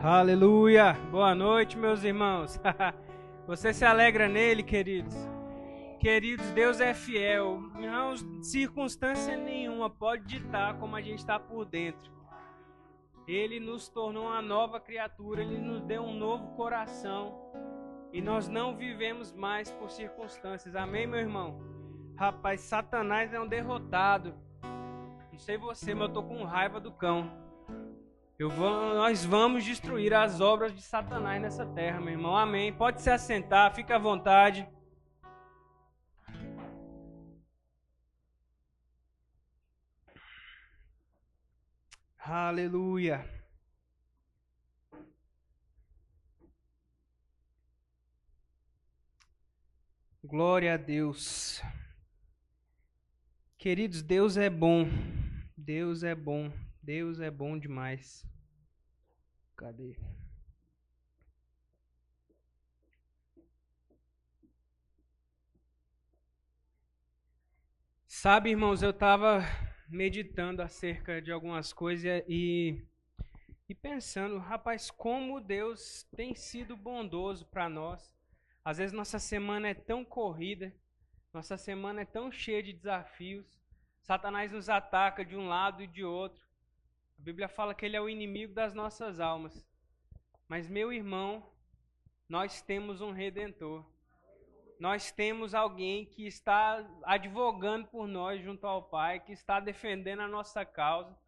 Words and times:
Aleluia! 0.00 0.92
Boa 1.10 1.34
noite, 1.34 1.76
meus 1.76 2.04
irmãos. 2.04 2.60
Você 3.48 3.74
se 3.74 3.84
alegra 3.84 4.28
nele, 4.28 4.62
queridos? 4.62 5.12
Queridos, 5.98 6.48
Deus 6.52 6.80
é 6.80 6.94
fiel. 6.94 7.60
Não, 7.74 8.14
circunstância 8.40 9.36
nenhuma 9.36 9.90
pode 9.90 10.24
ditar 10.24 10.78
como 10.78 10.94
a 10.94 11.00
gente 11.00 11.18
está 11.18 11.40
por 11.40 11.64
dentro. 11.64 12.12
Ele 13.26 13.58
nos 13.58 13.88
tornou 13.88 14.26
uma 14.26 14.40
nova 14.40 14.78
criatura, 14.78 15.42
ele 15.42 15.58
nos 15.58 15.82
deu 15.82 16.04
um 16.04 16.14
novo 16.14 16.54
coração. 16.54 17.36
E 18.12 18.22
nós 18.22 18.48
não 18.48 18.76
vivemos 18.76 19.32
mais 19.32 19.68
por 19.68 19.90
circunstâncias. 19.90 20.76
Amém, 20.76 21.08
meu 21.08 21.18
irmão? 21.18 21.60
Rapaz, 22.16 22.60
Satanás 22.60 23.34
é 23.34 23.40
um 23.40 23.48
derrotado. 23.48 24.32
Não 25.32 25.38
sei 25.40 25.58
você, 25.58 25.92
mas 25.92 26.06
eu 26.06 26.14
tô 26.14 26.22
com 26.22 26.44
raiva 26.44 26.78
do 26.78 26.92
cão. 26.92 27.47
Vou, 28.40 28.94
nós 28.94 29.24
vamos 29.24 29.64
destruir 29.64 30.14
as 30.14 30.40
obras 30.40 30.72
de 30.72 30.80
Satanás 30.80 31.42
nessa 31.42 31.66
terra, 31.66 32.00
meu 32.00 32.12
irmão. 32.12 32.36
Amém. 32.36 32.72
Pode 32.72 33.02
se 33.02 33.10
assentar, 33.10 33.74
fica 33.74 33.96
à 33.96 33.98
vontade. 33.98 34.64
Aleluia. 42.16 43.28
Glória 50.22 50.74
a 50.74 50.76
Deus. 50.76 51.60
Queridos, 53.56 54.00
Deus 54.00 54.36
é 54.36 54.48
bom. 54.48 54.84
Deus 55.56 56.04
é 56.04 56.14
bom. 56.14 56.52
Deus 56.88 57.20
é 57.20 57.30
bom 57.30 57.58
demais. 57.58 58.26
Cadê? 59.54 59.94
Sabe, 68.06 68.48
irmãos, 68.48 68.82
eu 68.82 68.88
estava 68.88 69.42
meditando 69.86 70.62
acerca 70.62 71.20
de 71.20 71.30
algumas 71.30 71.74
coisas 71.74 72.24
e, 72.26 72.82
e 73.68 73.74
pensando, 73.74 74.38
rapaz, 74.38 74.90
como 74.90 75.42
Deus 75.42 76.08
tem 76.16 76.34
sido 76.34 76.74
bondoso 76.74 77.44
para 77.48 77.68
nós. 77.68 78.16
Às 78.64 78.78
vezes 78.78 78.94
nossa 78.94 79.18
semana 79.18 79.68
é 79.68 79.74
tão 79.74 80.06
corrida, 80.06 80.74
nossa 81.34 81.58
semana 81.58 82.00
é 82.00 82.06
tão 82.06 82.32
cheia 82.32 82.62
de 82.62 82.72
desafios. 82.72 83.60
Satanás 84.00 84.52
nos 84.52 84.70
ataca 84.70 85.22
de 85.22 85.36
um 85.36 85.48
lado 85.48 85.82
e 85.82 85.86
de 85.86 86.02
outro. 86.02 86.47
A 87.18 87.22
Bíblia 87.22 87.48
fala 87.48 87.74
que 87.74 87.84
ele 87.84 87.96
é 87.96 88.00
o 88.00 88.08
inimigo 88.08 88.54
das 88.54 88.72
nossas 88.72 89.18
almas. 89.18 89.66
Mas, 90.48 90.68
meu 90.68 90.92
irmão, 90.92 91.44
nós 92.28 92.62
temos 92.62 93.00
um 93.00 93.10
redentor. 93.10 93.84
Nós 94.78 95.10
temos 95.10 95.52
alguém 95.52 96.06
que 96.06 96.26
está 96.26 96.88
advogando 97.02 97.88
por 97.88 98.06
nós 98.06 98.40
junto 98.40 98.66
ao 98.66 98.84
Pai, 98.84 99.18
que 99.18 99.32
está 99.32 99.58
defendendo 99.58 100.20
a 100.20 100.28
nossa 100.28 100.64
causa. 100.64 101.18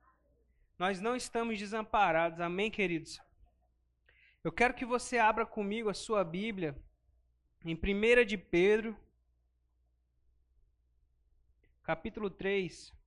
Nós 0.78 1.00
não 1.00 1.16
estamos 1.16 1.58
desamparados. 1.58 2.41
Amém, 2.41 2.70
queridos? 2.70 3.20
Eu 4.44 4.52
quero 4.52 4.72
que 4.72 4.84
você 4.84 5.19
abra 5.19 5.44
comigo 5.44 5.91
a 5.91 5.94
sua 5.94 6.22
Bíblia 6.22 6.80
em 7.64 7.75
1 7.75 8.25
de 8.25 8.38
Pedro, 8.38 8.97
capítulo 11.82 12.30
3. 12.30 13.00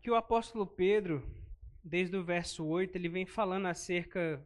Aqui 0.00 0.10
o 0.10 0.14
apóstolo 0.14 0.66
Pedro, 0.66 1.22
desde 1.84 2.16
o 2.16 2.24
verso 2.24 2.64
8, 2.64 2.96
ele 2.96 3.06
vem 3.06 3.26
falando 3.26 3.66
acerca 3.66 4.42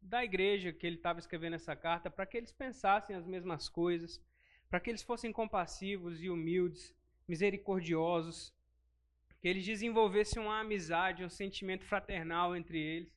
da 0.00 0.22
igreja 0.22 0.72
que 0.72 0.86
ele 0.86 0.94
estava 0.94 1.18
escrevendo 1.18 1.54
essa 1.54 1.74
carta, 1.74 2.08
para 2.08 2.24
que 2.24 2.36
eles 2.36 2.52
pensassem 2.52 3.16
as 3.16 3.26
mesmas 3.26 3.68
coisas, 3.68 4.22
para 4.70 4.78
que 4.78 4.88
eles 4.88 5.02
fossem 5.02 5.32
compassivos 5.32 6.22
e 6.22 6.30
humildes, 6.30 6.94
misericordiosos, 7.26 8.54
que 9.40 9.48
eles 9.48 9.66
desenvolvessem 9.66 10.40
uma 10.40 10.60
amizade, 10.60 11.24
um 11.24 11.28
sentimento 11.28 11.84
fraternal 11.84 12.54
entre 12.54 12.78
eles. 12.78 13.12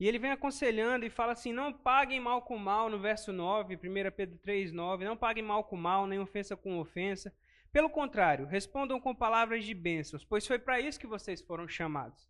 E 0.00 0.08
ele 0.08 0.18
vem 0.18 0.32
aconselhando 0.32 1.06
e 1.06 1.10
fala 1.10 1.34
assim: 1.34 1.52
não 1.52 1.72
paguem 1.72 2.18
mal 2.18 2.42
com 2.42 2.58
mal, 2.58 2.90
no 2.90 2.98
verso 2.98 3.32
9, 3.32 3.76
1 3.76 3.78
Pedro 4.10 4.36
3, 4.38 4.72
9, 4.72 5.04
não 5.04 5.16
paguem 5.16 5.44
mal 5.44 5.62
com 5.62 5.76
mal, 5.76 6.04
nem 6.04 6.18
ofensa 6.18 6.56
com 6.56 6.80
ofensa 6.80 7.32
pelo 7.72 7.90
contrário, 7.90 8.46
respondam 8.46 9.00
com 9.00 9.14
palavras 9.14 9.64
de 9.64 9.74
bênçãos, 9.74 10.24
pois 10.24 10.46
foi 10.46 10.58
para 10.58 10.80
isso 10.80 10.98
que 10.98 11.06
vocês 11.06 11.42
foram 11.42 11.68
chamados, 11.68 12.28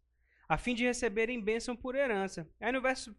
a 0.48 0.58
fim 0.58 0.74
de 0.74 0.84
receberem 0.84 1.40
bênção 1.40 1.76
por 1.76 1.94
herança. 1.94 2.48
Aí 2.60 2.72
no 2.72 2.80
verso 2.80 3.14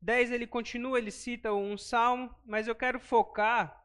10 0.00 0.30
ele 0.30 0.46
continua, 0.46 0.98
ele 0.98 1.10
cita 1.10 1.52
um 1.52 1.78
salmo, 1.78 2.34
mas 2.44 2.68
eu 2.68 2.74
quero 2.74 3.00
focar 3.00 3.84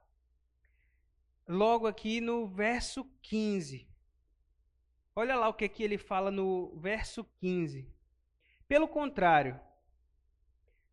logo 1.47 1.87
aqui 1.87 2.19
no 2.19 2.47
verso 2.47 3.05
15. 3.21 3.89
Olha 5.15 5.35
lá 5.35 5.49
o 5.49 5.53
que 5.53 5.65
aqui 5.65 5.83
ele 5.83 5.97
fala 5.97 6.31
no 6.31 6.77
verso 6.79 7.23
15. 7.39 7.89
Pelo 8.67 8.87
contrário, 8.87 9.59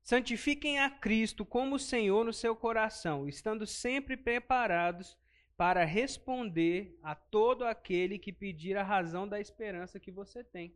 santifiquem 0.03 0.81
a 0.81 0.91
Cristo 0.91 1.45
como 1.45 1.79
Senhor 1.79 2.25
no 2.25 2.33
seu 2.33 2.57
coração, 2.57 3.29
estando 3.29 3.67
sempre 3.67 4.17
preparados 4.17 5.17
para 5.59 5.85
responder 5.85 6.97
a 7.03 7.17
todo 7.17 7.65
aquele 7.65 8.17
que 8.17 8.33
pedir 8.33 8.77
a 8.77 8.85
razão 8.85 9.27
da 9.27 9.41
esperança 9.41 9.99
que 9.99 10.13
você 10.13 10.45
tem. 10.45 10.73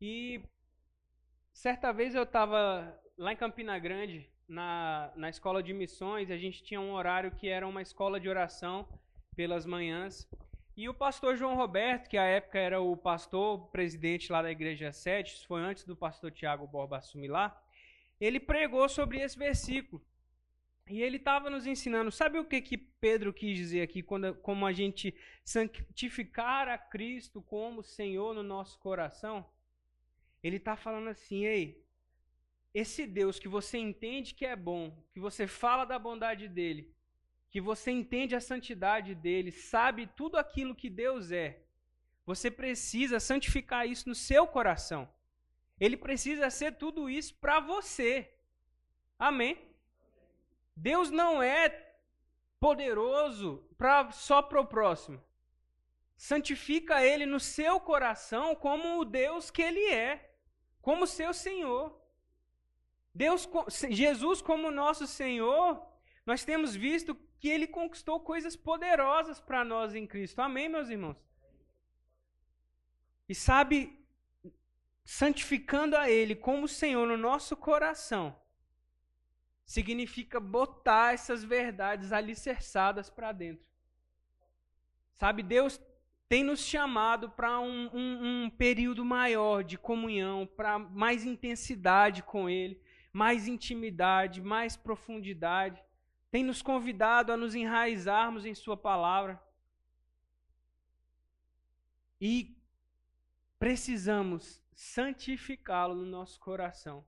E 0.00 0.40
certa 1.52 1.92
vez 1.92 2.14
eu 2.14 2.22
estava 2.22 2.98
lá 3.18 3.34
em 3.34 3.36
Campina 3.36 3.78
Grande, 3.78 4.26
na, 4.48 5.12
na 5.14 5.28
escola 5.28 5.62
de 5.62 5.74
missões, 5.74 6.30
a 6.30 6.38
gente 6.38 6.64
tinha 6.64 6.80
um 6.80 6.94
horário 6.94 7.30
que 7.32 7.46
era 7.46 7.68
uma 7.68 7.82
escola 7.82 8.18
de 8.18 8.26
oração 8.26 8.88
pelas 9.36 9.66
manhãs. 9.66 10.26
E 10.74 10.88
o 10.88 10.94
pastor 10.94 11.36
João 11.36 11.54
Roberto, 11.54 12.08
que 12.08 12.16
à 12.16 12.24
época 12.24 12.58
era 12.58 12.80
o 12.80 12.96
pastor 12.96 13.68
presidente 13.68 14.32
lá 14.32 14.40
da 14.40 14.50
Igreja 14.50 14.92
7, 14.92 15.34
isso 15.34 15.46
foi 15.46 15.60
antes 15.60 15.84
do 15.84 15.94
pastor 15.94 16.32
Tiago 16.32 16.66
Borba 16.66 16.96
assumir 16.96 17.28
lá, 17.28 17.62
ele 18.18 18.40
pregou 18.40 18.88
sobre 18.88 19.20
esse 19.20 19.38
versículo. 19.38 20.02
E 20.86 21.02
ele 21.02 21.16
estava 21.16 21.48
nos 21.48 21.66
ensinando, 21.66 22.10
sabe 22.10 22.38
o 22.38 22.44
que, 22.44 22.60
que 22.60 22.76
Pedro 22.76 23.32
quis 23.32 23.56
dizer 23.56 23.80
aqui, 23.80 24.02
quando, 24.02 24.34
como 24.36 24.66
a 24.66 24.72
gente 24.72 25.14
santificar 25.42 26.68
a 26.68 26.76
Cristo 26.76 27.40
como 27.40 27.82
Senhor 27.82 28.34
no 28.34 28.42
nosso 28.42 28.78
coração? 28.78 29.46
Ele 30.42 30.56
está 30.56 30.76
falando 30.76 31.08
assim, 31.08 31.46
ei, 31.46 31.82
esse 32.74 33.06
Deus 33.06 33.38
que 33.38 33.48
você 33.48 33.78
entende 33.78 34.34
que 34.34 34.44
é 34.44 34.54
bom, 34.54 35.02
que 35.12 35.20
você 35.20 35.46
fala 35.46 35.86
da 35.86 35.98
bondade 35.98 36.48
dele, 36.48 36.92
que 37.50 37.62
você 37.62 37.90
entende 37.90 38.34
a 38.34 38.40
santidade 38.40 39.14
dele, 39.14 39.50
sabe 39.52 40.06
tudo 40.06 40.36
aquilo 40.36 40.74
que 40.74 40.90
Deus 40.90 41.30
é, 41.30 41.62
você 42.26 42.50
precisa 42.50 43.18
santificar 43.18 43.86
isso 43.86 44.08
no 44.08 44.14
seu 44.14 44.46
coração. 44.46 45.08
Ele 45.80 45.96
precisa 45.96 46.50
ser 46.50 46.72
tudo 46.72 47.08
isso 47.08 47.34
para 47.36 47.60
você. 47.60 48.30
Amém? 49.18 49.73
Deus 50.76 51.10
não 51.10 51.42
é 51.42 51.68
poderoso 52.58 53.64
pra, 53.76 54.10
só 54.10 54.42
para 54.42 54.60
o 54.60 54.66
próximo. 54.66 55.22
Santifica 56.16 57.04
ele 57.04 57.26
no 57.26 57.38
seu 57.38 57.78
coração 57.80 58.54
como 58.54 59.00
o 59.00 59.04
Deus 59.04 59.50
que 59.50 59.62
ele 59.62 59.84
é, 59.92 60.34
como 60.80 61.06
seu 61.06 61.34
Senhor. 61.34 62.00
Deus, 63.14 63.48
Jesus 63.90 64.42
como 64.42 64.70
nosso 64.70 65.06
Senhor, 65.06 65.84
nós 66.26 66.44
temos 66.44 66.74
visto 66.74 67.14
que 67.38 67.48
ele 67.48 67.66
conquistou 67.66 68.18
coisas 68.20 68.56
poderosas 68.56 69.40
para 69.40 69.64
nós 69.64 69.94
em 69.94 70.06
Cristo. 70.06 70.40
Amém, 70.40 70.68
meus 70.68 70.88
irmãos? 70.88 71.16
E 73.28 73.34
sabe, 73.34 74.02
santificando 75.04 75.96
a 75.96 76.10
ele 76.10 76.34
como 76.34 76.66
Senhor 76.66 77.06
no 77.06 77.16
nosso 77.16 77.56
coração, 77.56 78.34
significa 79.64 80.38
botar 80.38 81.14
essas 81.14 81.42
verdades 81.42 82.12
alicerçadas 82.12 83.08
para 83.08 83.32
dentro. 83.32 83.64
Sabe, 85.14 85.42
Deus 85.42 85.80
tem 86.28 86.42
nos 86.42 86.60
chamado 86.60 87.30
para 87.30 87.60
um, 87.60 87.88
um, 87.94 88.44
um, 88.44 88.50
período 88.50 89.04
maior 89.04 89.62
de 89.62 89.78
comunhão, 89.78 90.46
para 90.46 90.78
mais 90.78 91.24
intensidade 91.24 92.22
com 92.22 92.48
Ele, 92.48 92.80
mais 93.12 93.46
intimidade, 93.46 94.42
mais 94.42 94.76
profundidade. 94.76 95.82
Tem 96.30 96.42
nos 96.42 96.60
convidado 96.60 97.32
a 97.32 97.36
nos 97.36 97.54
enraizarmos 97.54 98.44
em 98.44 98.54
Sua 98.54 98.76
palavra. 98.76 99.40
E 102.20 102.56
precisamos 103.58 104.62
santificá-lo 104.74 105.94
no 105.94 106.06
nosso 106.06 106.40
coração. 106.40 107.04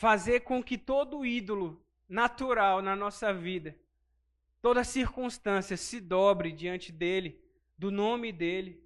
Fazer 0.00 0.40
com 0.40 0.62
que 0.62 0.78
todo 0.78 1.26
ídolo 1.26 1.78
natural 2.08 2.80
na 2.80 2.96
nossa 2.96 3.34
vida, 3.34 3.76
toda 4.62 4.82
circunstância 4.82 5.76
se 5.76 6.00
dobre 6.00 6.52
diante 6.52 6.90
dele, 6.90 7.38
do 7.76 7.90
nome 7.90 8.32
dele. 8.32 8.82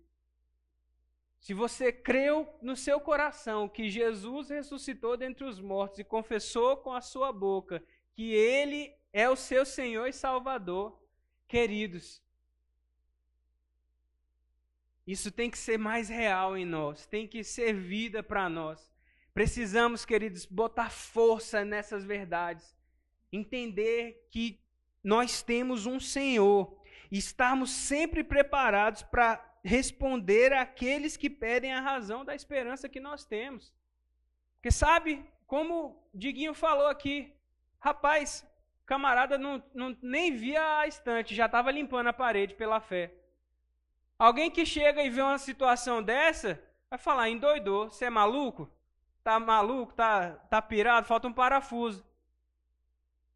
Se 1.38 1.54
você 1.54 1.92
creu 1.92 2.52
no 2.60 2.74
seu 2.74 2.98
coração 2.98 3.68
que 3.68 3.88
Jesus 3.88 4.48
ressuscitou 4.48 5.16
dentre 5.16 5.44
os 5.44 5.60
mortos 5.60 6.00
e 6.00 6.04
confessou 6.04 6.78
com 6.78 6.92
a 6.92 7.00
sua 7.00 7.32
boca 7.32 7.80
que 8.12 8.32
ele 8.32 8.92
é 9.12 9.30
o 9.30 9.36
seu 9.36 9.64
Senhor 9.64 10.08
e 10.08 10.12
Salvador, 10.12 11.00
queridos, 11.46 12.20
isso 15.06 15.30
tem 15.30 15.48
que 15.48 15.58
ser 15.58 15.78
mais 15.78 16.08
real 16.08 16.56
em 16.56 16.66
nós, 16.66 17.06
tem 17.06 17.24
que 17.28 17.44
ser 17.44 17.72
vida 17.72 18.20
para 18.20 18.48
nós. 18.48 18.93
Precisamos, 19.34 20.04
queridos, 20.04 20.46
botar 20.46 20.90
força 20.90 21.64
nessas 21.64 22.04
verdades, 22.04 22.72
entender 23.32 24.28
que 24.30 24.60
nós 25.02 25.42
temos 25.42 25.86
um 25.86 25.98
Senhor 25.98 26.80
e 27.10 27.18
estarmos 27.18 27.70
sempre 27.70 28.22
preparados 28.22 29.02
para 29.02 29.44
responder 29.64 30.52
àqueles 30.52 31.16
que 31.16 31.28
pedem 31.28 31.74
a 31.74 31.80
razão 31.80 32.24
da 32.24 32.34
esperança 32.34 32.88
que 32.88 33.00
nós 33.00 33.24
temos. 33.24 33.74
Porque 34.54 34.70
sabe, 34.70 35.24
como 35.48 36.08
Diguinho 36.14 36.54
falou 36.54 36.86
aqui, 36.86 37.34
rapaz, 37.80 38.46
camarada 38.86 39.36
não, 39.36 39.62
não 39.74 39.96
nem 40.00 40.34
via 40.34 40.78
a 40.78 40.86
estante, 40.86 41.34
já 41.34 41.46
estava 41.46 41.72
limpando 41.72 42.06
a 42.06 42.12
parede 42.12 42.54
pela 42.54 42.80
fé. 42.80 43.12
Alguém 44.16 44.50
que 44.50 44.64
chega 44.64 45.02
e 45.02 45.10
vê 45.10 45.20
uma 45.20 45.38
situação 45.38 46.02
dessa, 46.02 46.62
vai 46.88 46.98
falar, 46.98 47.28
endoidou, 47.28 47.90
você 47.90 48.04
é 48.04 48.10
maluco? 48.10 48.72
Tá 49.24 49.40
maluco? 49.40 49.94
Tá, 49.94 50.32
tá 50.50 50.60
pirado? 50.60 51.06
Falta 51.06 51.26
um 51.26 51.32
parafuso. 51.32 52.06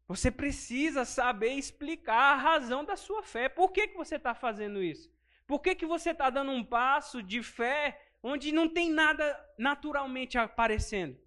Você 0.07 0.29
precisa 0.29 1.03
saber 1.03 1.53
explicar 1.53 2.33
a 2.33 2.35
razão 2.35 2.85
da 2.85 2.95
sua 2.95 3.23
fé. 3.23 3.49
Por 3.49 3.71
que, 3.71 3.87
que 3.87 3.97
você 3.97 4.15
está 4.15 4.35
fazendo 4.35 4.81
isso? 4.83 5.11
Por 5.47 5.59
que, 5.59 5.73
que 5.73 5.87
você 5.87 6.11
está 6.11 6.29
dando 6.29 6.51
um 6.51 6.63
passo 6.63 7.23
de 7.23 7.41
fé 7.41 7.99
onde 8.21 8.51
não 8.51 8.69
tem 8.69 8.91
nada 8.91 9.25
naturalmente 9.57 10.37
aparecendo? 10.37 11.19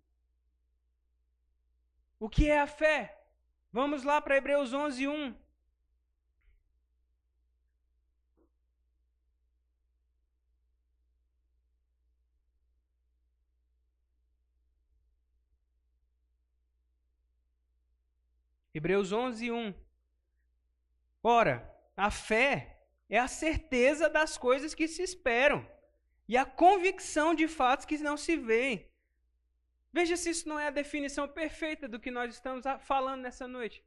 O 2.20 2.28
que 2.28 2.48
é 2.48 2.60
a 2.60 2.66
fé? 2.68 3.20
Vamos 3.72 4.04
lá 4.04 4.20
para 4.20 4.36
Hebreus 4.36 4.72
11, 4.72 5.08
1. 5.08 5.34
Hebreus 18.74 19.12
11, 19.12 19.50
1. 19.50 19.74
Ora, 21.22 21.70
a 21.96 22.10
fé 22.10 22.80
é 23.08 23.18
a 23.18 23.28
certeza 23.28 24.08
das 24.08 24.38
coisas 24.38 24.74
que 24.74 24.88
se 24.88 25.02
esperam 25.02 25.66
e 26.26 26.36
a 26.36 26.46
convicção 26.46 27.34
de 27.34 27.46
fatos 27.46 27.84
que 27.84 27.98
não 27.98 28.16
se 28.16 28.36
veem. 28.36 28.90
Veja 29.92 30.16
se 30.16 30.30
isso 30.30 30.48
não 30.48 30.58
é 30.58 30.68
a 30.68 30.70
definição 30.70 31.28
perfeita 31.28 31.86
do 31.86 32.00
que 32.00 32.10
nós 32.10 32.34
estamos 32.34 32.64
falando 32.80 33.20
nessa 33.20 33.46
noite. 33.46 33.84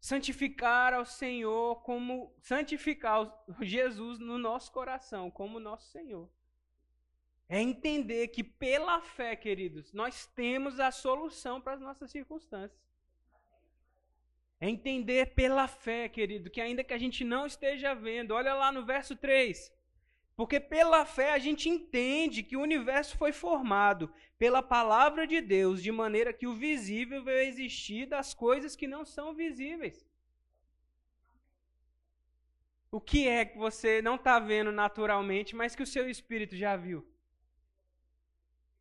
Santificar 0.00 0.94
ao 0.94 1.04
Senhor 1.04 1.82
como 1.82 2.32
santificar 2.38 3.44
Jesus 3.60 4.20
no 4.20 4.38
nosso 4.38 4.70
coração 4.70 5.28
como 5.28 5.58
nosso 5.58 5.90
Senhor. 5.90 6.30
É 7.48 7.60
entender 7.60 8.28
que 8.28 8.44
pela 8.44 9.00
fé, 9.00 9.34
queridos, 9.34 9.92
nós 9.92 10.26
temos 10.26 10.78
a 10.78 10.90
solução 10.90 11.60
para 11.60 11.74
as 11.74 11.80
nossas 11.80 12.10
circunstâncias. 12.10 12.86
É 14.60 14.68
entender 14.68 15.34
pela 15.34 15.66
fé, 15.66 16.08
querido, 16.08 16.50
que 16.50 16.60
ainda 16.60 16.84
que 16.84 16.92
a 16.92 16.98
gente 16.98 17.24
não 17.24 17.46
esteja 17.46 17.94
vendo, 17.94 18.32
olha 18.34 18.52
lá 18.54 18.70
no 18.70 18.84
verso 18.84 19.16
3. 19.16 19.72
Porque 20.36 20.60
pela 20.60 21.04
fé 21.04 21.32
a 21.32 21.38
gente 21.38 21.68
entende 21.68 22.42
que 22.42 22.56
o 22.56 22.60
universo 22.60 23.16
foi 23.16 23.32
formado 23.32 24.12
pela 24.38 24.62
palavra 24.62 25.26
de 25.26 25.40
Deus, 25.40 25.82
de 25.82 25.90
maneira 25.90 26.32
que 26.32 26.46
o 26.46 26.54
visível 26.54 27.24
veio 27.24 27.48
existir 27.48 28.06
das 28.06 28.34
coisas 28.34 28.76
que 28.76 28.86
não 28.86 29.04
são 29.04 29.34
visíveis. 29.34 30.06
O 32.90 33.00
que 33.00 33.26
é 33.26 33.44
que 33.44 33.58
você 33.58 34.00
não 34.02 34.16
está 34.16 34.38
vendo 34.38 34.70
naturalmente, 34.70 35.56
mas 35.56 35.74
que 35.74 35.82
o 35.82 35.86
seu 35.86 36.08
espírito 36.08 36.56
já 36.56 36.76
viu? 36.76 37.06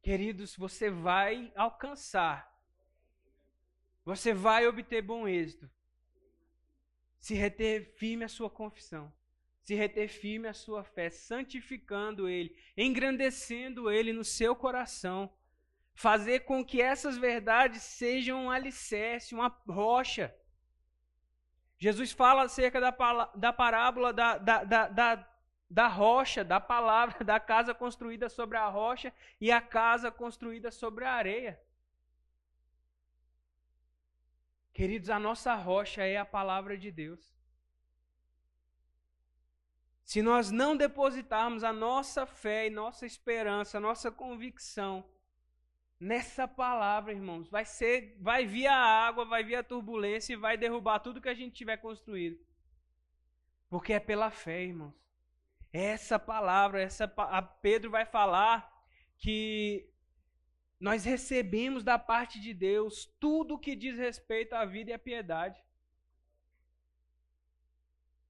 Queridos, 0.01 0.55
você 0.55 0.89
vai 0.89 1.51
alcançar, 1.55 2.51
você 4.05 4.33
vai 4.33 4.67
obter 4.67 5.01
bom 5.01 5.27
êxito, 5.27 5.69
se 7.19 7.33
reter 7.33 7.93
firme 7.97 8.23
a 8.23 8.29
sua 8.29 8.49
confissão, 8.49 9.11
se 9.61 9.75
reter 9.75 10.07
firme 10.07 10.47
a 10.47 10.53
sua 10.53 10.83
fé, 10.83 11.09
santificando 11.09 12.29
Ele, 12.29 12.55
engrandecendo 12.77 13.91
Ele 13.91 14.13
no 14.13 14.23
seu 14.23 14.55
coração, 14.55 15.33
fazer 15.93 16.41
com 16.41 16.63
que 16.63 16.81
essas 16.81 17.17
verdades 17.17 17.81
sejam 17.81 18.45
um 18.45 18.51
alicerce, 18.51 19.35
uma 19.35 19.49
rocha. 19.67 20.33
Jesus 21.77 22.11
fala 22.11 22.43
acerca 22.43 22.79
da, 22.79 22.91
da 23.35 23.51
parábola 23.51 24.13
da, 24.13 24.37
da, 24.37 24.63
da, 24.63 24.87
da 24.87 25.36
da 25.69 25.87
rocha, 25.87 26.43
da 26.43 26.59
palavra, 26.59 27.23
da 27.25 27.39
casa 27.39 27.73
construída 27.73 28.29
sobre 28.29 28.57
a 28.57 28.67
rocha 28.67 29.13
e 29.39 29.51
a 29.51 29.61
casa 29.61 30.11
construída 30.11 30.71
sobre 30.71 31.05
a 31.05 31.11
areia. 31.11 31.59
Queridos, 34.73 35.09
a 35.09 35.17
nossa 35.17 35.55
rocha 35.55 36.03
é 36.03 36.17
a 36.17 36.25
palavra 36.25 36.77
de 36.77 36.91
Deus. 36.91 37.35
Se 40.03 40.21
nós 40.21 40.51
não 40.51 40.77
depositarmos 40.77 41.63
a 41.63 41.73
nossa 41.73 42.25
fé 42.25 42.67
e 42.67 42.69
nossa 42.69 43.05
esperança, 43.05 43.79
nossa 43.79 44.09
convicção 44.09 45.03
nessa 45.99 46.47
palavra, 46.47 47.11
irmãos, 47.11 47.49
vai 47.49 47.65
ser, 47.65 48.15
vai 48.19 48.45
vir 48.45 48.67
a 48.67 48.77
água, 48.77 49.25
vai 49.25 49.43
vir 49.43 49.55
a 49.55 49.63
turbulência 49.63 50.33
e 50.33 50.37
vai 50.37 50.55
derrubar 50.55 50.99
tudo 50.99 51.19
que 51.19 51.27
a 51.27 51.33
gente 51.33 51.55
tiver 51.55 51.77
construído. 51.77 52.39
Porque 53.67 53.93
é 53.93 53.99
pela 53.99 54.29
fé, 54.29 54.63
irmãos. 54.63 55.06
Essa 55.79 56.17
palavra, 56.17 56.81
essa 56.81 57.05
a 57.15 57.39
Pedro 57.39 57.91
vai 57.91 58.03
falar 58.03 58.67
que 59.15 59.87
nós 60.79 61.05
recebemos 61.05 61.83
da 61.83 61.99
parte 61.99 62.39
de 62.39 62.51
Deus 62.51 63.05
tudo 63.19 63.59
que 63.59 63.75
diz 63.75 63.95
respeito 63.95 64.53
à 64.53 64.65
vida 64.65 64.89
e 64.89 64.93
à 64.95 64.97
piedade. 64.97 65.63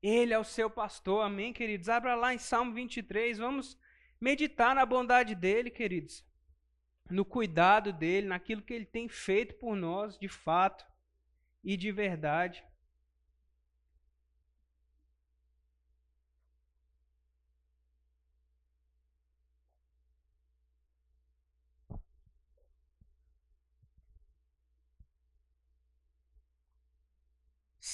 Ele 0.03 0.33
é 0.33 0.37
o 0.37 0.43
seu 0.43 0.69
pastor, 0.69 1.23
amém, 1.23 1.53
queridos? 1.53 1.87
Abra 1.87 2.15
lá 2.15 2.33
em 2.33 2.37
Salmo 2.37 2.73
23, 2.73 3.37
vamos 3.37 3.79
meditar 4.19 4.75
na 4.75 4.85
bondade 4.85 5.33
dele, 5.33 5.69
queridos. 5.69 6.25
No 7.09 7.23
cuidado 7.23 7.93
dele, 7.93 8.27
naquilo 8.27 8.61
que 8.61 8.73
ele 8.73 8.85
tem 8.85 9.07
feito 9.07 9.55
por 9.55 9.73
nós, 9.73 10.19
de 10.19 10.27
fato 10.27 10.85
e 11.63 11.77
de 11.77 11.93
verdade. 11.93 12.61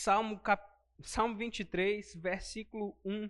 Salmo, 0.04 0.38
cap... 0.38 0.70
Salmo 1.02 1.38
23, 1.38 2.16
versículo 2.16 2.94
1. 3.06 3.30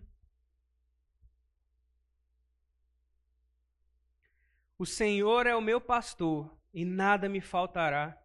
O 4.79 4.83
Senhor 4.83 5.45
é 5.45 5.55
o 5.55 5.61
meu 5.61 5.79
pastor 5.79 6.51
e 6.73 6.83
nada 6.83 7.29
me 7.29 7.41
faltará. 7.41 8.19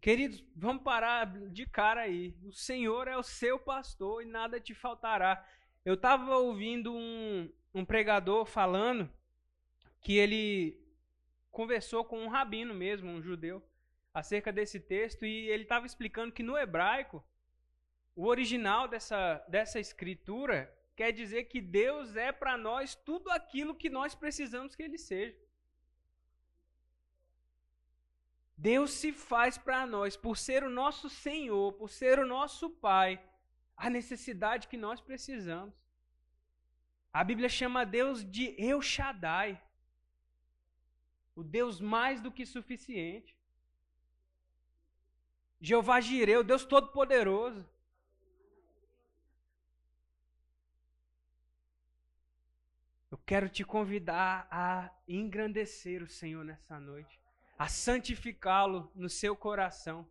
Queridos, 0.00 0.44
vamos 0.54 0.84
parar 0.84 1.26
de 1.50 1.66
cara 1.66 2.02
aí. 2.02 2.38
O 2.44 2.52
Senhor 2.52 3.08
é 3.08 3.16
o 3.16 3.22
seu 3.24 3.58
pastor 3.58 4.22
e 4.22 4.26
nada 4.26 4.60
te 4.60 4.72
faltará. 4.72 5.44
Eu 5.84 5.94
estava 5.94 6.36
ouvindo 6.36 6.94
um, 6.94 7.52
um 7.74 7.84
pregador 7.84 8.46
falando 8.46 9.12
que 10.00 10.16
ele 10.16 10.80
conversou 11.50 12.04
com 12.04 12.20
um 12.20 12.28
rabino 12.28 12.72
mesmo, 12.72 13.10
um 13.10 13.20
judeu 13.20 13.60
acerca 14.14 14.52
desse 14.52 14.78
texto 14.78 15.26
e 15.26 15.48
ele 15.48 15.64
estava 15.64 15.84
explicando 15.84 16.32
que 16.32 16.42
no 16.42 16.56
hebraico, 16.56 17.22
o 18.14 18.26
original 18.26 18.86
dessa, 18.86 19.44
dessa 19.48 19.80
escritura 19.80 20.72
quer 20.94 21.10
dizer 21.10 21.44
que 21.44 21.60
Deus 21.60 22.14
é 22.14 22.30
para 22.30 22.56
nós 22.56 22.94
tudo 22.94 23.28
aquilo 23.30 23.74
que 23.74 23.90
nós 23.90 24.14
precisamos 24.14 24.76
que 24.76 24.84
Ele 24.84 24.96
seja. 24.96 25.36
Deus 28.56 28.92
se 28.92 29.12
faz 29.12 29.58
para 29.58 29.84
nós, 29.84 30.16
por 30.16 30.36
ser 30.36 30.62
o 30.62 30.70
nosso 30.70 31.10
Senhor, 31.10 31.72
por 31.72 31.90
ser 31.90 32.20
o 32.20 32.26
nosso 32.26 32.70
Pai, 32.70 33.20
a 33.76 33.90
necessidade 33.90 34.68
que 34.68 34.76
nós 34.76 35.00
precisamos. 35.00 35.74
A 37.12 37.24
Bíblia 37.24 37.48
chama 37.48 37.84
Deus 37.84 38.24
de 38.24 38.54
El 38.56 38.80
Shaddai. 38.80 39.60
O 41.34 41.42
Deus 41.42 41.80
mais 41.80 42.20
do 42.20 42.30
que 42.30 42.46
suficiente. 42.46 43.36
Jeová 45.64 45.98
Jireu, 45.98 46.44
Deus 46.44 46.62
Todo-Poderoso. 46.66 47.66
Eu 53.10 53.16
quero 53.24 53.48
te 53.48 53.64
convidar 53.64 54.46
a 54.50 54.90
engrandecer 55.08 56.02
o 56.02 56.06
Senhor 56.06 56.44
nessa 56.44 56.78
noite, 56.78 57.18
a 57.58 57.66
santificá-lo 57.66 58.92
no 58.94 59.08
seu 59.08 59.34
coração. 59.34 60.06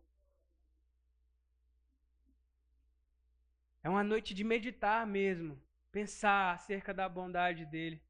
É 3.84 3.88
uma 3.88 4.02
noite 4.02 4.34
de 4.34 4.42
meditar 4.42 5.06
mesmo, 5.06 5.56
pensar 5.92 6.54
acerca 6.54 6.92
da 6.92 7.08
bondade 7.08 7.64
dele. 7.64 8.02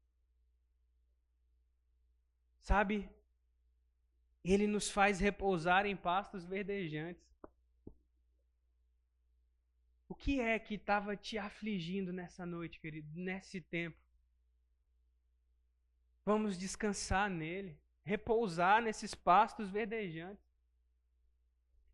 Sabe, 2.59 3.07
ele 4.43 4.65
nos 4.65 4.89
faz 4.89 5.19
repousar 5.19 5.85
em 5.85 5.95
pastos 5.95 6.43
verdejantes. 6.43 7.34
O 10.15 10.17
que 10.17 10.39
é 10.39 10.57
que 10.57 10.75
estava 10.75 11.15
te 11.15 11.37
afligindo 11.37 12.13
nessa 12.13 12.45
noite, 12.45 12.79
querido, 12.79 13.07
nesse 13.13 13.59
tempo? 13.59 13.97
Vamos 16.23 16.57
descansar 16.57 17.29
nele, 17.29 17.77
repousar 18.03 18.81
nesses 18.81 19.13
pastos 19.13 19.69
verdejantes. 19.69 20.43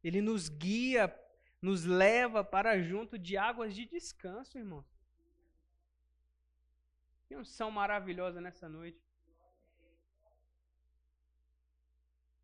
Ele 0.04 0.22
nos 0.22 0.48
guia, 0.50 1.14
nos 1.62 1.84
leva 1.84 2.44
para 2.44 2.82
junto 2.82 3.18
de 3.18 3.38
águas 3.38 3.76
de 3.76 3.86
descanso, 3.86 4.58
irmão. 4.58 4.86
Que 7.28 7.36
unção 7.36 7.72
maravilhosa 7.72 8.40
nessa 8.40 8.70
noite. 8.70 9.02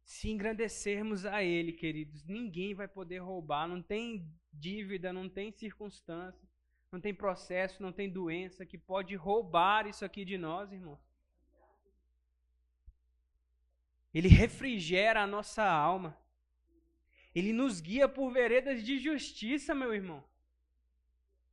Se 0.08 0.30
engrandecermos 0.30 1.26
a 1.26 1.44
Ele, 1.44 1.74
queridos, 1.74 2.24
ninguém 2.24 2.74
vai 2.74 2.88
poder 2.88 3.18
roubar. 3.18 3.68
Não 3.68 3.82
tem 3.82 4.26
dívida, 4.54 5.12
não 5.12 5.28
tem 5.28 5.52
circunstância, 5.52 6.48
não 6.90 7.02
tem 7.02 7.14
processo, 7.14 7.84
não 7.84 7.92
tem 7.92 8.10
doença 8.10 8.66
que 8.66 8.78
pode 8.78 9.14
roubar 9.16 9.86
isso 9.86 10.06
aqui 10.06 10.24
de 10.24 10.38
nós, 10.38 10.72
irmão. 10.72 10.98
Ele 14.14 14.30
refrigera 14.30 15.24
a 15.24 15.28
nossa 15.28 15.70
alma. 15.70 16.18
Ele 17.36 17.52
nos 17.52 17.82
guia 17.82 18.08
por 18.08 18.32
veredas 18.32 18.86
de 18.86 18.98
justiça, 19.00 19.76
meu 19.76 19.94
irmão. 19.94 20.24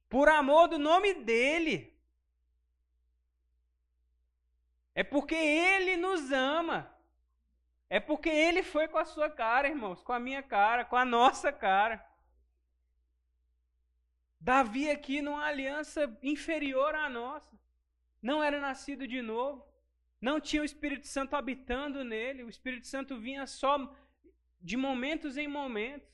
Por 0.08 0.28
amor 0.28 0.68
do 0.68 0.78
nome 0.78 1.12
dele. 1.12 1.92
É 4.94 5.02
porque 5.02 5.34
ele 5.34 5.96
nos 5.96 6.30
ama. 6.30 6.93
É 7.88 8.00
porque 8.00 8.28
ele 8.28 8.62
foi 8.62 8.88
com 8.88 8.98
a 8.98 9.04
sua 9.04 9.30
cara, 9.30 9.68
irmãos, 9.68 10.02
com 10.02 10.12
a 10.12 10.18
minha 10.18 10.42
cara, 10.42 10.84
com 10.84 10.96
a 10.96 11.04
nossa 11.04 11.52
cara. 11.52 12.04
Davi 14.40 14.90
aqui 14.90 15.22
numa 15.22 15.44
aliança 15.44 16.18
inferior 16.22 16.94
à 16.94 17.08
nossa. 17.08 17.58
Não 18.20 18.42
era 18.42 18.60
nascido 18.60 19.06
de 19.06 19.22
novo. 19.22 19.66
Não 20.20 20.40
tinha 20.40 20.62
o 20.62 20.64
Espírito 20.64 21.06
Santo 21.06 21.36
habitando 21.36 22.02
nele, 22.02 22.44
o 22.44 22.48
Espírito 22.48 22.86
Santo 22.86 23.18
vinha 23.18 23.46
só 23.46 23.94
de 24.58 24.76
momentos 24.76 25.36
em 25.36 25.46
momentos. 25.46 26.08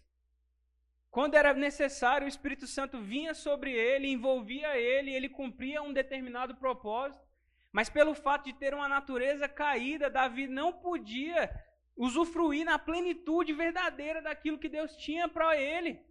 Quando 1.11 1.37
era 1.37 1.55
necessário, 1.55 2.25
o 2.25 2.29
Espírito 2.29 2.67
Santo 2.67 3.01
vinha 3.01 3.35
sobre 3.35 3.73
ele, 3.73 4.09
envolvia 4.09 4.77
ele, 4.77 5.15
ele 5.15 5.29
cumpria 5.29 5.81
um 5.83 5.93
determinado 5.93 6.57
propósito. 6.57 7.30
Mas 7.73 7.89
pelo 7.89 8.15
fato 8.15 8.45
de 8.45 8.53
ter 8.53 8.75
uma 8.75 8.89
natureza 8.89 9.49
caída, 9.49 10.11
Davi 10.11 10.47
não 10.47 10.73
podia 10.73 11.49
usufruir 11.97 12.65
na 12.65 12.79
plenitude 12.79 13.53
verdadeira 13.53 14.21
daquilo 14.21 14.59
que 14.59 14.69
Deus 14.69 14.97
tinha 14.97 15.29
para 15.29 15.57
ele. 15.57 16.05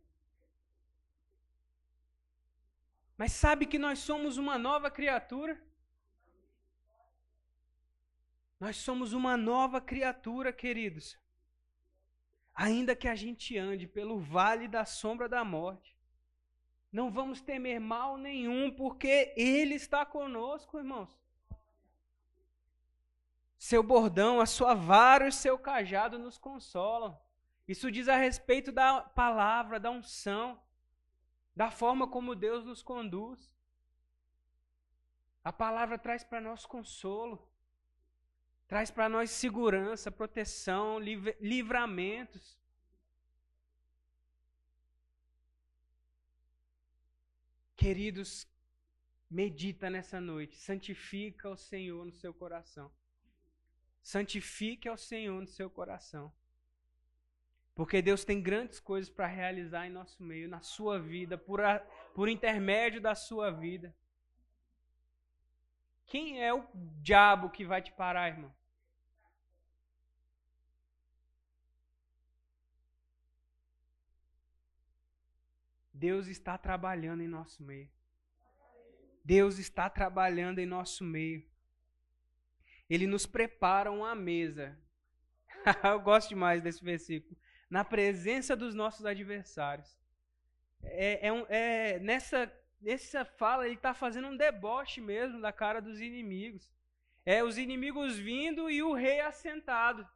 Mas 3.17 3.33
sabe 3.33 3.65
que 3.65 3.77
nós 3.77 3.99
somos 3.99 4.37
uma 4.37 4.57
nova 4.57 4.89
criatura? 4.89 5.61
Nós 8.59 8.77
somos 8.77 9.11
uma 9.13 9.35
nova 9.35 9.81
criatura, 9.81 10.53
queridos. 10.53 11.17
Ainda 12.53 12.95
que 12.95 13.07
a 13.07 13.15
gente 13.15 13.57
ande 13.57 13.87
pelo 13.87 14.19
vale 14.19 14.67
da 14.67 14.85
sombra 14.85 15.27
da 15.27 15.43
morte, 15.43 15.97
não 16.91 17.11
vamos 17.11 17.41
temer 17.41 17.79
mal 17.79 18.17
nenhum, 18.17 18.71
porque 18.71 19.33
Ele 19.35 19.75
está 19.75 20.05
conosco, 20.05 20.77
irmãos. 20.77 21.17
Seu 23.59 23.83
bordão, 23.83 24.39
a 24.39 24.45
sua 24.45 24.73
vara 24.73 25.25
e 25.25 25.27
o 25.27 25.33
seu 25.33 25.59
cajado 25.59 26.17
nos 26.17 26.37
consolam. 26.37 27.19
Isso 27.67 27.91
diz 27.91 28.07
a 28.07 28.15
respeito 28.15 28.71
da 28.71 29.01
palavra, 29.01 29.77
da 29.77 29.91
unção, 29.91 30.57
da 31.53 31.69
forma 31.69 32.07
como 32.07 32.33
Deus 32.35 32.63
nos 32.63 32.81
conduz. 32.81 33.53
A 35.43 35.51
palavra 35.51 35.97
traz 35.99 36.23
para 36.23 36.39
nós 36.39 36.65
consolo. 36.65 37.37
Traz 38.65 38.89
para 38.89 39.09
nós 39.09 39.29
segurança, 39.29 40.09
proteção, 40.09 40.97
livramentos. 40.97 42.57
Queridos, 47.75 48.47
medita 49.29 49.89
nessa 49.89 50.21
noite, 50.21 50.55
santifica 50.55 51.49
o 51.49 51.57
Senhor 51.57 52.05
no 52.05 52.13
seu 52.13 52.33
coração. 52.33 52.89
Santifique 54.09 54.89
ao 54.89 54.97
Senhor 54.97 55.39
no 55.39 55.45
seu 55.45 55.69
coração. 55.69 56.33
Porque 57.75 58.01
Deus 58.01 58.25
tem 58.25 58.41
grandes 58.41 58.79
coisas 58.79 59.07
para 59.07 59.27
realizar 59.27 59.85
em 59.85 59.91
nosso 59.91 60.23
meio, 60.23 60.49
na 60.49 60.61
sua 60.61 60.99
vida, 60.99 61.37
por, 61.37 61.61
a, 61.61 61.77
por 62.15 62.27
intermédio 62.27 62.99
da 62.99 63.13
sua 63.13 63.51
vida. 63.51 63.95
Quem 66.07 66.43
é 66.43 66.51
o 66.51 66.67
diabo 67.03 67.51
que 67.51 67.63
vai 67.63 67.83
te 67.83 67.91
parar, 67.91 68.29
irmão? 68.29 68.51
Deus 75.93 76.25
está 76.25 76.57
trabalhando 76.57 77.21
em 77.21 77.27
nosso 77.27 77.61
meio. 77.61 77.91
Deus 79.23 79.59
está 79.59 79.87
trabalhando 79.87 80.57
em 80.57 80.65
nosso 80.65 81.03
meio. 81.03 81.48
Ele 82.89 83.05
nos 83.05 83.25
prepara 83.25 83.91
uma 83.91 84.15
mesa. 84.15 84.77
Eu 85.83 85.99
gosto 85.99 86.29
demais 86.29 86.61
desse 86.61 86.83
versículo. 86.83 87.37
Na 87.69 87.83
presença 87.83 88.55
dos 88.55 88.73
nossos 88.73 89.05
adversários. 89.05 89.97
É, 90.81 91.27
é, 91.27 91.45
é 91.49 91.99
nessa, 91.99 92.51
nessa 92.81 93.23
fala, 93.23 93.65
ele 93.65 93.75
está 93.75 93.93
fazendo 93.93 94.27
um 94.27 94.37
deboche 94.37 95.01
mesmo 95.01 95.39
da 95.39 95.51
cara 95.51 95.81
dos 95.81 96.01
inimigos. 96.01 96.71
É 97.25 97.43
os 97.43 97.57
inimigos 97.57 98.17
vindo 98.17 98.71
e 98.71 98.81
o 98.81 98.93
rei 98.93 99.19
assentado. 99.19 100.07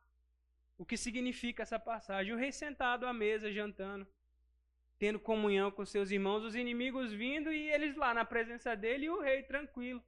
O 0.78 0.86
que 0.86 0.98
significa 0.98 1.62
essa 1.62 1.78
passagem? 1.78 2.34
O 2.34 2.38
rei 2.38 2.52
sentado 2.52 3.06
à 3.06 3.14
mesa, 3.14 3.52
jantando 3.52 4.08
tendo 5.04 5.20
comunhão 5.20 5.70
com 5.70 5.86
seus 5.86 6.12
irmãos, 6.12 6.46
os 6.46 6.56
inimigos 6.56 7.12
vindo 7.12 7.52
e 7.52 7.70
eles 7.72 7.94
lá 7.98 8.14
na 8.14 8.24
presença 8.24 8.74
dele 8.74 9.08
e 9.08 9.10
o 9.10 9.20
rei 9.20 9.44
tranquilo. 9.44 10.02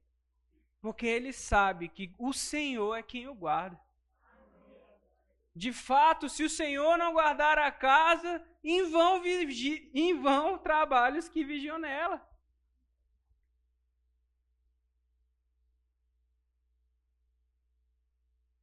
Porque 0.86 1.04
ele 1.04 1.32
sabe 1.32 1.88
que 1.88 2.14
o 2.16 2.32
Senhor 2.32 2.94
é 2.94 3.02
quem 3.02 3.26
o 3.26 3.34
guarda. 3.34 3.76
De 5.52 5.72
fato, 5.72 6.28
se 6.28 6.44
o 6.44 6.48
Senhor 6.48 6.96
não 6.96 7.12
guardar 7.12 7.58
a 7.58 7.72
casa, 7.72 8.40
em 8.62 8.88
vão, 8.88 9.20
vigi, 9.20 9.90
em 9.92 10.14
vão 10.14 10.56
trabalhos 10.56 11.28
que 11.28 11.42
vigiam 11.42 11.76
nela. 11.76 12.24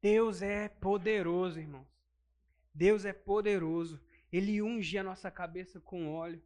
Deus 0.02 0.42
é 0.42 0.70
poderoso, 0.70 1.60
irmãos. 1.60 1.90
Deus 2.74 3.04
é 3.04 3.12
poderoso. 3.12 4.02
Ele 4.32 4.62
unge 4.62 4.98
a 4.98 5.04
nossa 5.04 5.30
cabeça 5.30 5.82
com 5.82 6.10
óleo. 6.10 6.42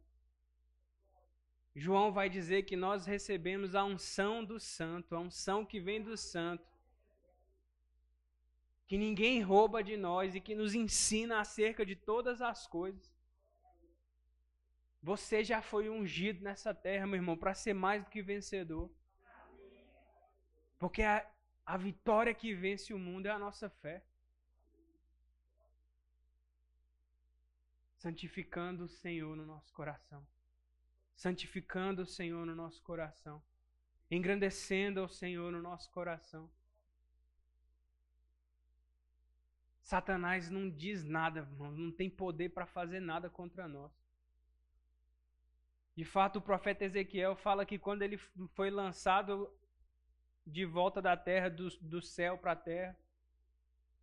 João 1.78 2.10
vai 2.12 2.28
dizer 2.28 2.64
que 2.64 2.76
nós 2.76 3.06
recebemos 3.06 3.74
a 3.74 3.84
unção 3.84 4.44
do 4.44 4.58
santo, 4.58 5.14
a 5.14 5.20
unção 5.20 5.64
que 5.64 5.80
vem 5.80 6.02
do 6.02 6.16
santo. 6.16 6.66
Que 8.86 8.98
ninguém 8.98 9.42
rouba 9.42 9.82
de 9.82 9.96
nós 9.96 10.34
e 10.34 10.40
que 10.40 10.54
nos 10.54 10.74
ensina 10.74 11.40
acerca 11.40 11.86
de 11.86 11.94
todas 11.94 12.42
as 12.42 12.66
coisas. 12.66 13.08
Você 15.02 15.44
já 15.44 15.62
foi 15.62 15.88
ungido 15.88 16.42
nessa 16.42 16.74
terra, 16.74 17.06
meu 17.06 17.16
irmão, 17.16 17.36
para 17.36 17.54
ser 17.54 17.74
mais 17.74 18.02
do 18.02 18.10
que 18.10 18.22
vencedor. 18.22 18.90
Porque 20.78 21.02
a, 21.02 21.30
a 21.64 21.76
vitória 21.76 22.34
que 22.34 22.54
vence 22.54 22.92
o 22.92 22.98
mundo 22.98 23.26
é 23.26 23.30
a 23.30 23.38
nossa 23.38 23.70
fé. 23.70 24.02
santificando 27.98 28.84
o 28.84 28.88
Senhor 28.88 29.36
no 29.36 29.44
nosso 29.44 29.72
coração. 29.72 30.24
Santificando 31.18 32.02
o 32.02 32.06
Senhor 32.06 32.46
no 32.46 32.54
nosso 32.54 32.80
coração. 32.80 33.42
engrandecendo 34.08 35.00
ao 35.00 35.08
Senhor 35.08 35.50
no 35.52 35.60
nosso 35.60 35.90
coração. 35.90 36.48
Satanás 39.82 40.48
não 40.48 40.70
diz 40.70 41.02
nada, 41.02 41.42
não 41.58 41.90
tem 41.90 42.08
poder 42.08 42.50
para 42.50 42.64
fazer 42.64 43.00
nada 43.00 43.28
contra 43.28 43.66
nós. 43.66 43.92
De 45.96 46.04
fato, 46.04 46.36
o 46.36 46.42
profeta 46.42 46.84
Ezequiel 46.84 47.34
fala 47.34 47.66
que 47.66 47.78
quando 47.78 48.02
ele 48.02 48.16
foi 48.54 48.70
lançado 48.70 49.52
de 50.46 50.64
volta 50.64 51.02
da 51.02 51.16
terra, 51.16 51.50
do, 51.50 51.68
do 51.80 52.00
céu 52.00 52.38
para 52.38 52.52
a 52.52 52.56
terra, 52.56 52.96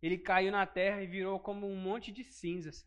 ele 0.02 0.18
caiu 0.18 0.52
na 0.52 0.66
terra 0.66 1.02
e 1.02 1.06
virou 1.06 1.40
como 1.40 1.66
um 1.66 1.76
monte 1.76 2.12
de 2.12 2.22
cinzas. 2.22 2.86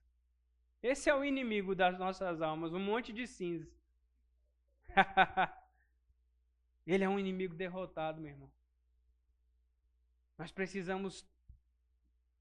Esse 0.83 1.09
é 1.09 1.15
o 1.15 1.25
inimigo 1.25 1.74
das 1.74 1.98
nossas 1.98 2.41
almas, 2.41 2.74
um 2.74 2.79
monte 2.79 3.12
de 3.12 3.25
cinzas. 3.25 3.78
ele 6.86 7.03
é 7.03 7.10
um 7.10 7.19
inimigo 7.19 7.55
derrotado, 7.55 8.22
meu 8.22 8.31
irmão. 8.31 8.51
Nós 10.38 10.51
precisamos 10.51 11.27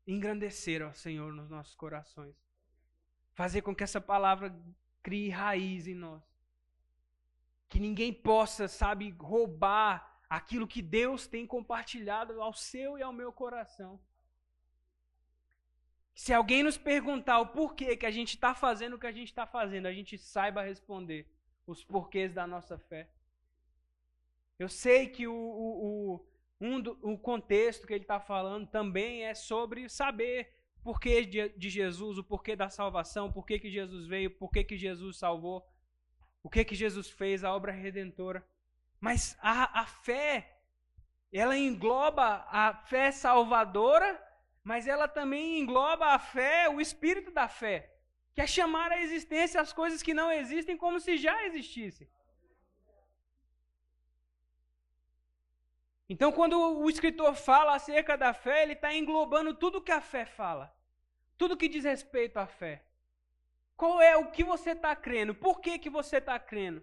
engrandecer 0.07 0.83
ao 0.83 0.95
Senhor 0.95 1.33
nos 1.33 1.51
nossos 1.51 1.75
corações. 1.75 2.35
Fazer 3.35 3.63
com 3.63 3.75
que 3.75 3.85
essa 3.85 4.01
palavra 4.01 4.57
crie 5.03 5.31
raiz 5.31 5.87
em 5.87 5.95
nós. 5.95 6.23
Que 7.69 7.79
ninguém 7.79 8.13
possa, 8.13 8.69
sabe, 8.69 9.11
roubar 9.11 10.23
aquilo 10.29 10.67
que 10.67 10.81
Deus 10.81 11.27
tem 11.27 11.47
compartilhado 11.47 12.41
ao 12.41 12.53
seu 12.53 12.99
e 12.99 13.03
ao 13.03 13.13
meu 13.13 13.33
coração. 13.33 14.01
Se 16.15 16.33
alguém 16.33 16.63
nos 16.63 16.77
perguntar 16.77 17.39
o 17.39 17.47
porquê 17.49 17.97
que 17.97 18.07
a 18.07 18.11
gente 18.11 18.31
está 18.31 18.55
fazendo 18.55 18.95
o 18.95 18.99
que 18.99 19.07
a 19.07 19.13
gente 19.13 19.29
está 19.29 19.47
fazendo, 19.47 19.87
a 19.87 19.93
gente 19.93 20.19
saiba 20.19 20.63
responder 20.63 21.31
os 21.69 21.85
porquês 21.85 22.33
da 22.33 22.47
nossa 22.47 22.79
fé. 22.79 23.09
Eu 24.59 24.69
sei 24.69 25.09
que 25.09 25.27
o, 25.27 25.35
o, 25.35 26.15
o 26.15 26.29
um 26.61 26.81
do, 26.81 26.99
o 27.03 27.17
contexto 27.17 27.87
que 27.87 27.93
ele 27.93 28.03
está 28.05 28.19
falando 28.19 28.67
também 28.67 29.25
é 29.25 29.35
sobre 29.35 29.89
saber 29.89 30.53
o 30.81 30.83
porquê 30.83 31.25
de, 31.25 31.49
de, 31.51 31.71
Jesus, 31.71 32.19
o 32.19 32.25
porquê 32.25 32.57
da 32.57 32.69
salvação, 32.69 33.31
porquê 33.31 33.59
que 33.59 33.71
Jesus 33.71 34.07
veio, 34.07 34.31
porquê 34.31 34.65
que 34.65 34.77
Jesus 34.77 35.19
salvou, 35.19 35.65
o 36.43 36.51
que 36.51 36.65
que 36.65 36.75
Jesus 36.75 37.11
fez, 37.11 37.45
a 37.45 37.55
obra 37.55 37.71
redentora. 37.71 38.45
Mas 38.99 39.39
a, 39.41 39.83
a 39.83 39.87
fé, 39.87 40.59
ela 41.33 41.57
engloba 41.57 42.47
a 42.49 42.75
fé 42.75 43.13
salvadora, 43.13 44.21
mas 44.65 44.89
ela 44.89 45.07
também 45.07 45.61
engloba 45.61 46.07
a 46.07 46.19
fé, 46.19 46.69
o 46.69 46.81
espírito 46.81 47.31
da 47.31 47.49
fé, 47.49 47.98
que 48.39 48.43
é 48.43 48.47
chamar 48.47 48.93
à 48.93 49.03
existência 49.03 49.61
as 49.61 49.73
coisas 49.73 50.01
que 50.01 50.15
não 50.15 50.31
existem 50.31 50.77
como 50.77 51.01
se 51.01 51.17
já 51.17 51.45
existissem. 51.47 52.09
Então, 56.09 56.31
quando 56.31 56.57
o 56.57 56.89
escritor 56.89 57.35
fala 57.35 57.75
acerca 57.75 58.17
da 58.17 58.33
fé, 58.33 58.63
ele 58.63 58.75
está 58.75 58.95
englobando 58.95 59.55
tudo 59.55 59.83
que 59.83 59.91
a 59.91 60.01
fé 60.01 60.25
fala, 60.25 60.73
tudo 61.37 61.57
que 61.57 61.69
diz 61.69 61.83
respeito 61.83 62.37
à 62.37 62.47
fé. 62.47 62.85
Qual 63.77 64.01
é 64.01 64.17
o 64.17 64.31
que 64.31 64.45
você 64.45 64.71
está 64.71 64.95
crendo? 64.95 65.35
Por 65.35 65.61
que, 65.61 65.77
que 65.77 65.91
você 65.91 66.19
está 66.19 66.39
crendo? 66.39 66.81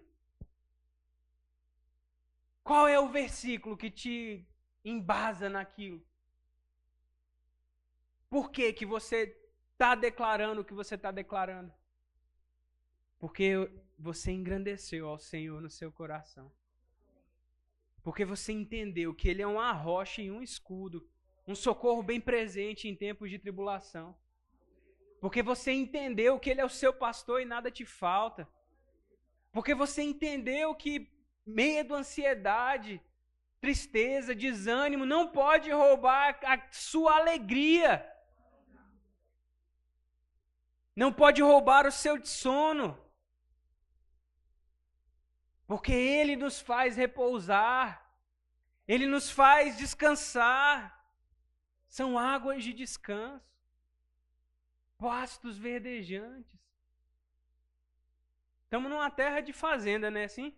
Qual 2.62 2.86
é 2.86 3.00
o 3.00 3.08
versículo 3.08 3.78
que 3.78 3.90
te 3.90 4.46
embasa 4.84 5.48
naquilo? 5.48 6.06
Por 8.28 8.50
que, 8.50 8.74
que 8.74 8.84
você 8.84 9.45
está 9.76 9.94
declarando 9.94 10.62
o 10.62 10.64
que 10.64 10.72
você 10.72 10.94
está 10.94 11.10
declarando? 11.10 11.70
Porque 13.18 13.70
você 13.98 14.32
engrandeceu 14.32 15.06
ao 15.06 15.18
Senhor 15.18 15.60
no 15.60 15.68
seu 15.68 15.92
coração. 15.92 16.50
Porque 18.02 18.24
você 18.24 18.52
entendeu 18.52 19.14
que 19.14 19.28
Ele 19.28 19.42
é 19.42 19.46
uma 19.46 19.72
rocha 19.72 20.22
e 20.22 20.30
um 20.30 20.42
escudo, 20.42 21.06
um 21.46 21.54
socorro 21.54 22.02
bem 22.02 22.20
presente 22.20 22.88
em 22.88 22.96
tempos 22.96 23.28
de 23.28 23.38
tribulação. 23.38 24.16
Porque 25.20 25.42
você 25.42 25.72
entendeu 25.72 26.40
que 26.40 26.48
Ele 26.48 26.62
é 26.62 26.64
o 26.64 26.70
seu 26.70 26.92
pastor 26.92 27.42
e 27.42 27.44
nada 27.44 27.70
te 27.70 27.84
falta. 27.84 28.48
Porque 29.52 29.74
você 29.74 30.02
entendeu 30.02 30.74
que 30.74 31.10
medo, 31.44 31.94
ansiedade, 31.94 33.00
tristeza, 33.60 34.34
desânimo 34.34 35.04
não 35.04 35.28
pode 35.28 35.70
roubar 35.70 36.38
a 36.44 36.62
sua 36.70 37.16
alegria. 37.16 38.15
Não 40.96 41.12
pode 41.12 41.42
roubar 41.42 41.86
o 41.86 41.92
seu 41.92 42.24
sono. 42.24 42.98
Porque 45.66 45.92
Ele 45.92 46.36
nos 46.36 46.60
faz 46.60 46.96
repousar, 46.96 48.10
Ele 48.88 49.06
nos 49.06 49.30
faz 49.30 49.76
descansar. 49.76 50.94
São 51.86 52.18
águas 52.18 52.64
de 52.64 52.72
descanso, 52.72 53.44
pastos 54.98 55.58
verdejantes. 55.58 56.56
Estamos 58.64 58.90
numa 58.90 59.10
terra 59.10 59.40
de 59.40 59.52
fazenda, 59.52 60.10
né? 60.10 60.24
Assim? 60.24 60.56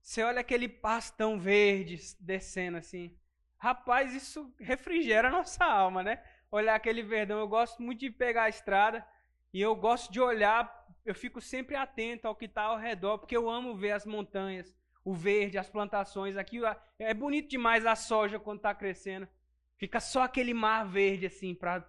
Você 0.00 0.22
olha 0.22 0.40
aquele 0.40 0.68
pastão 0.68 1.38
verde 1.38 1.98
descendo 2.20 2.76
assim. 2.78 3.16
Rapaz, 3.56 4.14
isso 4.14 4.52
refrigera 4.58 5.28
a 5.28 5.30
nossa 5.30 5.64
alma, 5.64 6.02
né? 6.02 6.22
Olhar 6.50 6.74
aquele 6.74 7.02
verdão. 7.02 7.38
Eu 7.38 7.48
gosto 7.48 7.80
muito 7.80 8.00
de 8.00 8.10
pegar 8.10 8.44
a 8.44 8.48
estrada 8.48 9.06
e 9.52 9.60
eu 9.60 9.74
gosto 9.76 10.12
de 10.12 10.20
olhar 10.20 10.82
eu 11.04 11.14
fico 11.14 11.40
sempre 11.40 11.74
atento 11.74 12.28
ao 12.28 12.36
que 12.36 12.44
está 12.44 12.62
ao 12.62 12.78
redor, 12.78 13.18
porque 13.18 13.36
eu 13.36 13.50
amo 13.50 13.76
ver 13.76 13.92
as 13.92 14.06
montanhas, 14.06 14.72
o 15.04 15.12
verde, 15.12 15.58
as 15.58 15.68
plantações. 15.68 16.36
Aqui 16.36 16.60
é 16.98 17.12
bonito 17.12 17.48
demais 17.48 17.84
a 17.84 17.96
soja 17.96 18.38
quando 18.38 18.58
está 18.58 18.74
crescendo. 18.74 19.28
Fica 19.76 19.98
só 19.98 20.22
aquele 20.22 20.54
mar 20.54 20.86
verde 20.86 21.26
assim, 21.26 21.54
para 21.54 21.84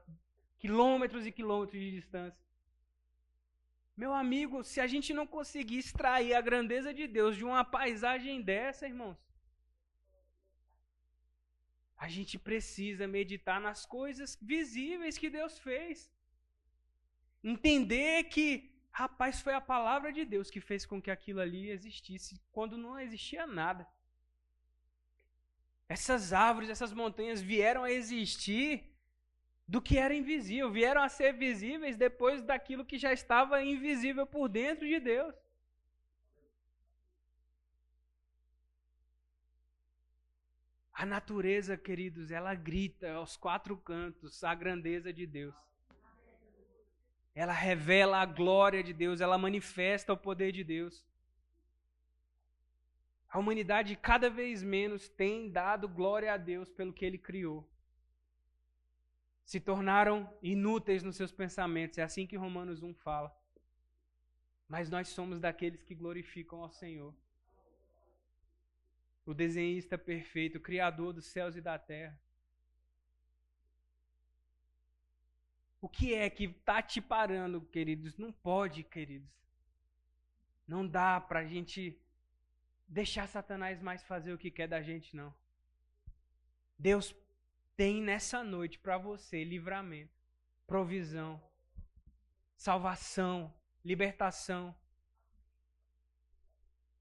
quilômetros 0.58 1.28
e 1.28 1.32
quilômetros 1.32 1.80
de 1.80 1.91
distância. 1.91 2.41
Meu 3.95 4.12
amigo, 4.12 4.63
se 4.63 4.80
a 4.82 4.88
gente 4.88 5.13
não 5.13 5.28
conseguir 5.28 5.78
extrair 5.78 6.34
a 6.34 6.41
grandeza 6.41 6.91
de 6.91 7.06
Deus 7.06 7.38
de 7.38 7.45
uma 7.45 7.63
paisagem 7.63 8.41
dessa, 8.41 8.88
irmãos, 8.88 9.17
a 11.95 12.08
gente 12.08 12.39
precisa 12.39 13.08
meditar 13.08 13.62
nas 13.62 13.86
coisas 13.86 14.36
visíveis 14.41 15.19
que 15.19 15.30
Deus 15.30 15.60
fez. 15.60 16.12
Entender 17.43 18.23
que 18.25 18.73
Rapaz, 18.95 19.41
foi 19.41 19.56
a 19.56 19.60
palavra 19.60 20.13
de 20.13 20.23
Deus 20.23 20.51
que 20.51 20.62
fez 20.62 20.86
com 20.86 21.01
que 21.01 21.10
aquilo 21.10 21.41
ali 21.41 21.71
existisse 21.71 22.39
quando 22.51 22.77
não 22.77 22.99
existia 22.99 23.47
nada. 23.47 23.88
Essas 25.89 26.32
árvores, 26.32 26.69
essas 26.69 26.93
montanhas 26.93 27.41
vieram 27.41 27.84
a 27.84 27.91
existir 27.91 28.95
do 29.67 29.82
que 29.82 29.97
era 29.97 30.13
invisível, 30.13 30.71
vieram 30.71 31.01
a 31.01 31.10
ser 31.10 31.34
visíveis 31.34 31.97
depois 31.97 32.43
daquilo 32.43 32.86
que 32.86 32.99
já 32.99 33.12
estava 33.12 33.63
invisível 33.63 34.27
por 34.27 34.47
dentro 34.47 34.88
de 34.88 34.99
Deus. 34.99 35.34
A 40.93 41.03
natureza, 41.03 41.75
queridos, 41.75 42.29
ela 42.29 42.53
grita 42.53 43.12
aos 43.13 43.36
quatro 43.36 43.75
cantos 43.75 44.43
a 44.43 44.53
grandeza 44.53 45.12
de 45.12 45.25
Deus. 45.25 45.72
Ela 47.36 47.54
revela 47.54 48.22
a 48.22 48.26
glória 48.26 48.84
de 48.84 48.93
Deus, 48.93 49.19
ela 49.19 49.38
manifesta 49.38 50.13
o 50.13 50.17
poder 50.17 50.52
de 50.52 50.63
Deus. 50.63 51.06
A 53.28 53.39
humanidade 53.39 53.96
cada 53.96 54.30
vez 54.30 54.62
menos 54.62 55.10
tem 55.10 55.50
dado 55.50 55.89
glória 55.89 56.32
a 56.32 56.38
Deus 56.38 56.69
pelo 56.69 56.93
que 56.93 57.04
ele 57.04 57.17
criou. 57.17 57.67
Se 59.43 59.60
tornaram 59.60 60.32
inúteis 60.41 61.02
nos 61.02 61.15
seus 61.15 61.32
pensamentos, 61.32 61.98
é 61.98 62.04
assim 62.04 62.28
que 62.28 62.38
Romanos 62.38 62.84
1 62.84 62.93
fala. 62.93 63.36
Mas 64.67 64.89
nós 64.89 65.10
somos 65.10 65.39
daqueles 65.39 65.84
que 65.84 65.96
glorificam 65.96 66.62
ao 66.62 66.69
Senhor. 66.69 67.13
O 69.26 69.34
desenhista 69.34 69.98
perfeito, 69.98 70.60
o 70.60 70.62
criador 70.62 71.13
dos 71.13 71.26
céus 71.26 71.56
e 71.56 71.62
da 71.62 71.80
terra. 71.80 72.19
O 75.84 75.89
que 75.89 76.13
é 76.13 76.30
que 76.30 76.46
está 76.46 76.82
te 76.82 77.02
parando, 77.02 77.60
queridos? 77.60 78.17
Não 78.17 78.32
pode, 78.32 78.86
queridos. 78.86 79.30
Não 80.65 80.88
dá 80.88 81.19
para 81.19 81.41
a 81.41 81.46
gente 81.46 82.02
deixar 82.88 83.28
Satanás 83.28 83.82
mais 83.82 84.02
fazer 84.02 84.32
o 84.32 84.38
que 84.38 84.50
quer 84.50 84.65
da 84.65 84.82
gente, 84.82 85.13
não. 85.13 85.36
Deus 86.80 87.13
tem 87.76 88.02
nessa 88.02 88.46
noite 88.46 88.80
para 88.80 88.98
você 88.98 89.43
livramento, 89.43 90.17
provisão, 90.65 91.43
salvação, 92.56 93.54
libertação. 93.84 94.74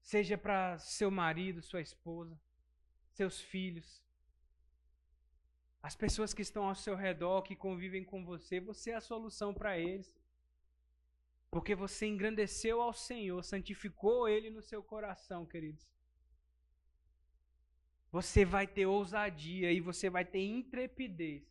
Seja 0.01 0.37
para 0.37 0.77
seu 0.77 1.09
marido, 1.09 1.61
sua 1.61 1.79
esposa, 1.79 2.37
seus 3.13 3.39
filhos, 3.39 4.02
as 5.83 5.97
pessoas 5.97 6.33
que 6.33 6.41
estão 6.41 6.63
ao 6.63 6.75
seu 6.75 6.95
redor, 6.95 7.41
que 7.41 7.57
convivem 7.57 8.05
com 8.05 8.23
você, 8.23 8.57
você 8.61 8.91
é 8.91 8.95
a 8.95 9.01
solução 9.01 9.53
para 9.53 9.77
eles. 9.77 10.15
Porque 11.51 11.75
você 11.75 12.05
engrandeceu 12.07 12.81
ao 12.81 12.93
Senhor, 12.93 13.43
santificou 13.43 14.29
Ele 14.29 14.49
no 14.49 14.61
seu 14.61 14.81
coração, 14.81 15.45
queridos. 15.45 15.85
você 18.09 18.45
vai 18.45 18.65
ter 18.65 18.85
ousadia 18.85 19.71
e 19.73 19.81
você 19.81 20.09
vai 20.09 20.23
ter 20.23 20.39
intrepidez 20.39 21.43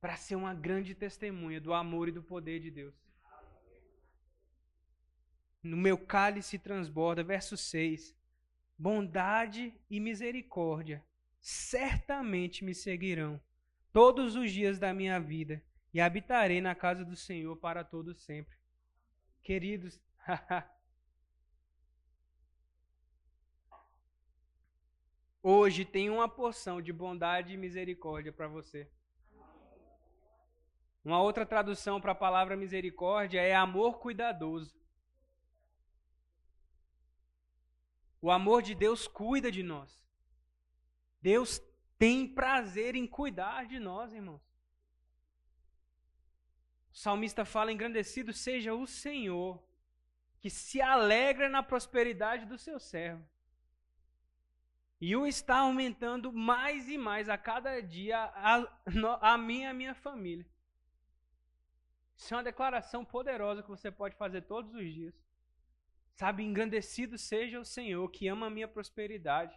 para 0.00 0.16
ser 0.16 0.36
uma 0.36 0.54
grande 0.54 0.94
testemunha 0.94 1.60
do 1.60 1.72
amor 1.72 2.08
e 2.08 2.12
do 2.12 2.22
poder 2.22 2.58
de 2.58 2.70
Deus. 2.70 2.94
No 5.62 5.76
meu 5.76 5.98
cálice 5.98 6.58
transborda, 6.58 7.22
verso 7.22 7.56
6. 7.56 8.16
Bondade 8.76 9.74
e 9.90 10.00
misericórdia 10.00 11.04
certamente 11.40 12.64
me 12.64 12.74
seguirão 12.74 13.40
todos 13.92 14.34
os 14.36 14.52
dias 14.52 14.78
da 14.78 14.92
minha 14.92 15.18
vida 15.18 15.62
e 15.92 16.00
habitarei 16.00 16.60
na 16.60 16.74
casa 16.74 17.04
do 17.04 17.16
Senhor 17.16 17.56
para 17.56 17.82
todo 17.84 18.14
sempre. 18.14 18.56
Queridos, 19.42 20.00
hoje 25.42 25.84
tem 25.84 26.10
uma 26.10 26.28
porção 26.28 26.82
de 26.82 26.92
bondade 26.92 27.54
e 27.54 27.56
misericórdia 27.56 28.32
para 28.32 28.46
você. 28.48 28.90
Uma 31.04 31.22
outra 31.22 31.46
tradução 31.46 32.00
para 32.00 32.12
a 32.12 32.14
palavra 32.14 32.56
misericórdia 32.56 33.40
é 33.40 33.54
amor 33.54 33.98
cuidadoso. 33.98 34.78
O 38.20 38.30
amor 38.30 38.62
de 38.62 38.74
Deus 38.74 39.06
cuida 39.06 39.50
de 39.50 39.62
nós. 39.62 40.07
Deus 41.20 41.60
tem 41.98 42.26
prazer 42.26 42.94
em 42.94 43.06
cuidar 43.06 43.66
de 43.66 43.78
nós, 43.78 44.12
irmãos. 44.12 44.42
O 46.92 46.96
salmista 46.96 47.44
fala: 47.44 47.72
engrandecido 47.72 48.32
seja 48.32 48.74
o 48.74 48.86
Senhor, 48.86 49.62
que 50.38 50.48
se 50.48 50.80
alegra 50.80 51.48
na 51.48 51.62
prosperidade 51.62 52.46
do 52.46 52.58
seu 52.58 52.78
servo. 52.78 53.26
E 55.00 55.14
o 55.14 55.26
está 55.26 55.58
aumentando 55.58 56.32
mais 56.32 56.88
e 56.88 56.98
mais 56.98 57.28
a 57.28 57.38
cada 57.38 57.80
dia 57.80 58.18
a, 58.18 58.66
a 59.20 59.38
mim 59.38 59.60
e 59.60 59.66
a 59.66 59.72
minha 59.72 59.94
família. 59.94 60.46
Isso 62.16 62.34
é 62.34 62.36
uma 62.36 62.42
declaração 62.42 63.04
poderosa 63.04 63.62
que 63.62 63.68
você 63.68 63.92
pode 63.92 64.16
fazer 64.16 64.42
todos 64.42 64.74
os 64.74 64.92
dias. 64.92 65.14
Sabe, 66.14 66.42
engrandecido 66.42 67.16
seja 67.16 67.60
o 67.60 67.64
Senhor 67.64 68.08
que 68.10 68.26
ama 68.26 68.48
a 68.48 68.50
minha 68.50 68.66
prosperidade. 68.66 69.56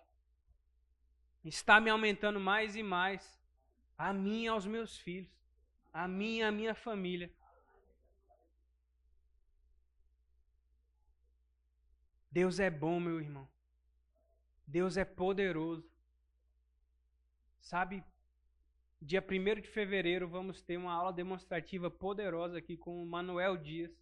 Está 1.44 1.80
me 1.80 1.90
aumentando 1.90 2.40
mais 2.40 2.76
e 2.76 2.84
mais. 2.84 3.40
A 3.98 4.14
mim 4.14 4.44
e 4.44 4.48
aos 4.48 4.66
meus 4.66 4.98
filhos. 4.98 5.32
A 5.94 6.08
mim 6.08 6.38
e 6.38 6.44
a 6.44 6.52
minha 6.52 6.74
família. 6.74 7.32
Deus 12.32 12.60
é 12.60 12.70
bom, 12.70 13.00
meu 13.00 13.20
irmão. 13.20 13.48
Deus 14.66 14.96
é 14.96 15.04
poderoso. 15.04 15.90
Sabe, 17.60 18.04
dia 19.02 19.22
1 19.22 19.62
de 19.62 19.68
fevereiro 19.68 20.28
vamos 20.28 20.62
ter 20.62 20.78
uma 20.78 20.94
aula 20.94 21.12
demonstrativa 21.12 21.92
poderosa 21.92 22.58
aqui 22.58 22.78
com 22.78 23.02
o 23.02 23.06
Manuel 23.06 23.58
Dias 23.58 24.02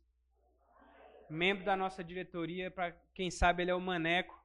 membro 1.30 1.64
da 1.64 1.78
nossa 1.78 2.04
diretoria, 2.04 2.72
para 2.72 2.92
quem 3.14 3.30
sabe 3.30 3.64
ele 3.64 3.72
é 3.72 3.76
o 3.76 3.80
Maneco. 3.80 4.39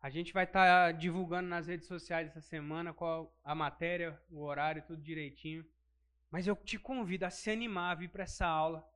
A 0.00 0.10
gente 0.10 0.32
vai 0.32 0.44
estar 0.44 0.64
tá 0.64 0.92
divulgando 0.92 1.48
nas 1.48 1.66
redes 1.66 1.88
sociais 1.88 2.28
essa 2.28 2.40
semana 2.40 2.94
qual 2.94 3.36
a 3.42 3.54
matéria, 3.54 4.20
o 4.30 4.42
horário, 4.42 4.84
tudo 4.86 5.02
direitinho. 5.02 5.66
Mas 6.30 6.46
eu 6.46 6.54
te 6.54 6.78
convido 6.78 7.26
a 7.26 7.30
se 7.30 7.50
animar 7.50 7.92
a 7.92 7.94
vir 7.96 8.08
para 8.08 8.22
essa 8.22 8.46
aula, 8.46 8.88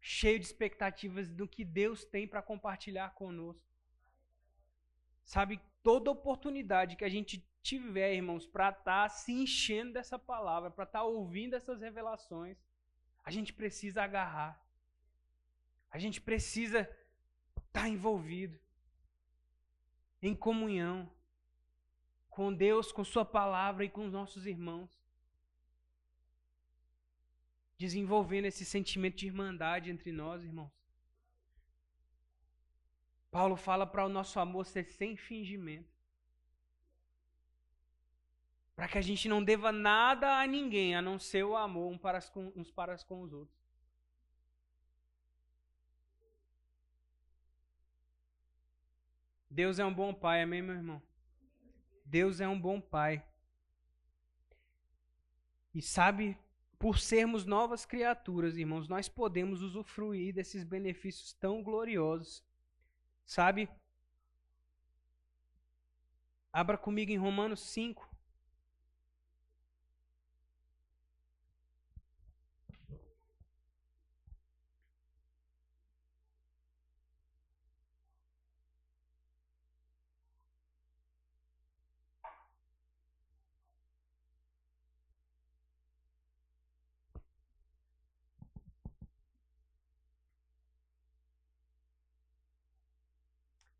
cheio 0.00 0.38
de 0.38 0.44
expectativas 0.44 1.28
do 1.28 1.48
que 1.48 1.64
Deus 1.64 2.04
tem 2.04 2.28
para 2.28 2.42
compartilhar 2.42 3.14
conosco. 3.14 3.64
Sabe, 5.24 5.60
toda 5.82 6.10
oportunidade 6.10 6.94
que 6.94 7.04
a 7.04 7.08
gente 7.08 7.44
tiver, 7.62 8.14
irmãos, 8.14 8.46
para 8.46 8.68
estar 8.68 8.84
tá 8.84 9.08
se 9.08 9.32
enchendo 9.32 9.94
dessa 9.94 10.18
palavra, 10.18 10.70
para 10.70 10.84
estar 10.84 11.00
tá 11.00 11.04
ouvindo 11.04 11.56
essas 11.56 11.80
revelações, 11.80 12.56
a 13.24 13.30
gente 13.30 13.52
precisa 13.52 14.02
agarrar. 14.02 14.62
A 15.90 15.98
gente 15.98 16.20
precisa 16.20 16.80
estar 17.56 17.82
tá 17.82 17.88
envolvido 17.88 18.63
em 20.26 20.34
comunhão 20.34 21.10
com 22.30 22.52
Deus, 22.52 22.90
com 22.90 23.04
Sua 23.04 23.24
palavra 23.24 23.84
e 23.84 23.88
com 23.88 24.06
os 24.06 24.12
nossos 24.12 24.46
irmãos. 24.46 24.90
Desenvolvendo 27.76 28.46
esse 28.46 28.64
sentimento 28.64 29.16
de 29.16 29.26
irmandade 29.26 29.90
entre 29.90 30.12
nós, 30.12 30.42
irmãos. 30.42 30.72
Paulo 33.30 33.56
fala 33.56 33.86
para 33.86 34.06
o 34.06 34.08
nosso 34.08 34.38
amor 34.38 34.64
ser 34.64 34.84
sem 34.84 35.16
fingimento 35.16 35.94
para 38.74 38.88
que 38.88 38.98
a 38.98 39.00
gente 39.02 39.28
não 39.28 39.42
deva 39.42 39.70
nada 39.70 40.40
a 40.40 40.46
ninguém, 40.46 40.96
a 40.96 41.02
não 41.02 41.18
ser 41.18 41.44
o 41.44 41.56
amor 41.56 41.92
uns 41.92 41.98
para, 42.70 42.98
com 42.98 43.22
os 43.22 43.32
outros. 43.32 43.56
Deus 49.54 49.78
é 49.78 49.84
um 49.84 49.94
bom 49.94 50.12
pai, 50.12 50.42
amém, 50.42 50.60
meu 50.60 50.74
irmão? 50.74 51.00
Deus 52.04 52.40
é 52.40 52.48
um 52.48 52.60
bom 52.60 52.80
pai. 52.80 53.24
E 55.72 55.80
sabe, 55.80 56.36
por 56.76 56.98
sermos 56.98 57.44
novas 57.44 57.86
criaturas, 57.86 58.56
irmãos, 58.56 58.88
nós 58.88 59.08
podemos 59.08 59.62
usufruir 59.62 60.34
desses 60.34 60.64
benefícios 60.64 61.32
tão 61.34 61.62
gloriosos. 61.62 62.42
Sabe? 63.24 63.68
Abra 66.52 66.76
comigo 66.76 67.12
em 67.12 67.16
Romanos 67.16 67.60
5. 67.60 68.12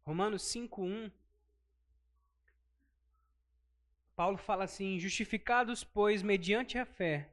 Romanos 0.07 0.43
5:1 0.43 1.11
Paulo 4.15 4.37
fala 4.37 4.65
assim: 4.65 4.99
Justificados, 4.99 5.83
pois, 5.83 6.23
mediante 6.23 6.79
a 6.79 6.85
fé, 6.85 7.31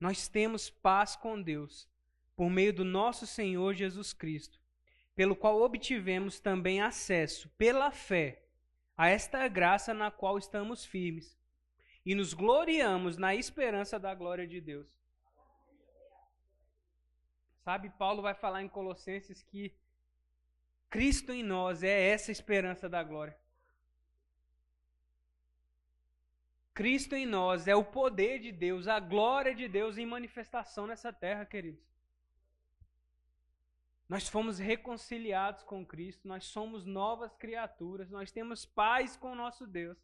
nós 0.00 0.26
temos 0.26 0.68
paz 0.68 1.14
com 1.14 1.40
Deus, 1.40 1.88
por 2.34 2.50
meio 2.50 2.72
do 2.72 2.84
nosso 2.84 3.26
Senhor 3.26 3.74
Jesus 3.74 4.12
Cristo, 4.12 4.58
pelo 5.14 5.36
qual 5.36 5.60
obtivemos 5.60 6.40
também 6.40 6.80
acesso, 6.80 7.48
pela 7.50 7.90
fé, 7.90 8.42
a 8.96 9.08
esta 9.08 9.46
graça 9.46 9.94
na 9.94 10.10
qual 10.10 10.38
estamos 10.38 10.84
firmes, 10.84 11.38
e 12.04 12.14
nos 12.14 12.34
gloriamos 12.34 13.16
na 13.16 13.34
esperança 13.34 13.98
da 13.98 14.14
glória 14.14 14.46
de 14.46 14.60
Deus. 14.60 14.88
Sabe, 17.62 17.90
Paulo 17.90 18.20
vai 18.20 18.34
falar 18.34 18.62
em 18.62 18.68
Colossenses 18.68 19.42
que 19.42 19.72
Cristo 20.94 21.32
em 21.32 21.42
nós 21.42 21.82
é 21.82 22.10
essa 22.10 22.30
esperança 22.30 22.88
da 22.88 23.02
glória. 23.02 23.36
Cristo 26.72 27.16
em 27.16 27.26
nós 27.26 27.66
é 27.66 27.74
o 27.74 27.82
poder 27.82 28.38
de 28.38 28.52
Deus, 28.52 28.86
a 28.86 29.00
glória 29.00 29.52
de 29.56 29.66
Deus 29.66 29.98
em 29.98 30.06
manifestação 30.06 30.86
nessa 30.86 31.12
terra, 31.12 31.44
queridos. 31.44 31.84
Nós 34.08 34.28
fomos 34.28 34.60
reconciliados 34.60 35.64
com 35.64 35.84
Cristo, 35.84 36.28
nós 36.28 36.44
somos 36.44 36.86
novas 36.86 37.34
criaturas, 37.34 38.08
nós 38.08 38.30
temos 38.30 38.64
paz 38.64 39.16
com 39.16 39.32
o 39.32 39.34
nosso 39.34 39.66
Deus. 39.66 39.98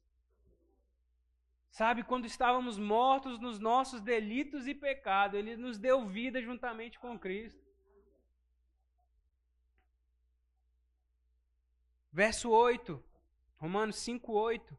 Sabe, 1.71 2.03
quando 2.03 2.27
estávamos 2.27 2.81
mortos 2.81 3.39
nos 3.39 3.61
nossos 3.61 4.01
delitos 4.01 4.67
e 4.67 4.75
pecados, 4.75 5.39
Ele 5.39 5.57
nos 5.57 5.79
deu 5.79 6.05
vida 6.09 6.43
juntamente 6.43 6.99
com 6.99 7.17
Cristo. 7.17 7.70
Verso 12.13 12.51
8, 12.51 13.03
Romanos 13.57 13.97
5, 13.97 14.33
8. 14.33 14.77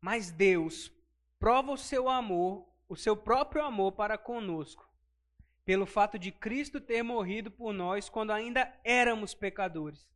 Mas 0.00 0.30
Deus 0.30 0.90
prova 1.38 1.72
o 1.72 1.76
seu 1.76 2.08
amor, 2.08 2.66
o 2.88 2.96
seu 2.96 3.16
próprio 3.16 3.62
amor 3.62 3.92
para 3.92 4.16
conosco, 4.16 4.88
pelo 5.64 5.84
fato 5.84 6.18
de 6.18 6.32
Cristo 6.32 6.80
ter 6.80 7.02
morrido 7.02 7.50
por 7.50 7.72
nós 7.72 8.08
quando 8.08 8.30
ainda 8.30 8.72
éramos 8.82 9.34
pecadores. 9.34 10.08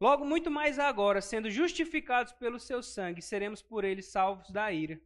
Logo, 0.00 0.24
muito 0.24 0.50
mais 0.50 0.78
agora, 0.78 1.22
sendo 1.22 1.48
justificados 1.48 2.32
pelo 2.32 2.58
seu 2.58 2.82
sangue, 2.82 3.22
seremos 3.22 3.62
por 3.62 3.84
ele 3.84 4.02
salvos 4.02 4.50
da 4.50 4.70
ira. 4.70 5.00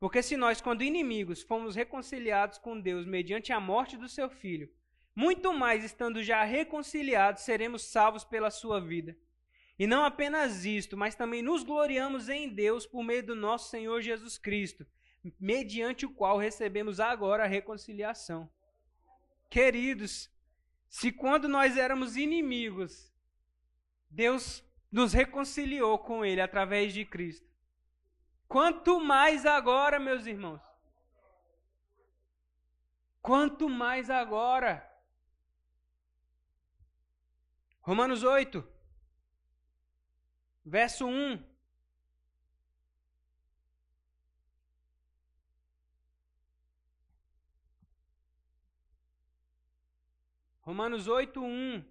Porque 0.00 0.22
se 0.22 0.36
nós, 0.36 0.60
quando 0.60 0.82
inimigos, 0.82 1.42
fomos 1.42 1.76
reconciliados 1.76 2.58
com 2.58 2.80
Deus 2.80 3.04
mediante 3.04 3.52
a 3.52 3.60
morte 3.60 3.96
do 3.96 4.08
seu 4.08 4.30
filho, 4.30 4.72
muito 5.20 5.52
mais 5.52 5.84
estando 5.84 6.22
já 6.22 6.42
reconciliados, 6.44 7.42
seremos 7.42 7.84
salvos 7.84 8.24
pela 8.24 8.50
sua 8.50 8.80
vida. 8.80 9.14
E 9.78 9.86
não 9.86 10.02
apenas 10.02 10.64
isto, 10.64 10.96
mas 10.96 11.14
também 11.14 11.42
nos 11.42 11.62
gloriamos 11.62 12.30
em 12.30 12.48
Deus 12.48 12.86
por 12.86 13.04
meio 13.04 13.26
do 13.26 13.34
nosso 13.34 13.68
Senhor 13.68 14.00
Jesus 14.00 14.38
Cristo, 14.38 14.86
mediante 15.38 16.06
o 16.06 16.14
qual 16.14 16.38
recebemos 16.38 16.98
agora 16.98 17.44
a 17.44 17.46
reconciliação. 17.46 18.50
Queridos, 19.50 20.30
se 20.88 21.12
quando 21.12 21.46
nós 21.46 21.76
éramos 21.76 22.16
inimigos, 22.16 23.12
Deus 24.08 24.64
nos 24.90 25.12
reconciliou 25.12 25.98
com 25.98 26.24
Ele 26.24 26.40
através 26.40 26.94
de 26.94 27.04
Cristo, 27.04 27.46
quanto 28.48 28.98
mais 28.98 29.44
agora, 29.44 30.00
meus 30.00 30.24
irmãos, 30.24 30.62
quanto 33.20 33.68
mais 33.68 34.08
agora. 34.08 34.89
Romanos 37.90 38.22
8, 38.22 38.64
verso 40.64 41.08
1. 41.08 41.42
Romanos 50.60 51.08
8, 51.08 51.42
1. 51.42 51.84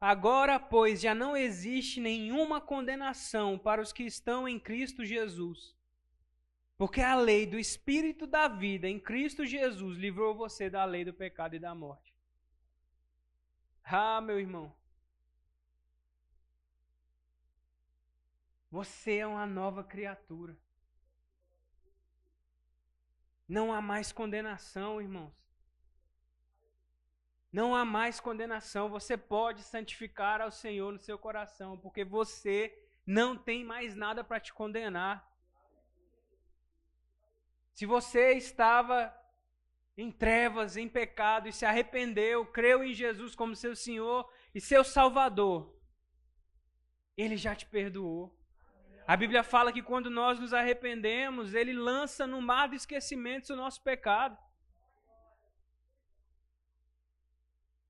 Agora, 0.00 0.58
pois, 0.58 1.00
já 1.00 1.14
não 1.14 1.36
existe 1.36 2.00
nenhuma 2.00 2.60
condenação 2.60 3.56
para 3.56 3.80
os 3.80 3.92
que 3.92 4.02
estão 4.02 4.48
em 4.48 4.58
Cristo 4.58 5.04
Jesus. 5.04 5.76
Porque 6.76 7.00
a 7.00 7.14
lei 7.14 7.46
do 7.46 7.56
Espírito 7.56 8.26
da 8.26 8.48
vida 8.48 8.88
em 8.88 8.98
Cristo 8.98 9.46
Jesus 9.46 9.96
livrou 9.96 10.34
você 10.34 10.68
da 10.68 10.84
lei 10.84 11.04
do 11.04 11.14
pecado 11.14 11.54
e 11.54 11.60
da 11.60 11.72
morte. 11.72 12.12
Ah, 13.84 14.20
meu 14.20 14.40
irmão. 14.40 14.76
Você 18.70 19.18
é 19.18 19.26
uma 19.26 19.46
nova 19.46 19.82
criatura. 19.82 20.56
Não 23.48 23.72
há 23.72 23.80
mais 23.80 24.12
condenação, 24.12 25.00
irmãos. 25.00 25.32
Não 27.50 27.74
há 27.74 27.84
mais 27.84 28.20
condenação. 28.20 28.90
Você 28.90 29.16
pode 29.16 29.62
santificar 29.62 30.42
ao 30.42 30.50
Senhor 30.50 30.92
no 30.92 30.98
seu 30.98 31.18
coração, 31.18 31.78
porque 31.78 32.04
você 32.04 32.86
não 33.06 33.36
tem 33.36 33.64
mais 33.64 33.96
nada 33.96 34.22
para 34.22 34.38
te 34.38 34.52
condenar. 34.52 35.26
Se 37.72 37.86
você 37.86 38.32
estava 38.32 39.14
em 39.96 40.12
trevas, 40.12 40.76
em 40.76 40.88
pecado 40.88 41.48
e 41.48 41.52
se 41.52 41.64
arrependeu, 41.64 42.44
creu 42.46 42.84
em 42.84 42.92
Jesus 42.92 43.34
como 43.34 43.56
seu 43.56 43.74
Senhor 43.74 44.30
e 44.54 44.60
seu 44.60 44.84
Salvador, 44.84 45.74
Ele 47.16 47.36
já 47.36 47.56
te 47.56 47.64
perdoou. 47.66 48.37
A 49.12 49.16
Bíblia 49.16 49.42
fala 49.42 49.72
que 49.72 49.82
quando 49.90 50.10
nós 50.10 50.38
nos 50.38 50.52
arrependemos, 50.52 51.54
Ele 51.54 51.72
lança 51.72 52.26
no 52.26 52.40
mar 52.42 52.68
do 52.68 52.74
esquecimento 52.74 53.54
o 53.54 53.56
nosso 53.56 53.80
pecado. 53.82 54.36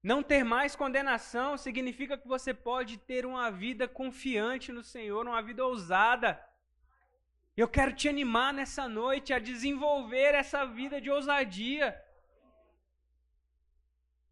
Não 0.01 0.23
ter 0.23 0.45
mais 0.45 0.77
condenação 0.77 1.59
significa 1.59 2.17
que 2.17 2.29
você 2.35 2.55
pode 2.55 2.99
ter 2.99 3.27
uma 3.27 3.51
vida 3.51 3.89
confiante 3.89 4.71
no 4.71 4.85
Senhor, 4.93 5.27
uma 5.27 5.43
vida 5.43 5.67
ousada. 5.67 6.31
Eu 7.57 7.67
quero 7.77 7.93
te 7.93 8.09
animar 8.09 8.55
nessa 8.55 8.89
noite 8.89 9.33
a 9.33 9.41
desenvolver 9.41 10.37
essa 10.43 10.65
vida 10.65 11.01
de 11.01 11.11
ousadia. 11.11 12.01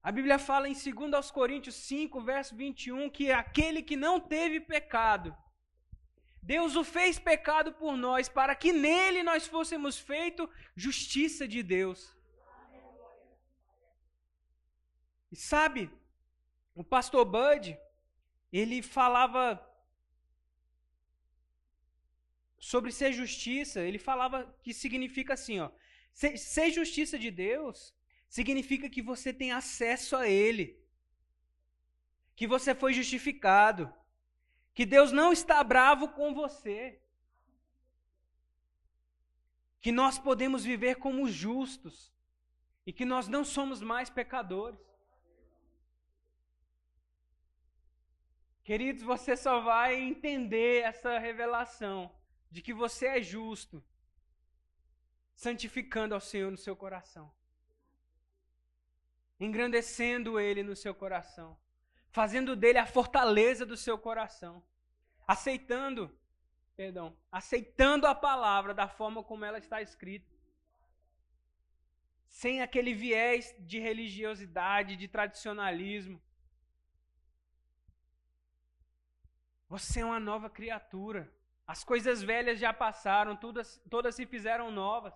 A 0.01 0.12
Bíblia 0.12 0.38
fala 0.38 0.68
em 0.68 0.72
2 0.72 1.33
Coríntios 1.33 1.75
5, 1.75 2.20
verso 2.20 2.55
21, 2.55 3.11
que 3.11 3.33
aquele 3.33 3.83
que 3.83 3.96
não 3.96 4.20
teve 4.20 4.61
pecado, 4.61 5.37
Deus 6.52 6.76
o 6.80 6.85
fez 6.96 7.18
pecado 7.30 7.70
por 7.80 7.94
nós, 8.06 8.28
para 8.38 8.54
que 8.54 8.72
nele 8.72 9.22
nós 9.30 9.46
fôssemos 9.54 9.98
feito 10.11 10.48
justiça 10.85 11.44
de 11.54 11.61
Deus. 11.76 12.00
E 15.35 15.37
sabe, 15.37 15.90
o 16.74 16.85
pastor 16.94 17.24
Bud, 17.24 17.76
ele 18.52 18.78
falava 18.80 19.42
sobre 22.72 22.92
ser 22.92 23.12
justiça, 23.12 23.80
ele 23.80 23.98
falava 23.98 24.38
que 24.62 24.72
significa 24.72 25.35
assim, 25.35 25.59
ó, 25.66 25.68
ser, 26.20 26.32
ser 26.38 26.70
justiça 26.70 27.18
de 27.18 27.30
Deus 27.30 27.94
significa 28.28 28.88
que 28.94 29.02
você 29.02 29.32
tem 29.32 29.50
acesso 29.52 30.14
a 30.16 30.28
ele. 30.28 30.66
Que 32.38 32.46
você 32.46 32.74
foi 32.74 32.92
justificado. 32.92 33.92
Que 34.77 34.85
Deus 34.85 35.11
não 35.11 35.33
está 35.33 35.65
bravo 35.65 36.07
com 36.11 36.35
você. 36.35 37.01
Que 39.81 39.91
nós 39.91 40.19
podemos 40.19 40.65
viver 40.65 40.97
como 40.97 41.31
justos 41.31 42.15
e 42.85 42.93
que 42.93 43.07
nós 43.07 43.27
não 43.27 43.43
somos 43.43 43.81
mais 43.81 44.11
pecadores. 44.11 44.79
Queridos, 48.62 49.03
você 49.03 49.35
só 49.35 49.61
vai 49.61 49.95
entender 49.95 50.83
essa 50.83 51.19
revelação 51.19 52.15
de 52.51 52.61
que 52.61 52.75
você 52.75 53.07
é 53.07 53.23
justo, 53.23 53.83
santificando 55.35 56.15
ao 56.15 56.21
Senhor 56.21 56.51
no 56.51 56.59
seu 56.59 56.77
coração, 56.77 57.33
engrandecendo 59.41 60.39
Ele 60.39 60.62
no 60.62 60.77
seu 60.77 60.95
coração, 60.95 61.57
fazendo 62.18 62.57
dele 62.57 62.79
a 62.79 62.87
fortaleza 62.87 63.66
do 63.66 63.76
seu 63.76 63.96
coração, 63.98 64.55
aceitando, 65.35 66.02
perdão, 66.74 67.14
aceitando 67.31 68.07
a 68.07 68.14
palavra 68.14 68.72
da 68.72 68.88
forma 68.88 69.22
como 69.22 69.44
ela 69.44 69.59
está 69.59 69.83
escrita, 69.83 70.33
sem 72.26 72.62
aquele 72.62 72.94
viés 72.94 73.55
de 73.59 73.79
religiosidade, 73.79 74.96
de 74.96 75.07
tradicionalismo, 75.07 76.18
Você 79.68 80.00
é 80.00 80.05
uma 80.05 80.20
nova 80.20 80.48
criatura. 80.48 81.20
As 81.66 81.83
coisas 81.83 82.22
velhas 82.22 82.61
já 82.61 82.72
passaram, 82.72 83.37
todas, 83.37 83.83
todas 83.90 84.14
se 84.14 84.24
fizeram 84.24 84.70
novas. 84.70 85.12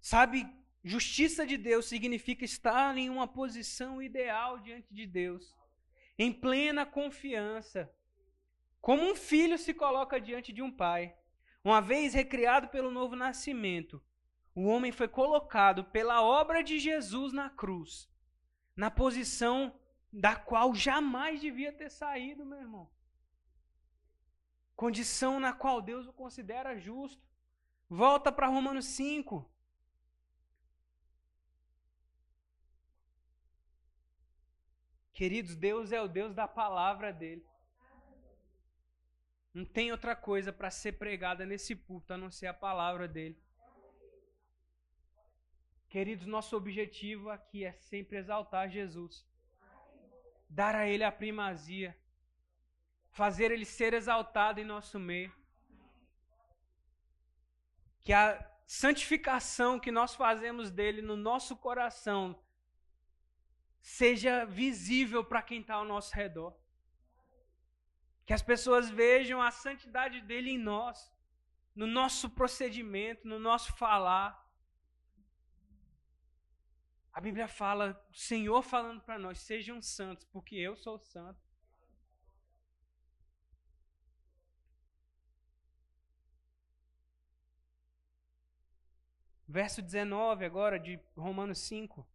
Sabe, 0.00 0.38
justiça 0.84 1.46
de 1.46 1.56
Deus 1.56 1.86
significa 1.86 2.44
estar 2.44 2.96
em 2.96 3.08
uma 3.08 3.26
posição 3.28 4.02
ideal 4.02 4.58
diante 4.58 4.92
de 4.92 5.06
Deus, 5.06 5.54
em 6.18 6.32
plena 6.32 6.84
confiança, 6.84 7.90
como 8.80 9.02
um 9.02 9.14
filho 9.14 9.56
se 9.56 9.72
coloca 9.72 10.20
diante 10.20 10.52
de 10.52 10.60
um 10.60 10.70
pai. 10.70 11.16
Uma 11.64 11.80
vez 11.80 12.12
recriado 12.14 12.68
pelo 12.68 12.90
novo 12.90 13.14
nascimento, 13.14 14.02
o 14.54 14.64
homem 14.64 14.90
foi 14.90 15.06
colocado 15.06 15.84
pela 15.84 16.20
obra 16.20 16.62
de 16.62 16.78
Jesus 16.78 17.32
na 17.32 17.48
cruz, 17.48 18.10
na 18.74 18.90
posição 18.90 19.78
da 20.12 20.34
qual 20.34 20.74
jamais 20.74 21.40
devia 21.40 21.72
ter 21.72 21.90
saído, 21.90 22.44
meu 22.44 22.58
irmão. 22.58 22.90
Condição 24.74 25.38
na 25.38 25.52
qual 25.52 25.80
Deus 25.80 26.08
o 26.08 26.12
considera 26.12 26.76
justo. 26.76 27.22
Volta 27.88 28.32
para 28.32 28.48
Romanos 28.48 28.86
5. 28.86 29.48
Queridos, 35.12 35.54
Deus 35.56 35.92
é 35.92 36.00
o 36.00 36.08
Deus 36.08 36.34
da 36.34 36.48
palavra 36.48 37.12
dele. 37.12 37.44
Não 39.52 39.64
tem 39.64 39.92
outra 39.92 40.16
coisa 40.16 40.52
para 40.52 40.70
ser 40.70 40.92
pregada 40.92 41.44
nesse 41.44 41.76
púlpito 41.76 42.14
a 42.14 42.16
não 42.16 42.30
ser 42.30 42.46
a 42.46 42.54
palavra 42.54 43.06
dele. 43.06 43.38
Queridos, 45.88 46.26
nosso 46.26 46.56
objetivo 46.56 47.28
aqui 47.28 47.64
é 47.64 47.72
sempre 47.72 48.16
exaltar 48.16 48.70
Jesus 48.70 49.26
dar 50.52 50.74
a 50.74 50.86
Ele 50.86 51.02
a 51.02 51.10
primazia, 51.10 51.96
fazer 53.10 53.50
Ele 53.50 53.64
ser 53.64 53.94
exaltado 53.94 54.60
em 54.60 54.64
nosso 54.64 54.98
meio. 55.00 55.34
Que 58.00 58.12
a 58.12 58.24
santificação 58.66 59.80
que 59.80 59.90
nós 59.90 60.14
fazemos 60.14 60.70
dele 60.70 61.00
no 61.00 61.16
nosso 61.16 61.56
coração 61.56 62.38
seja 63.82 64.46
visível 64.46 65.24
para 65.24 65.42
quem 65.42 65.60
está 65.60 65.74
ao 65.74 65.84
nosso 65.84 66.14
redor. 66.14 66.56
Que 68.24 68.32
as 68.32 68.40
pessoas 68.40 68.88
vejam 68.88 69.42
a 69.42 69.50
santidade 69.50 70.20
dele 70.20 70.50
em 70.50 70.58
nós, 70.58 71.12
no 71.74 71.86
nosso 71.86 72.30
procedimento, 72.30 73.26
no 73.26 73.40
nosso 73.40 73.72
falar. 73.76 74.40
A 77.12 77.20
Bíblia 77.20 77.48
fala, 77.48 78.00
o 78.10 78.14
Senhor 78.16 78.62
falando 78.62 79.02
para 79.02 79.18
nós: 79.18 79.40
sejam 79.40 79.82
santos, 79.82 80.24
porque 80.26 80.54
eu 80.54 80.76
sou 80.76 80.98
santo. 80.98 81.42
Verso 89.46 89.82
19 89.82 90.46
agora 90.46 90.78
de 90.78 90.98
Romanos 91.14 91.58
5. 91.58 92.06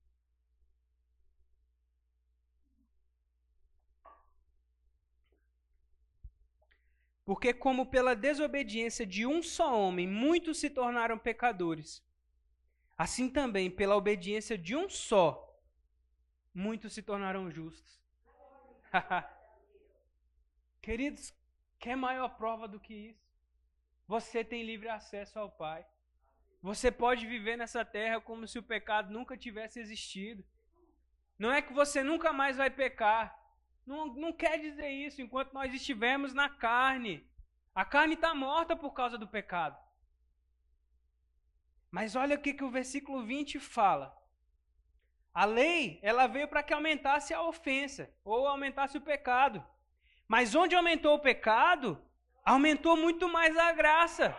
Porque, 7.28 7.54
como 7.54 7.86
pela 7.86 8.16
desobediência 8.16 9.06
de 9.06 9.26
um 9.26 9.44
só 9.44 9.78
homem 9.78 10.08
muitos 10.08 10.60
se 10.60 10.70
tornaram 10.70 11.20
pecadores, 11.20 12.02
assim 12.98 13.30
também 13.30 13.70
pela 13.70 13.98
obediência 13.98 14.58
de 14.58 14.78
um 14.78 14.88
só 14.90 15.44
muitos 16.54 16.94
se 16.94 17.02
tornaram 17.02 17.52
justos. 17.52 18.02
Queridos, 20.82 21.34
quer 21.78 21.98
maior 21.98 22.30
prova 22.30 22.66
do 22.66 22.80
que 22.80 22.94
isso? 22.94 23.28
Você 24.08 24.42
tem 24.42 24.64
livre 24.64 24.88
acesso 24.88 25.38
ao 25.38 25.52
Pai. 25.52 25.86
Você 26.62 26.90
pode 26.90 27.28
viver 27.28 27.58
nessa 27.58 27.84
terra 27.84 28.22
como 28.22 28.48
se 28.48 28.58
o 28.58 28.64
pecado 28.64 29.12
nunca 29.12 29.36
tivesse 29.36 29.82
existido. 29.82 30.46
Não 31.38 31.52
é 31.52 31.62
que 31.62 31.74
você 31.74 32.02
nunca 32.02 32.32
mais 32.32 32.56
vai 32.56 32.70
pecar. 32.70 33.38
Não, 33.88 34.08
não 34.08 34.34
quer 34.34 34.60
dizer 34.60 34.90
isso 34.90 35.22
enquanto 35.22 35.54
nós 35.54 35.74
estivermos 35.74 36.34
na 36.34 36.50
carne. 36.50 37.26
A 37.74 37.86
carne 37.86 38.16
está 38.16 38.36
morta 38.36 38.76
por 38.76 38.92
causa 38.92 39.18
do 39.18 39.26
pecado. 39.26 39.78
Mas 41.90 42.14
olha 42.14 42.36
o 42.36 42.42
que, 42.42 42.54
que 42.54 42.66
o 42.66 42.70
versículo 42.70 43.26
20 43.26 43.62
fala. 43.62 44.14
A 45.34 45.46
lei, 45.46 46.00
ela 46.02 46.28
veio 46.28 46.50
para 46.50 46.64
que 46.64 46.74
aumentasse 46.74 47.34
a 47.34 47.42
ofensa, 47.42 48.14
ou 48.26 48.46
aumentasse 48.46 48.98
o 48.98 49.02
pecado. 49.02 49.66
Mas 50.28 50.54
onde 50.54 50.76
aumentou 50.76 51.16
o 51.16 51.22
pecado, 51.22 52.04
aumentou 52.44 52.98
muito 52.98 53.30
mais 53.30 53.56
a 53.56 53.72
graça. 53.72 54.36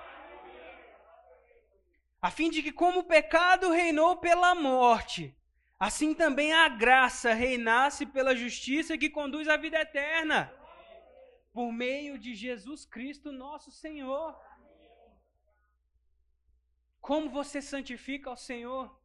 A 2.20 2.30
fim 2.30 2.50
de 2.50 2.62
que, 2.62 2.72
como 2.72 3.00
o 3.00 3.04
pecado 3.04 3.70
reinou 3.70 4.16
pela 4.16 4.54
morte, 4.54 5.34
assim 5.78 6.14
também 6.14 6.52
a 6.52 6.68
graça 6.68 7.32
reinasse 7.32 8.04
pela 8.06 8.34
justiça 8.34 8.98
que 8.98 9.08
conduz 9.08 9.48
à 9.48 9.56
vida 9.56 9.80
eterna, 9.80 10.52
por 11.52 11.72
meio 11.72 12.18
de 12.18 12.34
Jesus 12.34 12.84
Cristo, 12.84 13.32
nosso 13.32 13.70
Senhor. 13.70 14.36
Como 17.00 17.30
você 17.30 17.62
santifica 17.62 18.28
ao 18.28 18.36
Senhor? 18.36 18.98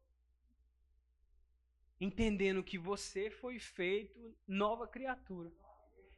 Entendendo 1.99 2.63
que 2.63 2.77
você 2.77 3.29
foi 3.29 3.59
feito 3.59 4.35
nova 4.45 4.87
criatura. 4.87 5.51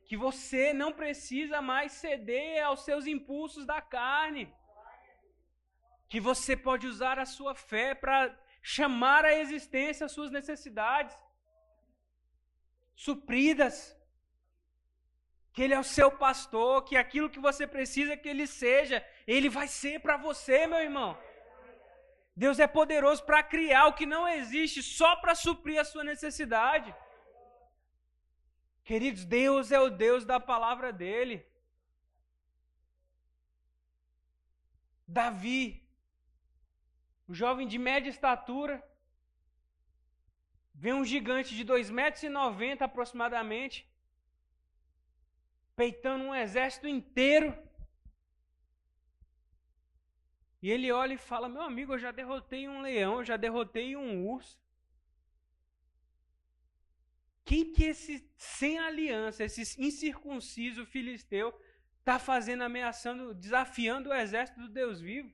Que 0.07 0.17
você 0.17 0.73
não 0.73 0.91
precisa 0.91 1.61
mais 1.61 1.91
ceder 1.91 2.63
aos 2.63 2.83
seus 2.83 3.05
impulsos 3.05 3.65
da 3.65 3.81
carne. 3.81 4.51
Que 6.09 6.19
você 6.19 6.55
pode 6.55 6.87
usar 6.87 7.19
a 7.19 7.25
sua 7.25 7.53
fé 7.53 7.93
para 7.93 8.35
chamar 8.73 9.23
à 9.25 9.33
existência 9.41 10.05
as 10.05 10.13
suas 10.17 10.31
necessidades 10.37 11.15
supridas. 13.05 13.75
Que 15.53 15.61
Ele 15.63 15.75
é 15.75 15.79
o 15.79 15.91
seu 15.97 16.09
pastor, 16.25 16.83
que 16.87 16.97
aquilo 16.97 17.29
que 17.33 17.45
você 17.47 17.65
precisa 17.75 18.17
que 18.17 18.27
Ele 18.27 18.47
seja, 18.47 18.97
Ele 19.27 19.49
vai 19.57 19.67
ser 19.67 19.99
para 20.05 20.17
você, 20.17 20.57
meu 20.65 20.81
irmão. 20.87 21.11
Deus 22.35 22.57
é 22.59 22.67
poderoso 22.67 23.23
para 23.23 23.43
criar 23.53 23.85
o 23.87 23.93
que 23.93 24.07
não 24.13 24.27
existe 24.27 24.81
só 24.83 25.15
para 25.21 25.35
suprir 25.35 25.79
a 25.79 25.85
sua 25.85 26.03
necessidade. 26.03 26.93
Queridos, 28.83 29.23
Deus 29.25 29.71
é 29.71 29.79
o 29.79 29.89
Deus 29.89 30.25
da 30.25 30.39
palavra 30.39 30.91
dele. 30.91 31.37
Davi, 35.07 35.84
um 37.27 37.33
jovem 37.33 37.67
de 37.67 37.77
média 37.77 38.09
estatura. 38.09 38.83
Vê 40.73 40.93
um 40.93 41.05
gigante 41.05 41.55
de 41.55 41.63
2,90 41.65 41.91
metros 41.91 42.81
aproximadamente, 42.81 43.89
peitando 45.75 46.25
um 46.25 46.35
exército 46.35 46.87
inteiro. 46.87 47.55
E 50.61 50.69
ele 50.69 50.91
olha 50.91 51.13
e 51.13 51.17
fala: 51.17 51.47
Meu 51.47 51.61
amigo, 51.61 51.93
eu 51.93 51.99
já 51.99 52.11
derrotei 52.11 52.67
um 52.67 52.81
leão, 52.81 53.19
eu 53.19 53.23
já 53.23 53.37
derrotei 53.37 53.95
um 53.95 54.27
urso. 54.27 54.59
Quem 57.45 57.71
que 57.71 57.83
esse 57.83 58.27
sem 58.35 58.79
aliança, 58.79 59.43
esse 59.43 59.79
incircunciso 59.79 60.83
filisteu, 60.87 61.53
está 61.99 62.17
fazendo, 62.17 62.63
ameaçando, 62.63 63.35
desafiando 63.35 64.09
o 64.09 64.13
exército 64.13 64.59
do 64.61 64.67
Deus 64.67 64.99
vivo? 64.99 65.31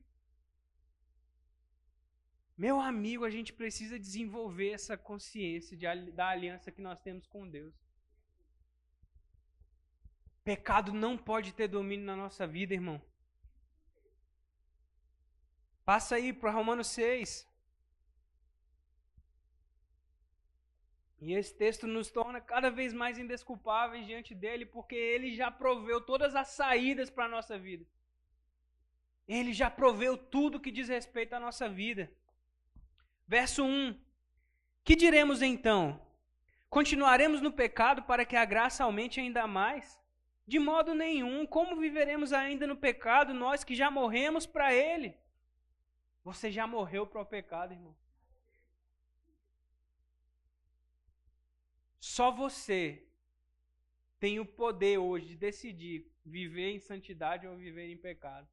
Meu 2.57 2.79
amigo, 2.79 3.25
a 3.25 3.29
gente 3.29 3.53
precisa 3.53 3.97
desenvolver 3.99 4.71
essa 4.71 4.97
consciência 4.97 5.75
de, 5.75 6.11
da 6.11 6.29
aliança 6.29 6.71
que 6.71 6.81
nós 6.81 6.99
temos 6.99 7.25
com 7.27 7.47
Deus. 7.47 7.73
Pecado 10.43 10.91
não 10.91 11.17
pode 11.17 11.53
ter 11.53 11.67
domínio 11.67 12.05
na 12.05 12.15
nossa 12.15 12.47
vida, 12.47 12.73
irmão. 12.73 13.01
Passa 15.85 16.15
aí 16.15 16.33
para 16.33 16.51
Romanos 16.51 16.87
6. 16.87 17.47
E 21.21 21.33
esse 21.33 21.55
texto 21.55 21.85
nos 21.85 22.09
torna 22.09 22.41
cada 22.41 22.71
vez 22.71 22.93
mais 22.93 23.19
indesculpáveis 23.19 24.07
diante 24.07 24.33
dele, 24.33 24.65
porque 24.65 24.95
ele 24.95 25.35
já 25.35 25.51
proveu 25.51 26.01
todas 26.01 26.35
as 26.35 26.47
saídas 26.49 27.11
para 27.11 27.25
a 27.25 27.29
nossa 27.29 27.59
vida. 27.59 27.85
Ele 29.27 29.53
já 29.53 29.69
proveu 29.69 30.17
tudo 30.17 30.59
que 30.59 30.71
diz 30.71 30.89
respeito 30.89 31.33
à 31.33 31.39
nossa 31.39 31.69
vida. 31.69 32.11
Verso 33.31 33.63
1: 33.63 33.97
Que 34.83 34.93
diremos 34.93 35.41
então? 35.41 36.05
Continuaremos 36.69 37.39
no 37.39 37.49
pecado 37.49 38.03
para 38.03 38.25
que 38.25 38.35
a 38.35 38.43
graça 38.43 38.83
aumente 38.83 39.21
ainda 39.21 39.47
mais? 39.47 39.97
De 40.45 40.59
modo 40.59 40.93
nenhum. 40.93 41.47
Como 41.47 41.79
viveremos 41.79 42.33
ainda 42.33 42.67
no 42.67 42.75
pecado, 42.75 43.33
nós 43.33 43.63
que 43.63 43.73
já 43.73 43.89
morremos 43.89 44.45
para 44.45 44.73
ele? 44.73 45.17
Você 46.25 46.51
já 46.51 46.67
morreu 46.67 47.07
para 47.07 47.21
o 47.21 47.25
pecado, 47.25 47.71
irmão. 47.71 47.95
Só 52.01 52.31
você 52.31 53.07
tem 54.19 54.41
o 54.41 54.45
poder 54.45 54.97
hoje 54.97 55.27
de 55.27 55.37
decidir 55.37 56.05
viver 56.25 56.71
em 56.71 56.79
santidade 56.81 57.47
ou 57.47 57.55
viver 57.55 57.89
em 57.89 57.97
pecado. 57.97 58.49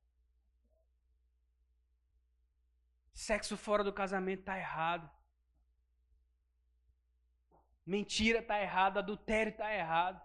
Sexo 3.19 3.57
fora 3.57 3.83
do 3.83 3.93
casamento 3.93 4.43
está 4.43 4.57
errado. 4.57 5.11
Mentira 7.85 8.39
está 8.39 8.63
errado, 8.63 8.99
adultério 8.99 9.51
está 9.51 9.75
errado. 9.75 10.23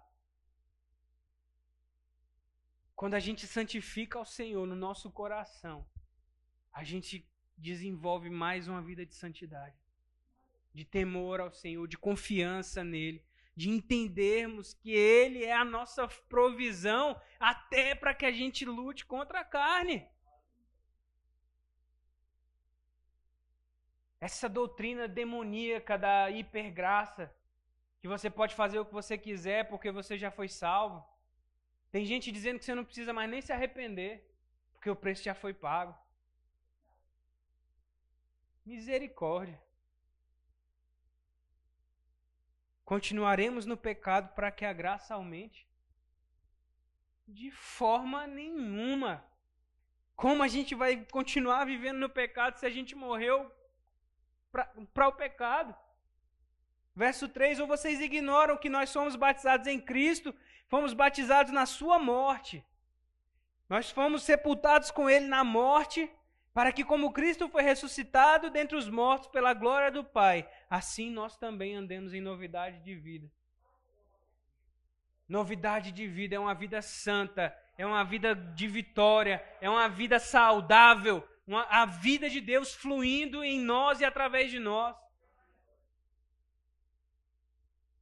Quando 2.95 3.15
a 3.15 3.19
gente 3.19 3.47
santifica 3.47 4.19
ao 4.19 4.25
Senhor 4.25 4.67
no 4.67 4.75
nosso 4.75 5.11
coração, 5.11 5.89
a 6.71 6.83
gente 6.83 7.27
desenvolve 7.57 8.29
mais 8.29 8.67
uma 8.67 8.79
vida 8.79 9.03
de 9.03 9.15
santidade, 9.15 9.75
de 10.71 10.85
temor 10.85 11.41
ao 11.41 11.51
Senhor, 11.51 11.87
de 11.87 11.97
confiança 11.97 12.83
nele, 12.83 13.25
de 13.55 13.71
entendermos 13.71 14.75
que 14.75 14.91
Ele 14.91 15.43
é 15.43 15.55
a 15.55 15.65
nossa 15.65 16.07
provisão 16.29 17.19
até 17.39 17.95
para 17.95 18.13
que 18.13 18.27
a 18.27 18.31
gente 18.31 18.63
lute 18.65 19.03
contra 19.03 19.39
a 19.39 19.43
carne. 19.43 20.07
Essa 24.27 24.47
doutrina 24.47 25.05
demoníaca 25.05 25.97
da 25.97 26.29
hipergraça, 26.31 27.23
que 27.99 28.07
você 28.07 28.29
pode 28.29 28.55
fazer 28.55 28.79
o 28.79 28.85
que 28.85 28.93
você 28.93 29.17
quiser 29.17 29.67
porque 29.67 29.91
você 29.91 30.17
já 30.17 30.31
foi 30.31 30.47
salvo. 30.47 31.05
Tem 31.91 32.05
gente 32.05 32.31
dizendo 32.31 32.57
que 32.57 32.63
você 32.63 32.73
não 32.73 32.85
precisa 32.85 33.11
mais 33.11 33.29
nem 33.29 33.41
se 33.41 33.51
arrepender, 33.51 34.13
porque 34.71 34.89
o 34.89 34.95
preço 34.95 35.23
já 35.23 35.35
foi 35.35 35.53
pago. 35.53 35.93
Misericórdia. 38.65 39.61
Continuaremos 42.85 43.65
no 43.65 43.75
pecado 43.75 44.33
para 44.33 44.51
que 44.51 44.63
a 44.63 44.71
graça 44.71 45.15
aumente? 45.15 45.67
De 47.27 47.51
forma 47.51 48.25
nenhuma. 48.25 49.21
Como 50.15 50.41
a 50.41 50.47
gente 50.47 50.73
vai 50.75 51.05
continuar 51.11 51.65
vivendo 51.65 51.97
no 51.97 52.09
pecado 52.09 52.57
se 52.57 52.65
a 52.65 52.69
gente 52.69 52.95
morreu 52.95 53.51
para 54.93 55.07
o 55.07 55.13
pecado. 55.13 55.75
Verso 56.95 57.27
3: 57.27 57.59
Ou 57.59 57.67
vocês 57.67 57.99
ignoram 57.99 58.57
que 58.57 58.69
nós 58.69 58.89
somos 58.89 59.15
batizados 59.15 59.67
em 59.67 59.79
Cristo, 59.79 60.33
fomos 60.67 60.93
batizados 60.93 61.51
na 61.51 61.65
Sua 61.65 61.97
morte. 61.97 62.63
Nós 63.67 63.89
fomos 63.89 64.23
sepultados 64.23 64.91
com 64.91 65.09
Ele 65.09 65.25
na 65.25 65.43
morte, 65.43 66.09
para 66.53 66.71
que, 66.71 66.83
como 66.83 67.11
Cristo 67.11 67.49
foi 67.49 67.63
ressuscitado 67.63 68.51
dentre 68.51 68.77
os 68.77 68.87
mortos 68.87 69.29
pela 69.29 69.53
glória 69.53 69.89
do 69.89 70.03
Pai, 70.03 70.47
assim 70.69 71.09
nós 71.09 71.35
também 71.35 71.75
andemos 71.75 72.13
em 72.13 72.21
novidade 72.21 72.79
de 72.81 72.93
vida. 72.93 73.27
Novidade 75.27 75.91
de 75.91 76.07
vida 76.07 76.35
é 76.35 76.39
uma 76.39 76.53
vida 76.53 76.79
santa, 76.81 77.55
é 77.75 77.85
uma 77.85 78.03
vida 78.03 78.35
de 78.35 78.67
vitória, 78.67 79.43
é 79.59 79.67
uma 79.67 79.89
vida 79.89 80.19
saudável, 80.19 81.27
uma, 81.45 81.63
a 81.63 81.85
vida 81.85 82.29
de 82.29 82.39
Deus 82.39 82.73
fluindo 82.73 83.43
em 83.43 83.59
nós 83.59 83.99
e 83.99 84.05
através 84.05 84.49
de 84.49 84.59
nós. 84.59 84.95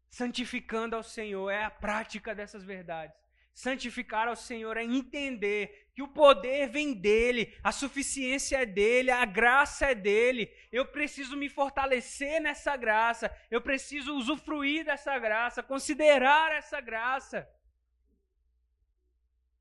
Santificando 0.09 0.95
ao 0.95 1.03
Senhor 1.03 1.49
é 1.49 1.63
a 1.63 1.71
prática 1.71 2.35
dessas 2.35 2.63
verdades. 2.63 3.19
Santificar 3.53 4.27
ao 4.27 4.35
Senhor 4.35 4.77
é 4.77 4.83
entender 4.83 5.89
que 5.93 6.01
o 6.01 6.07
poder 6.07 6.69
vem 6.69 6.93
dele, 6.93 7.57
a 7.63 7.71
suficiência 7.71 8.61
é 8.61 8.65
dele, 8.65 9.11
a 9.11 9.25
graça 9.25 9.87
é 9.87 9.95
dele. 9.95 10.51
Eu 10.71 10.85
preciso 10.85 11.35
me 11.35 11.49
fortalecer 11.49 12.41
nessa 12.41 12.77
graça, 12.77 13.35
eu 13.49 13.61
preciso 13.61 14.15
usufruir 14.15 14.85
dessa 14.85 15.17
graça, 15.19 15.61
considerar 15.61 16.51
essa 16.53 16.79
graça. 16.79 17.47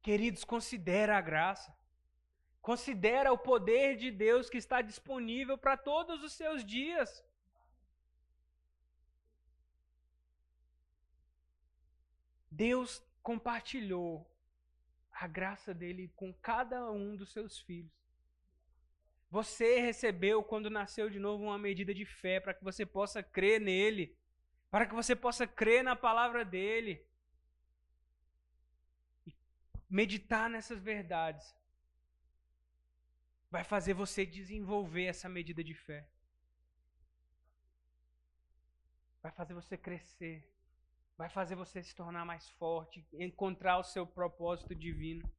Queridos, 0.03 0.45
considera 0.45 1.19
a 1.19 1.21
graça. 1.21 1.75
Considera 2.61 3.33
o 3.33 3.39
poder 3.39 3.97
de 3.97 4.11
Deus 4.11 4.51
que 4.51 4.59
está 4.59 4.83
disponível 4.83 5.57
para 5.57 5.77
todos 5.77 6.23
os 6.23 6.33
seus 6.33 6.65
dias. 6.65 7.25
Deus 12.51 13.03
compartilhou 13.23 14.31
a 15.11 15.27
graça 15.27 15.73
dele 15.73 16.13
com 16.15 16.33
cada 16.35 16.91
um 16.91 17.17
dos 17.17 17.33
seus 17.33 17.59
filhos. 17.61 17.93
Você 19.31 19.79
recebeu, 19.79 20.43
quando 20.43 20.69
nasceu 20.69 21.09
de 21.09 21.19
novo, 21.19 21.45
uma 21.45 21.59
medida 21.59 21.95
de 21.95 22.05
fé 22.05 22.41
para 22.41 22.53
que 22.53 22.65
você 22.65 22.85
possa 22.85 23.23
crer 23.23 23.61
nele, 23.61 24.19
para 24.71 24.87
que 24.87 24.95
você 24.95 25.15
possa 25.15 25.47
crer 25.47 25.85
na 25.85 25.95
palavra 25.95 26.45
dele 26.45 27.07
e 29.25 29.33
meditar 29.89 30.51
nessas 30.51 30.81
verdades. 30.83 31.55
Vai 33.51 33.65
fazer 33.65 33.95
você 33.95 34.25
desenvolver 34.25 35.05
essa 35.05 35.29
medida 35.29 35.63
de 35.63 35.75
fé. 35.75 36.09
Vai 39.23 39.33
fazer 39.33 39.55
você 39.55 39.77
crescer 39.77 40.51
vai 41.21 41.29
fazer 41.29 41.55
você 41.55 41.83
se 41.83 41.95
tornar 41.95 42.25
mais 42.25 42.49
forte, 42.53 43.07
encontrar 43.13 43.77
o 43.77 43.85
seu 43.85 44.07
propósito 44.07 44.75
divino. 44.75 45.31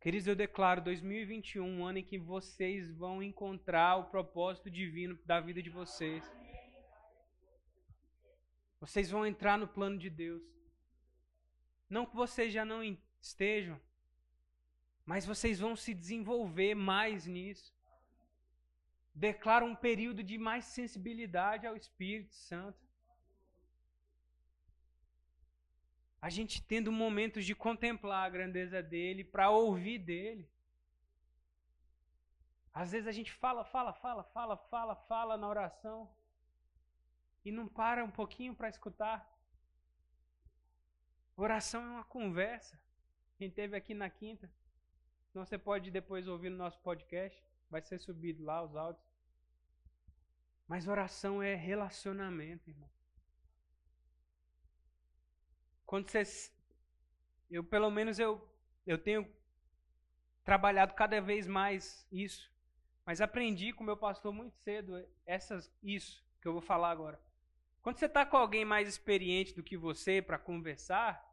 Queridos, 0.00 0.26
eu 0.26 0.34
declaro 0.34 0.82
2021 0.82 1.64
um 1.64 1.86
ano 1.86 1.98
em 1.98 2.02
que 2.02 2.18
vocês 2.18 2.92
vão 2.92 3.22
encontrar 3.22 3.98
o 3.98 4.10
propósito 4.10 4.68
divino 4.68 5.16
da 5.24 5.38
vida 5.38 5.62
de 5.62 5.70
vocês. 5.70 6.24
Vocês 8.80 9.08
vão 9.12 9.24
entrar 9.24 9.56
no 9.56 9.68
plano 9.68 9.96
de 9.96 10.10
Deus. 10.10 10.42
Não 11.88 12.04
que 12.04 12.16
vocês 12.16 12.52
já 12.52 12.64
não 12.64 12.82
estejam, 13.22 13.80
mas 15.06 15.24
vocês 15.24 15.60
vão 15.60 15.74
se 15.76 15.94
desenvolver 15.94 16.74
mais 16.74 17.26
nisso. 17.26 17.74
Declaro 19.14 19.64
um 19.64 19.74
período 19.74 20.22
de 20.22 20.36
mais 20.36 20.64
sensibilidade 20.66 21.66
ao 21.66 21.76
Espírito 21.76 22.34
Santo. 22.34 22.86
a 26.26 26.28
gente 26.28 26.60
tendo 26.60 26.90
momentos 26.90 27.44
de 27.44 27.54
contemplar 27.54 28.26
a 28.26 28.28
grandeza 28.28 28.82
dele, 28.82 29.22
para 29.22 29.48
ouvir 29.48 29.98
dele. 29.98 30.50
Às 32.74 32.90
vezes 32.90 33.06
a 33.06 33.12
gente 33.12 33.32
fala, 33.32 33.64
fala, 33.64 33.92
fala, 33.92 34.24
fala, 34.24 34.56
fala, 34.56 34.96
fala 34.96 35.36
na 35.36 35.48
oração 35.48 36.10
e 37.44 37.52
não 37.52 37.68
para 37.68 38.04
um 38.04 38.10
pouquinho 38.10 38.56
para 38.56 38.68
escutar. 38.68 39.24
Oração 41.36 41.84
é 41.84 41.90
uma 41.90 42.04
conversa. 42.04 42.76
Quem 43.36 43.48
teve 43.48 43.76
aqui 43.76 43.94
na 43.94 44.10
quinta, 44.10 44.50
então 45.36 45.44
você 45.44 45.58
pode 45.58 45.90
depois 45.90 46.26
ouvir 46.26 46.48
no 46.48 46.56
nosso 46.56 46.80
podcast, 46.80 47.44
vai 47.68 47.82
ser 47.82 47.98
subido 47.98 48.42
lá 48.42 48.62
os 48.62 48.74
áudios. 48.74 49.04
Mas 50.66 50.88
oração 50.88 51.42
é 51.42 51.54
relacionamento, 51.54 52.70
irmão. 52.70 52.90
Quando 55.84 56.10
você. 56.10 56.22
Eu, 57.50 57.62
pelo 57.62 57.90
menos, 57.90 58.18
eu, 58.18 58.50
eu 58.86 58.96
tenho 58.96 59.30
trabalhado 60.42 60.94
cada 60.94 61.20
vez 61.20 61.46
mais 61.46 62.08
isso. 62.10 62.50
Mas 63.04 63.20
aprendi 63.20 63.74
com 63.74 63.84
meu 63.84 63.96
pastor 63.98 64.32
muito 64.32 64.56
cedo 64.60 65.06
essas, 65.26 65.70
isso 65.82 66.26
que 66.40 66.48
eu 66.48 66.54
vou 66.54 66.62
falar 66.62 66.92
agora. 66.92 67.20
Quando 67.82 67.98
você 67.98 68.06
está 68.06 68.24
com 68.24 68.38
alguém 68.38 68.64
mais 68.64 68.88
experiente 68.88 69.54
do 69.54 69.62
que 69.62 69.76
você 69.76 70.22
para 70.22 70.38
conversar, 70.38 71.30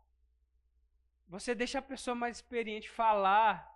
você 1.26 1.56
deixa 1.56 1.80
a 1.80 1.82
pessoa 1.82 2.14
mais 2.14 2.36
experiente 2.36 2.89
falar 2.89 3.72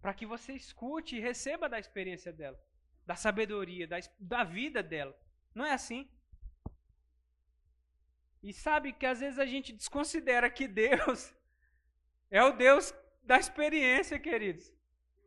para 0.00 0.14
que 0.14 0.26
você 0.26 0.52
escute 0.52 1.16
e 1.16 1.20
receba 1.20 1.68
da 1.68 1.78
experiência 1.78 2.32
dela, 2.32 2.58
da 3.04 3.16
sabedoria, 3.16 3.86
da, 3.86 3.98
da 4.18 4.44
vida 4.44 4.82
dela. 4.82 5.18
Não 5.54 5.64
é 5.64 5.72
assim? 5.72 6.08
E 8.42 8.52
sabe 8.52 8.92
que 8.92 9.06
às 9.06 9.20
vezes 9.20 9.38
a 9.38 9.46
gente 9.46 9.72
desconsidera 9.72 10.48
que 10.48 10.68
Deus 10.68 11.34
é 12.30 12.42
o 12.42 12.52
Deus 12.52 12.94
da 13.22 13.38
experiência, 13.38 14.18
queridos. 14.18 14.72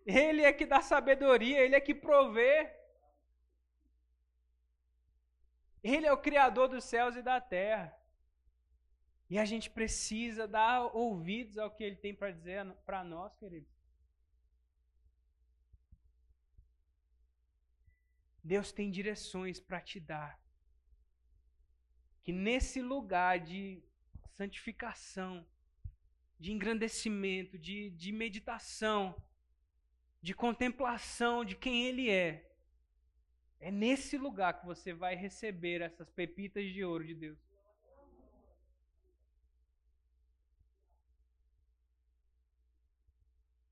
Ele 0.05 0.43
é 0.43 0.51
que 0.53 0.65
dá 0.65 0.81
sabedoria, 0.81 1.59
ele 1.59 1.75
é 1.75 1.81
que 1.81 1.93
provê. 1.93 2.71
Ele 5.83 6.05
é 6.05 6.13
o 6.13 6.17
criador 6.17 6.67
dos 6.67 6.83
céus 6.83 7.15
e 7.15 7.21
da 7.21 7.39
terra. 7.41 7.95
E 9.29 9.37
a 9.37 9.45
gente 9.45 9.69
precisa 9.69 10.47
dar 10.47 10.95
ouvidos 10.95 11.57
ao 11.57 11.71
que 11.71 11.83
ele 11.83 11.95
tem 11.95 12.13
para 12.13 12.31
dizer 12.31 12.65
para 12.85 13.03
nós, 13.03 13.35
queridos. 13.35 13.80
Deus 18.43 18.71
tem 18.71 18.89
direções 18.89 19.59
para 19.59 19.79
te 19.79 19.99
dar 19.99 20.41
que 22.23 22.31
nesse 22.31 22.81
lugar 22.81 23.39
de 23.39 23.83
santificação, 24.33 25.45
de 26.39 26.51
engrandecimento, 26.51 27.57
de, 27.57 27.89
de 27.91 28.11
meditação, 28.11 29.15
de 30.21 30.33
contemplação 30.33 31.43
de 31.43 31.55
quem 31.55 31.85
Ele 31.85 32.09
é, 32.09 32.51
é 33.59 33.71
nesse 33.71 34.17
lugar 34.17 34.59
que 34.59 34.65
você 34.65 34.93
vai 34.93 35.15
receber 35.15 35.81
essas 35.81 36.09
pepitas 36.09 36.65
de 36.71 36.83
ouro 36.83 37.05
de 37.05 37.13
Deus. 37.13 37.50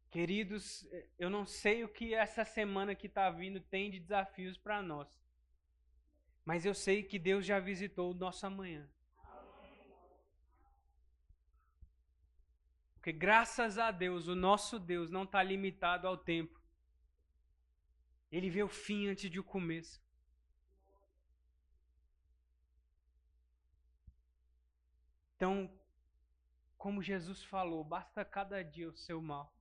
Queridos, 0.09 0.87
eu 1.19 1.29
não 1.29 1.45
sei 1.45 1.83
o 1.83 1.89
que 1.89 2.15
essa 2.15 2.43
semana 2.43 2.95
que 2.95 3.05
está 3.05 3.29
vindo 3.29 3.59
tem 3.59 3.91
de 3.91 3.99
desafios 3.99 4.57
para 4.57 4.81
nós. 4.81 5.07
Mas 6.43 6.65
eu 6.65 6.73
sei 6.73 7.03
que 7.03 7.19
Deus 7.19 7.45
já 7.45 7.59
visitou 7.59 8.11
o 8.11 8.15
nosso 8.15 8.45
amanhã. 8.45 8.89
Porque 12.95 13.11
graças 13.11 13.77
a 13.77 13.91
Deus, 13.91 14.27
o 14.27 14.35
nosso 14.35 14.79
Deus 14.79 15.11
não 15.11 15.23
está 15.23 15.43
limitado 15.43 16.07
ao 16.07 16.17
tempo. 16.17 16.59
Ele 18.31 18.49
vê 18.49 18.63
o 18.63 18.67
fim 18.67 19.07
antes 19.07 19.29
de 19.29 19.39
o 19.39 19.43
começo. 19.43 20.01
Então, 25.35 25.71
como 26.77 27.01
Jesus 27.01 27.43
falou, 27.43 27.83
basta 27.83 28.25
cada 28.25 28.63
dia 28.63 28.89
o 28.89 28.97
seu 28.97 29.21
mal. 29.21 29.58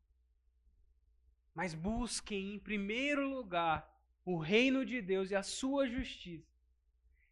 Mas 1.58 1.74
busquem 1.74 2.54
em 2.54 2.58
primeiro 2.60 3.28
lugar 3.28 3.92
o 4.24 4.38
reino 4.38 4.86
de 4.86 5.02
Deus 5.02 5.32
e 5.32 5.34
a 5.34 5.42
sua 5.42 5.88
justiça. 5.88 6.56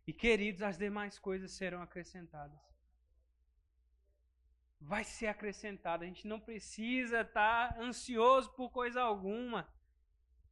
E 0.04 0.12
queridos, 0.12 0.62
as 0.62 0.76
demais 0.76 1.16
coisas 1.16 1.52
serão 1.52 1.80
acrescentadas. 1.80 2.58
Vai 4.80 5.04
ser 5.04 5.28
acrescentada. 5.28 6.02
A 6.02 6.08
gente 6.08 6.26
não 6.26 6.40
precisa 6.40 7.20
estar 7.20 7.78
ansioso 7.78 8.50
por 8.54 8.68
coisa 8.70 9.00
alguma. 9.00 9.72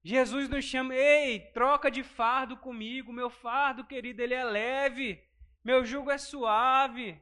Jesus 0.04 0.48
nos 0.48 0.64
chama, 0.64 0.94
ei, 0.94 1.40
troca 1.50 1.90
de 1.90 2.04
fardo 2.04 2.56
comigo. 2.56 3.12
Meu 3.12 3.28
fardo, 3.28 3.84
querido, 3.84 4.22
ele 4.22 4.34
é 4.34 4.44
leve. 4.44 5.20
Meu 5.64 5.84
jugo 5.84 6.12
é 6.12 6.18
suave. 6.18 7.20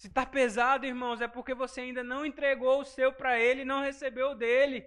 Se 0.00 0.06
está 0.06 0.24
pesado, 0.24 0.86
irmãos, 0.86 1.20
é 1.20 1.28
porque 1.28 1.54
você 1.62 1.82
ainda 1.82 2.02
não 2.02 2.24
entregou 2.24 2.80
o 2.80 2.86
seu 2.86 3.12
para 3.12 3.38
ele 3.38 3.60
e 3.60 3.66
não 3.66 3.82
recebeu 3.82 4.34
dele. 4.34 4.78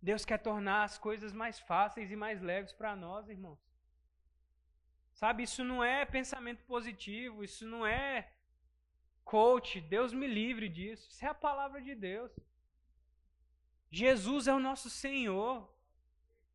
Deus 0.00 0.24
quer 0.24 0.38
tornar 0.38 0.84
as 0.84 0.96
coisas 0.98 1.32
mais 1.32 1.58
fáceis 1.58 2.12
e 2.12 2.14
mais 2.14 2.40
leves 2.40 2.72
para 2.72 2.94
nós, 2.94 3.28
irmãos. 3.28 3.58
Sabe, 5.14 5.42
isso 5.42 5.64
não 5.64 5.82
é 5.82 6.06
pensamento 6.06 6.62
positivo, 6.62 7.42
isso 7.42 7.66
não 7.66 7.84
é 7.84 8.32
coach, 9.24 9.80
Deus 9.80 10.12
me 10.12 10.28
livre 10.28 10.68
disso. 10.68 11.10
Isso 11.10 11.24
é 11.24 11.28
a 11.28 11.34
palavra 11.34 11.82
de 11.82 11.96
Deus. 11.96 12.30
Jesus 13.90 14.46
é 14.46 14.54
o 14.54 14.60
nosso 14.60 14.88
Senhor. 14.88 15.68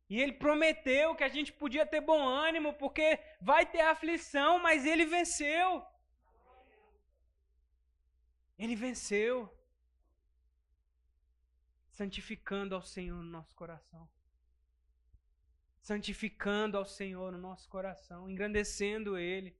E 0.08 0.20
ele 0.20 0.32
prometeu 0.32 1.14
que 1.16 1.24
a 1.24 1.28
gente 1.28 1.52
podia 1.52 1.84
ter 1.84 2.00
bom 2.00 2.22
ânimo, 2.26 2.72
porque 2.74 3.18
vai 3.40 3.66
ter 3.66 3.80
aflição, 3.80 4.58
mas 4.58 4.86
ele 4.86 5.04
venceu. 5.04 5.84
Ele 8.58 8.76
venceu 8.76 9.52
santificando 11.90 12.74
ao 12.74 12.82
Senhor 12.82 13.22
no 13.22 13.30
nosso 13.30 13.54
coração. 13.54 14.08
santificando 15.88 16.76
ao 16.76 16.84
Senhor 16.84 17.30
no 17.30 17.38
nosso 17.38 17.68
coração, 17.68 18.28
engrandecendo 18.28 19.16
Ele, 19.16 19.56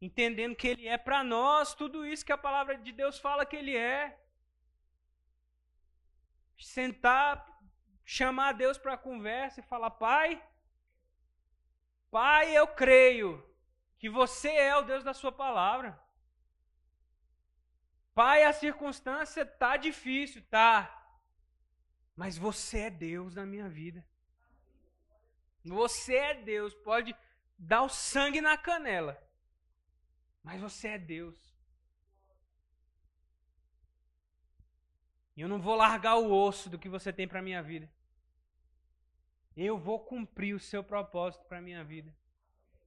entendendo 0.00 0.54
que 0.54 0.68
Ele 0.68 0.86
é 0.86 0.96
para 0.96 1.24
nós 1.24 1.74
tudo 1.74 2.06
isso 2.06 2.24
que 2.24 2.30
a 2.30 2.38
palavra 2.38 2.78
de 2.78 2.92
Deus 2.92 3.18
fala 3.18 3.44
que 3.44 3.56
Ele 3.56 3.76
é. 3.76 4.16
Sentar, 6.56 7.44
chamar 8.16 8.52
Deus 8.52 8.76
para 8.76 9.04
conversa 9.08 9.60
e 9.60 9.68
falar: 9.72 9.90
Pai, 9.90 10.30
Pai, 12.10 12.54
eu 12.54 12.66
creio 12.82 13.30
que 13.98 14.10
você 14.10 14.50
é 14.50 14.76
o 14.76 14.82
Deus 14.82 15.02
da 15.02 15.14
Sua 15.14 15.32
palavra. 15.32 15.90
Pai, 18.14 18.44
a 18.44 18.52
circunstância 18.52 19.46
tá 19.46 19.78
difícil, 19.78 20.42
tá. 20.50 20.74
Mas 22.14 22.36
você 22.36 22.80
é 22.80 22.90
Deus 22.90 23.34
na 23.34 23.46
minha 23.46 23.68
vida. 23.68 24.06
Você 25.64 26.14
é 26.14 26.34
Deus, 26.34 26.74
pode 26.74 27.16
dar 27.56 27.82
o 27.82 27.88
sangue 27.88 28.42
na 28.42 28.58
canela. 28.58 29.16
Mas 30.42 30.60
você 30.60 30.88
é 30.88 30.98
Deus. 30.98 31.38
E 35.34 35.40
eu 35.40 35.48
não 35.48 35.62
vou 35.62 35.76
largar 35.76 36.16
o 36.16 36.30
osso 36.30 36.68
do 36.68 36.78
que 36.78 36.90
você 36.90 37.10
tem 37.10 37.26
para 37.26 37.40
minha 37.40 37.62
vida. 37.62 37.88
Eu 39.56 39.78
vou 39.78 40.00
cumprir 40.00 40.54
o 40.54 40.60
seu 40.60 40.82
propósito 40.82 41.44
para 41.44 41.60
minha 41.60 41.84
vida. 41.84 42.14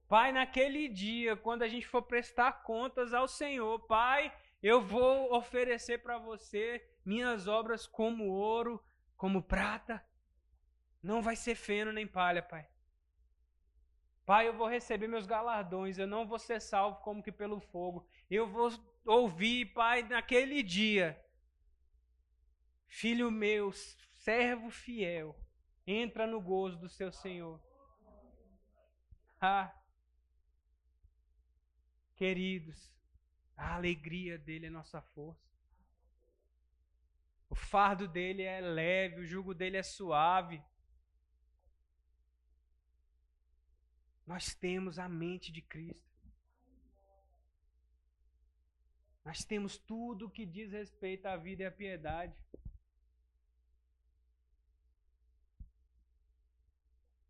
Pai, 0.08 0.30
naquele 0.30 0.88
dia, 0.88 1.36
quando 1.36 1.62
a 1.62 1.68
gente 1.68 1.86
for 1.86 2.02
prestar 2.02 2.62
contas 2.62 3.12
ao 3.12 3.26
Senhor, 3.26 3.80
Pai, 3.86 4.32
eu 4.62 4.80
vou 4.80 5.34
oferecer 5.34 5.98
para 5.98 6.18
você 6.18 6.84
minhas 7.04 7.48
obras 7.48 7.86
como 7.86 8.24
ouro, 8.24 8.82
como 9.16 9.42
prata. 9.42 10.04
Não 11.02 11.22
vai 11.22 11.36
ser 11.36 11.54
feno 11.54 11.92
nem 11.92 12.06
palha, 12.06 12.42
Pai. 12.42 12.68
Pai, 14.24 14.48
eu 14.48 14.52
vou 14.52 14.66
receber 14.66 15.06
meus 15.06 15.24
galardões, 15.24 15.98
eu 15.98 16.06
não 16.06 16.26
vou 16.26 16.38
ser 16.38 16.60
salvo 16.60 17.00
como 17.00 17.22
que 17.22 17.30
pelo 17.30 17.60
fogo. 17.60 18.04
Eu 18.28 18.48
vou 18.48 18.72
ouvir, 19.04 19.66
Pai, 19.66 20.02
naquele 20.02 20.64
dia. 20.64 21.20
Filho 22.88 23.30
meu, 23.30 23.72
servo 24.16 24.70
fiel, 24.70 25.36
entra 25.86 26.26
no 26.26 26.40
gozo 26.40 26.78
do 26.78 26.88
seu 26.88 27.12
Senhor. 27.12 27.60
Ah, 29.40 29.72
queridos, 32.16 32.90
a 33.56 33.74
alegria 33.74 34.38
dele 34.38 34.66
é 34.66 34.70
nossa 34.70 35.00
força. 35.00 35.46
O 37.48 37.54
fardo 37.54 38.08
dele 38.08 38.42
é 38.42 38.60
leve, 38.60 39.20
o 39.20 39.26
jugo 39.26 39.54
dele 39.54 39.76
é 39.76 39.82
suave. 39.82 40.62
Nós 44.26 44.54
temos 44.54 44.98
a 44.98 45.08
mente 45.08 45.52
de 45.52 45.62
Cristo. 45.62 46.04
Nós 49.24 49.44
temos 49.44 49.78
tudo 49.78 50.30
que 50.30 50.44
diz 50.44 50.72
respeito 50.72 51.26
à 51.26 51.36
vida 51.36 51.62
e 51.62 51.66
à 51.66 51.70
piedade. 51.70 52.36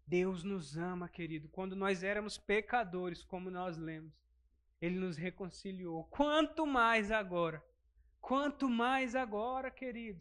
Deus 0.07 0.45
nos 0.45 0.77
ama, 0.77 1.09
querido. 1.09 1.49
Quando 1.49 1.75
nós 1.75 2.03
éramos 2.03 2.39
pecadores, 2.39 3.25
como 3.25 3.51
nós 3.51 3.77
lemos, 3.77 4.15
Ele 4.81 4.99
nos 4.99 5.17
reconciliou. 5.17 6.05
Quanto 6.05 6.67
mais 6.67 7.11
agora 7.11 7.63
Quanto 8.27 8.69
mais 8.69 9.15
agora, 9.15 9.71
queridos. 9.71 10.21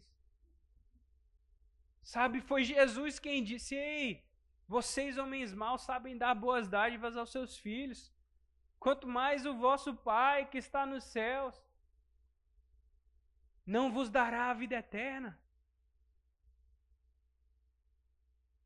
Sabe, 2.04 2.40
foi 2.40 2.62
Jesus 2.62 3.18
quem 3.18 3.42
disse: 3.42 3.74
Ei, 3.74 4.24
vocês, 4.68 5.18
homens 5.18 5.52
maus, 5.52 5.82
sabem 5.82 6.16
dar 6.16 6.32
boas 6.32 6.68
dádivas 6.68 7.16
aos 7.16 7.32
seus 7.32 7.58
filhos. 7.58 8.14
Quanto 8.78 9.08
mais 9.08 9.44
o 9.44 9.56
vosso 9.56 9.92
Pai 9.92 10.48
que 10.48 10.56
está 10.56 10.86
nos 10.86 11.02
céus 11.02 11.60
não 13.66 13.90
vos 13.90 14.08
dará 14.08 14.50
a 14.50 14.54
vida 14.54 14.76
eterna. 14.76 15.36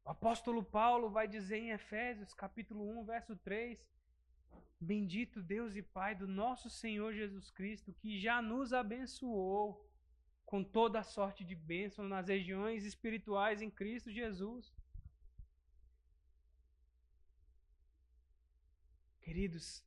O 0.05 0.11
apóstolo 0.11 0.63
Paulo 0.65 1.11
vai 1.11 1.29
dizer 1.29 1.59
em 1.59 1.71
Efésios, 1.71 2.33
capítulo 2.35 3.01
1, 3.01 3.05
verso 3.05 3.37
3: 3.37 3.79
Bendito 4.81 5.43
Deus 5.43 5.77
e 5.77 5.83
Pai 5.83 6.15
do 6.15 6.27
nosso 6.27 6.71
Senhor 6.71 7.13
Jesus 7.13 7.51
Cristo, 7.51 7.93
que 7.93 8.19
já 8.19 8.41
nos 8.41 8.73
abençoou 8.73 9.87
com 10.47 10.65
toda 10.65 10.99
a 10.99 11.05
sorte 11.05 11.45
de 11.45 11.55
bênçãos 11.55 12.09
nas 12.09 12.29
regiões 12.29 12.85
espirituais 12.85 13.63
em 13.63 13.71
Cristo 13.71 14.11
Jesus. 14.11 14.75
Queridos, 19.21 19.85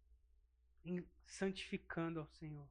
santificando 1.26 2.20
ao 2.20 2.28
Senhor, 2.28 2.70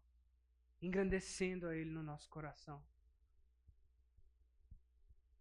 engrandecendo 0.81 1.67
a 1.67 1.77
Ele 1.77 1.91
no 1.91 2.03
nosso 2.03 2.31
coração, 2.31 2.83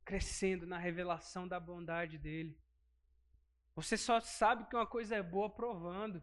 crescendo 0.05 0.65
na 0.65 0.77
revelação 0.77 1.47
da 1.47 1.59
bondade 1.59 2.17
dEle. 2.17 2.57
Você 3.75 3.97
só 3.97 4.19
sabe 4.19 4.65
que 4.65 4.75
uma 4.75 4.85
coisa 4.85 5.15
é 5.15 5.23
boa 5.23 5.49
provando. 5.49 6.21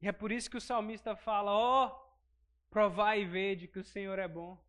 E 0.00 0.08
é 0.08 0.12
por 0.12 0.30
isso 0.30 0.50
que 0.50 0.56
o 0.56 0.60
salmista 0.60 1.16
fala: 1.16 1.52
ó, 1.52 1.86
oh, 1.86 2.14
provai 2.70 3.22
e 3.22 3.26
vede 3.26 3.68
que 3.68 3.78
o 3.78 3.84
Senhor 3.84 4.18
é 4.18 4.28
bom. 4.28 4.62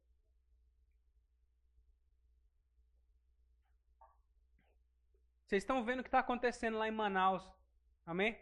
Vocês 5.46 5.62
estão 5.62 5.84
vendo 5.86 6.00
o 6.00 6.04
que 6.04 6.08
está 6.08 6.20
acontecendo 6.20 6.78
lá 6.78 6.88
em 6.88 6.92
Manaus, 6.92 7.48
amém? 8.04 8.36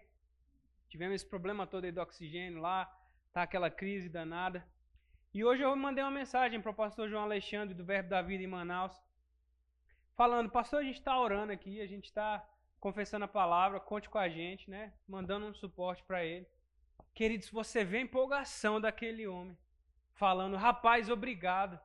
Tivemos 0.87 1.15
esse 1.15 1.29
problema 1.29 1.67
todo 1.67 1.83
aí 1.83 1.91
do 1.91 1.99
oxigênio 1.99 2.61
lá, 2.61 2.85
tá 3.33 3.43
aquela 3.43 3.69
crise 3.69 4.07
danada. 4.07 4.65
E 5.33 5.43
hoje 5.43 5.63
eu 5.63 5.75
mandei 5.75 6.03
uma 6.03 6.11
mensagem 6.11 6.61
para 6.61 6.71
o 6.71 6.75
pastor 6.75 7.09
João 7.09 7.23
Alexandre 7.23 7.73
do 7.73 7.83
Verbo 7.83 8.09
da 8.09 8.21
Vida 8.21 8.43
em 8.43 8.47
Manaus, 8.47 8.93
falando: 10.15 10.49
Pastor, 10.49 10.79
a 10.79 10.83
gente 10.83 10.99
está 10.99 11.17
orando 11.19 11.51
aqui, 11.51 11.81
a 11.81 11.87
gente 11.87 12.05
está 12.05 12.45
confessando 12.79 13.25
a 13.25 13.27
palavra, 13.27 13.79
conte 13.79 14.09
com 14.09 14.17
a 14.17 14.27
gente, 14.27 14.69
né? 14.69 14.93
Mandando 15.07 15.45
um 15.45 15.53
suporte 15.53 16.03
para 16.03 16.23
ele. 16.23 16.47
Queridos, 17.13 17.49
você 17.49 17.83
vê 17.83 17.97
a 17.99 18.01
empolgação 18.01 18.81
daquele 18.81 19.27
homem, 19.27 19.57
falando: 20.15 20.57
rapaz, 20.57 21.09
obrigado. 21.09 21.79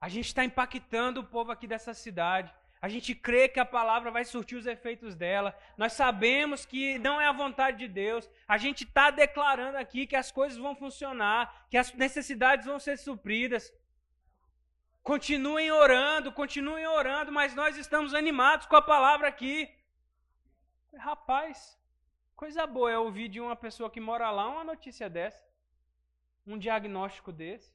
A 0.00 0.08
gente 0.08 0.26
está 0.26 0.44
impactando 0.44 1.20
o 1.20 1.24
povo 1.24 1.50
aqui 1.50 1.66
dessa 1.66 1.92
cidade. 1.92 2.54
A 2.80 2.88
gente 2.88 3.14
crê 3.14 3.48
que 3.48 3.58
a 3.58 3.64
palavra 3.64 4.10
vai 4.10 4.24
surtir 4.24 4.56
os 4.56 4.66
efeitos 4.66 5.16
dela. 5.16 5.56
Nós 5.76 5.94
sabemos 5.94 6.64
que 6.64 6.96
não 7.00 7.20
é 7.20 7.26
a 7.26 7.32
vontade 7.32 7.78
de 7.78 7.88
Deus. 7.88 8.30
A 8.46 8.56
gente 8.56 8.84
está 8.84 9.10
declarando 9.10 9.76
aqui 9.76 10.06
que 10.06 10.14
as 10.14 10.30
coisas 10.30 10.56
vão 10.56 10.76
funcionar, 10.76 11.66
que 11.68 11.76
as 11.76 11.92
necessidades 11.94 12.66
vão 12.66 12.78
ser 12.78 12.96
supridas. 12.96 13.72
Continuem 15.10 15.70
orando, 15.72 16.30
continuem 16.30 16.86
orando, 16.86 17.32
mas 17.32 17.54
nós 17.54 17.78
estamos 17.78 18.12
animados 18.12 18.66
com 18.66 18.76
a 18.76 18.82
palavra 18.82 19.26
aqui. 19.26 19.56
Rapaz, 20.94 21.78
Coisa 22.40 22.64
boa 22.68 22.90
é 22.92 22.96
ouvir 22.96 23.28
de 23.28 23.40
uma 23.40 23.56
pessoa 23.56 23.90
que 23.90 24.00
mora 24.08 24.30
lá 24.30 24.48
uma 24.48 24.62
notícia 24.62 25.10
dessa, 25.10 25.42
um 26.46 26.56
diagnóstico 26.56 27.32
desse, 27.32 27.74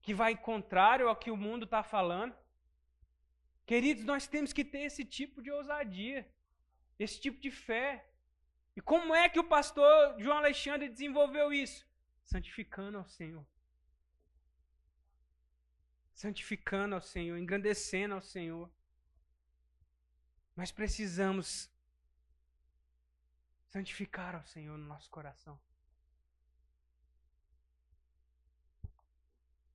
que 0.00 0.14
vai 0.14 0.34
contrário 0.34 1.06
ao 1.06 1.16
que 1.16 1.30
o 1.30 1.36
mundo 1.36 1.64
está 1.64 1.82
falando. 1.82 2.34
Queridos, 3.66 4.04
nós 4.04 4.26
temos 4.26 4.54
que 4.54 4.64
ter 4.64 4.82
esse 4.84 5.04
tipo 5.04 5.42
de 5.42 5.50
ousadia, 5.50 6.26
esse 6.98 7.20
tipo 7.20 7.38
de 7.38 7.50
fé. 7.50 8.08
E 8.74 8.80
como 8.80 9.14
é 9.14 9.28
que 9.28 9.38
o 9.38 9.44
pastor 9.44 10.18
João 10.18 10.38
Alexandre 10.38 10.88
desenvolveu 10.88 11.52
isso? 11.52 11.86
Santificando 12.24 12.96
ao 12.96 13.06
Senhor. 13.06 13.44
Santificando 16.20 16.94
ao 16.94 17.00
Senhor, 17.00 17.38
engrandecendo 17.38 18.12
ao 18.14 18.20
Senhor. 18.20 18.70
Nós 20.54 20.70
precisamos 20.70 21.70
santificar 23.70 24.34
ao 24.34 24.44
Senhor 24.44 24.76
no 24.76 24.86
nosso 24.86 25.08
coração. 25.08 25.58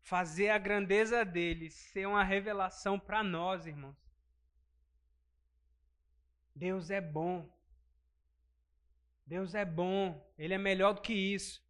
Fazer 0.03 0.49
a 0.49 0.59
grandeza 0.59 1.25
dele 1.25 1.71
ser 1.71 2.05
uma 2.05 2.23
revelação 2.23 2.99
para 2.99 3.23
nós, 3.23 3.65
irmãos. 3.65 3.97
Deus 6.53 6.91
é 6.91 7.01
bom. 7.01 7.51
Deus 9.25 9.55
é 9.55 9.65
bom. 9.65 10.23
Ele 10.37 10.53
é 10.53 10.59
melhor 10.59 10.93
do 10.93 11.01
que 11.01 11.13
isso. 11.13 11.64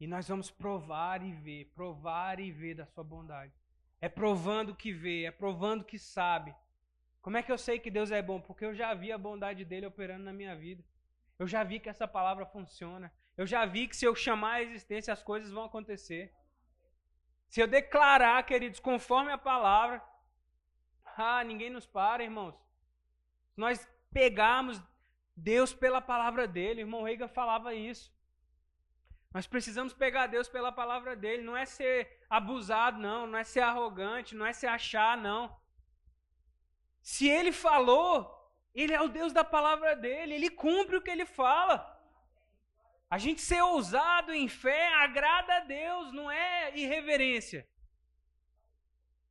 E 0.00 0.06
nós 0.06 0.26
vamos 0.26 0.50
provar 0.50 1.22
e 1.22 1.32
ver, 1.32 1.66
provar 1.74 2.40
e 2.40 2.50
ver 2.50 2.74
da 2.74 2.86
sua 2.86 3.04
bondade. 3.04 3.52
É 4.00 4.08
provando 4.08 4.74
que 4.74 4.92
vê, 4.92 5.24
é 5.24 5.30
provando 5.30 5.84
que 5.84 5.98
sabe. 5.98 6.54
Como 7.20 7.36
é 7.36 7.42
que 7.42 7.52
eu 7.52 7.58
sei 7.58 7.78
que 7.78 7.90
Deus 7.90 8.10
é 8.10 8.22
bom? 8.22 8.40
Porque 8.40 8.64
eu 8.64 8.74
já 8.74 8.94
vi 8.94 9.12
a 9.12 9.18
bondade 9.18 9.62
dele 9.64 9.84
operando 9.84 10.24
na 10.24 10.32
minha 10.32 10.56
vida. 10.56 10.82
Eu 11.38 11.46
já 11.46 11.62
vi 11.62 11.78
que 11.78 11.88
essa 11.88 12.08
palavra 12.08 12.46
funciona. 12.46 13.12
Eu 13.36 13.46
já 13.46 13.66
vi 13.66 13.86
que 13.88 13.96
se 13.96 14.06
eu 14.06 14.14
chamar 14.14 14.54
a 14.54 14.62
existência, 14.62 15.12
as 15.12 15.22
coisas 15.22 15.52
vão 15.52 15.64
acontecer. 15.64 16.34
Se 17.48 17.60
eu 17.60 17.66
declarar, 17.66 18.42
queridos, 18.44 18.80
conforme 18.80 19.30
a 19.32 19.38
palavra, 19.38 20.02
Ah, 21.22 21.44
ninguém 21.44 21.68
nos 21.68 21.86
para, 21.86 22.22
irmãos. 22.22 22.54
Nós 23.54 23.86
pegarmos 24.10 24.80
Deus 25.36 25.74
pela 25.74 26.00
palavra 26.00 26.48
dele, 26.48 26.80
o 26.80 26.84
irmão 26.86 27.02
Reagan 27.02 27.28
falava 27.28 27.74
isso. 27.74 28.10
Nós 29.32 29.46
precisamos 29.46 29.92
pegar 29.94 30.26
Deus 30.26 30.48
pela 30.48 30.72
palavra 30.72 31.14
dele, 31.14 31.42
não 31.42 31.56
é 31.56 31.64
ser 31.64 32.24
abusado, 32.28 32.98
não, 32.98 33.26
não 33.26 33.38
é 33.38 33.44
ser 33.44 33.60
arrogante, 33.60 34.34
não 34.34 34.44
é 34.44 34.52
se 34.52 34.66
achar, 34.66 35.16
não. 35.16 35.56
Se 37.00 37.28
ele 37.28 37.52
falou, 37.52 38.12
ele 38.74 38.92
é 38.92 39.00
o 39.00 39.08
Deus 39.08 39.32
da 39.32 39.44
palavra 39.44 39.94
dele, 39.94 40.34
ele 40.34 40.50
cumpre 40.50 40.96
o 40.96 41.02
que 41.02 41.10
ele 41.10 41.24
fala. 41.24 41.74
A 43.08 43.18
gente 43.18 43.40
ser 43.40 43.62
ousado 43.62 44.32
em 44.32 44.48
fé 44.48 44.94
agrada 44.94 45.56
a 45.56 45.60
Deus, 45.60 46.12
não 46.12 46.30
é 46.30 46.76
irreverência. 46.76 47.68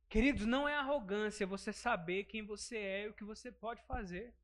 Queridos, 0.08 0.44
não 0.44 0.68
é 0.68 0.74
arrogância 0.74 1.46
você 1.46 1.72
saber 1.72 2.24
quem 2.24 2.42
você 2.42 2.76
é 2.76 3.04
e 3.04 3.08
o 3.08 3.14
que 3.14 3.24
você 3.24 3.52
pode 3.52 3.82
fazer. 3.84 4.34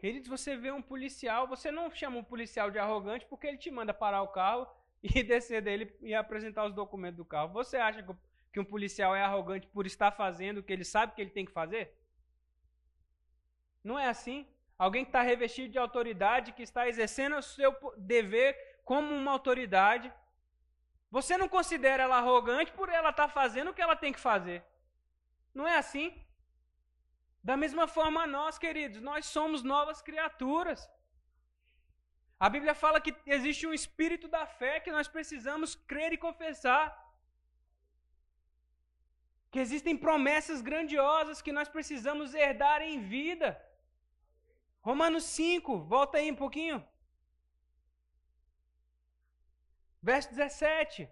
Queridos, 0.00 0.30
você 0.30 0.56
vê 0.56 0.70
um 0.70 0.80
policial, 0.80 1.46
você 1.46 1.70
não 1.70 1.90
chama 1.90 2.16
um 2.16 2.24
policial 2.24 2.70
de 2.70 2.78
arrogante 2.78 3.26
porque 3.26 3.46
ele 3.46 3.58
te 3.58 3.70
manda 3.70 3.92
parar 3.92 4.22
o 4.22 4.28
carro 4.28 4.66
e 5.02 5.22
descer 5.22 5.60
dele 5.60 5.94
e 6.00 6.14
apresentar 6.14 6.64
os 6.64 6.74
documentos 6.74 7.18
do 7.18 7.24
carro. 7.24 7.52
Você 7.52 7.76
acha 7.76 8.02
que 8.50 8.58
um 8.58 8.64
policial 8.64 9.14
é 9.14 9.22
arrogante 9.22 9.66
por 9.66 9.84
estar 9.84 10.10
fazendo 10.10 10.58
o 10.58 10.62
que 10.62 10.72
ele 10.72 10.84
sabe 10.84 11.14
que 11.14 11.20
ele 11.20 11.30
tem 11.30 11.44
que 11.44 11.52
fazer? 11.52 11.94
Não 13.84 13.98
é 13.98 14.08
assim. 14.08 14.46
Alguém 14.78 15.04
que 15.04 15.10
está 15.10 15.20
revestido 15.20 15.68
de 15.68 15.78
autoridade, 15.78 16.52
que 16.54 16.62
está 16.62 16.88
exercendo 16.88 17.36
o 17.36 17.42
seu 17.42 17.76
dever 17.98 18.56
como 18.82 19.14
uma 19.14 19.32
autoridade, 19.32 20.10
você 21.10 21.36
não 21.36 21.46
considera 21.46 22.04
ela 22.04 22.16
arrogante 22.16 22.72
por 22.72 22.88
ela 22.88 23.10
estar 23.10 23.28
tá 23.28 23.34
fazendo 23.34 23.70
o 23.70 23.74
que 23.74 23.82
ela 23.82 23.94
tem 23.94 24.14
que 24.14 24.20
fazer. 24.20 24.64
Não 25.54 25.68
é 25.68 25.76
assim? 25.76 26.24
Da 27.42 27.56
mesma 27.56 27.86
forma, 27.96 28.26
nós, 28.26 28.58
queridos, 28.58 29.00
nós 29.00 29.26
somos 29.26 29.62
novas 29.62 30.00
criaturas. 30.02 30.80
A 32.38 32.48
Bíblia 32.54 32.74
fala 32.74 33.00
que 33.04 33.14
existe 33.26 33.66
um 33.66 33.74
espírito 33.80 34.26
da 34.28 34.44
fé 34.46 34.80
que 34.80 34.92
nós 34.96 35.08
precisamos 35.16 35.74
crer 35.74 36.12
e 36.12 36.22
confessar. 36.26 36.84
Que 39.50 39.58
existem 39.58 39.96
promessas 39.96 40.60
grandiosas 40.60 41.42
que 41.42 41.52
nós 41.58 41.68
precisamos 41.68 42.34
herdar 42.34 42.80
em 42.82 43.00
vida. 43.16 43.48
Romanos 44.80 45.24
5, 45.24 45.78
volta 45.94 46.18
aí 46.18 46.30
um 46.30 46.40
pouquinho. 46.44 46.78
Verso 50.02 50.30
17. 50.30 51.08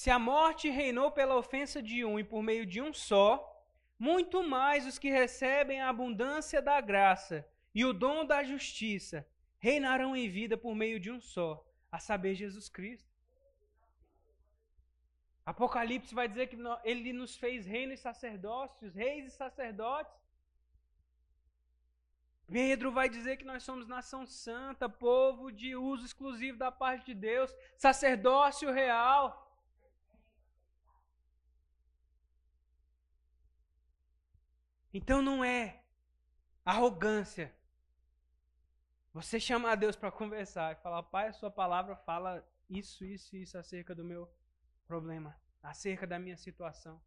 Se 0.00 0.10
a 0.12 0.18
morte 0.32 0.70
reinou 0.70 1.10
pela 1.10 1.34
ofensa 1.34 1.82
de 1.82 2.04
um 2.04 2.20
e 2.20 2.22
por 2.22 2.40
meio 2.40 2.64
de 2.64 2.80
um 2.80 2.92
só, 2.92 3.30
muito 3.98 4.44
mais 4.44 4.86
os 4.86 4.96
que 4.96 5.10
recebem 5.10 5.80
a 5.80 5.88
abundância 5.88 6.62
da 6.62 6.80
graça 6.80 7.44
e 7.74 7.84
o 7.84 7.92
dom 7.92 8.24
da 8.24 8.44
justiça 8.44 9.26
reinarão 9.58 10.14
em 10.14 10.28
vida 10.28 10.56
por 10.56 10.72
meio 10.72 11.00
de 11.00 11.10
um 11.10 11.20
só, 11.20 11.66
a 11.90 11.98
saber, 11.98 12.36
Jesus 12.36 12.68
Cristo. 12.68 13.12
Apocalipse 15.44 16.14
vai 16.14 16.28
dizer 16.28 16.46
que 16.46 16.56
ele 16.84 17.12
nos 17.12 17.36
fez 17.36 17.66
reino 17.66 17.92
e 17.92 17.96
sacerdócios, 17.96 18.94
reis 18.94 19.26
e 19.26 19.36
sacerdotes. 19.36 20.14
Pedro 22.46 22.92
vai 22.92 23.08
dizer 23.08 23.36
que 23.36 23.44
nós 23.44 23.64
somos 23.64 23.88
nação 23.88 24.24
santa, 24.24 24.88
povo 24.88 25.50
de 25.50 25.74
uso 25.74 26.04
exclusivo 26.04 26.56
da 26.56 26.70
parte 26.70 27.06
de 27.06 27.14
Deus, 27.14 27.52
sacerdócio 27.76 28.70
real. 28.70 29.47
Então 34.92 35.20
não 35.20 35.44
é 35.44 35.82
arrogância. 36.64 37.54
Você 39.12 39.40
chamar 39.40 39.74
Deus 39.74 39.96
para 39.96 40.12
conversar 40.12 40.72
e 40.72 40.82
falar, 40.82 41.02
Pai, 41.02 41.28
a 41.28 41.32
sua 41.32 41.50
palavra 41.50 41.96
fala 41.96 42.46
isso, 42.68 43.04
isso, 43.04 43.36
isso 43.36 43.58
acerca 43.58 43.94
do 43.94 44.04
meu 44.04 44.30
problema, 44.86 45.36
acerca 45.62 46.06
da 46.06 46.18
minha 46.18 46.36
situação. 46.36 47.00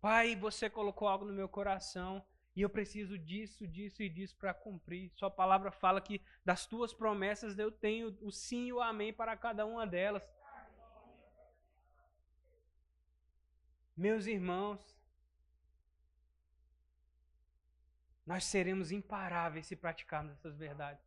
Pai, 0.00 0.36
você 0.36 0.70
colocou 0.70 1.08
algo 1.08 1.24
no 1.24 1.32
meu 1.32 1.48
coração 1.48 2.24
e 2.54 2.62
eu 2.62 2.70
preciso 2.70 3.18
disso, 3.18 3.66
disso 3.66 4.02
e 4.02 4.08
disso 4.08 4.36
para 4.36 4.54
cumprir. 4.54 5.12
Sua 5.14 5.30
palavra 5.30 5.70
fala 5.70 6.00
que 6.00 6.22
das 6.44 6.64
tuas 6.64 6.92
promessas 6.92 7.58
eu 7.58 7.70
tenho 7.70 8.16
o 8.22 8.32
sim 8.32 8.68
e 8.68 8.72
o 8.72 8.80
amém 8.80 9.12
para 9.12 9.36
cada 9.36 9.66
uma 9.66 9.86
delas. 9.86 10.22
Meus 13.96 14.26
irmãos, 14.26 14.95
nós 18.26 18.44
seremos 18.44 18.90
imparáveis 18.90 19.66
se 19.66 19.76
praticarmos 19.76 20.32
essas 20.32 20.56
verdades. 20.56 21.04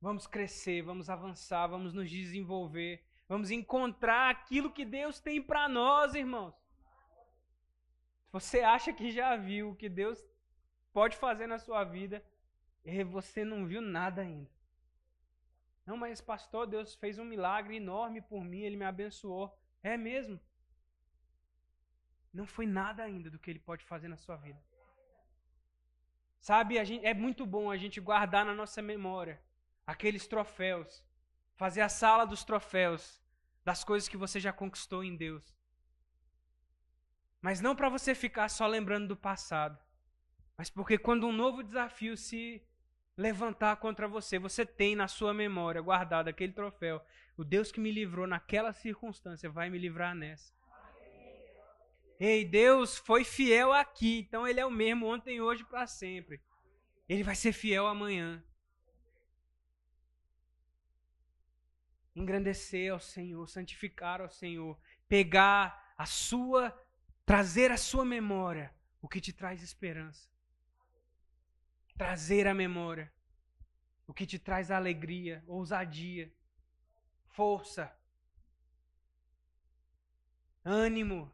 Vamos 0.00 0.26
crescer, 0.26 0.82
vamos 0.82 1.08
avançar, 1.08 1.66
vamos 1.66 1.94
nos 1.94 2.10
desenvolver, 2.10 3.02
vamos 3.28 3.50
encontrar 3.50 4.30
aquilo 4.30 4.72
que 4.72 4.84
Deus 4.84 5.20
tem 5.20 5.42
para 5.42 5.68
nós, 5.68 6.14
irmãos. 6.14 6.54
Você 8.30 8.60
acha 8.60 8.92
que 8.92 9.10
já 9.10 9.36
viu 9.36 9.70
o 9.70 9.76
que 9.76 9.88
Deus 9.88 10.22
pode 10.92 11.16
fazer 11.16 11.46
na 11.46 11.58
sua 11.58 11.82
vida 11.82 12.24
e 12.84 13.02
você 13.02 13.44
não 13.44 13.66
viu 13.66 13.80
nada 13.80 14.22
ainda. 14.22 14.50
Não, 15.86 15.96
mas 15.96 16.20
pastor, 16.20 16.66
Deus 16.66 16.94
fez 16.94 17.18
um 17.18 17.24
milagre 17.24 17.76
enorme 17.76 18.20
por 18.20 18.44
mim, 18.44 18.60
ele 18.60 18.76
me 18.76 18.84
abençoou. 18.84 19.58
É 19.82 19.96
mesmo? 19.96 20.38
Não 22.32 22.46
foi 22.46 22.66
nada 22.66 23.02
ainda 23.02 23.28
do 23.30 23.38
que 23.38 23.50
ele 23.50 23.58
pode 23.58 23.84
fazer 23.84 24.06
na 24.06 24.16
sua 24.16 24.36
vida. 24.36 24.69
Sabe, 26.40 26.82
gente, 26.84 27.04
é 27.04 27.12
muito 27.12 27.44
bom 27.44 27.70
a 27.70 27.76
gente 27.76 28.00
guardar 28.00 28.44
na 28.44 28.54
nossa 28.54 28.80
memória 28.80 29.40
aqueles 29.86 30.26
troféus, 30.26 31.04
fazer 31.54 31.82
a 31.82 31.88
sala 31.88 32.24
dos 32.24 32.44
troféus 32.44 33.20
das 33.64 33.84
coisas 33.84 34.08
que 34.08 34.16
você 34.16 34.40
já 34.40 34.52
conquistou 34.52 35.04
em 35.04 35.16
Deus. 35.16 35.54
Mas 37.42 37.60
não 37.60 37.76
para 37.76 37.88
você 37.88 38.14
ficar 38.14 38.48
só 38.48 38.66
lembrando 38.66 39.08
do 39.08 39.16
passado, 39.16 39.78
mas 40.56 40.70
porque 40.70 40.96
quando 40.96 41.26
um 41.26 41.32
novo 41.32 41.62
desafio 41.62 42.16
se 42.16 42.62
levantar 43.16 43.76
contra 43.76 44.08
você, 44.08 44.38
você 44.38 44.64
tem 44.64 44.96
na 44.96 45.08
sua 45.08 45.34
memória 45.34 45.80
guardado 45.80 46.28
aquele 46.28 46.52
troféu. 46.52 47.02
O 47.36 47.44
Deus 47.44 47.70
que 47.70 47.80
me 47.80 47.92
livrou 47.92 48.26
naquela 48.26 48.72
circunstância 48.72 49.50
vai 49.50 49.68
me 49.68 49.78
livrar 49.78 50.14
nessa. 50.14 50.54
Ei, 52.20 52.44
Deus 52.44 52.98
foi 52.98 53.24
fiel 53.24 53.72
aqui, 53.72 54.18
então 54.18 54.46
Ele 54.46 54.60
é 54.60 54.66
o 54.66 54.70
mesmo 54.70 55.06
ontem, 55.06 55.40
hoje, 55.40 55.64
para 55.64 55.86
sempre. 55.86 56.38
Ele 57.08 57.22
vai 57.22 57.34
ser 57.34 57.52
fiel 57.52 57.86
amanhã. 57.86 58.44
Engrandecer 62.14 62.92
ao 62.92 63.00
Senhor, 63.00 63.48
santificar 63.48 64.20
ao 64.20 64.28
Senhor, 64.28 64.78
pegar 65.08 65.94
a 65.96 66.04
sua 66.04 66.78
trazer 67.24 67.70
à 67.70 67.76
sua 67.76 68.04
memória 68.04 68.74
o 69.00 69.08
que 69.08 69.20
te 69.20 69.32
traz 69.32 69.62
esperança. 69.62 70.28
Trazer 71.96 72.46
à 72.46 72.52
memória 72.52 73.10
o 74.06 74.12
que 74.12 74.26
te 74.26 74.38
traz 74.38 74.70
alegria, 74.70 75.42
ousadia, 75.46 76.30
força, 77.28 77.96
ânimo. 80.64 81.32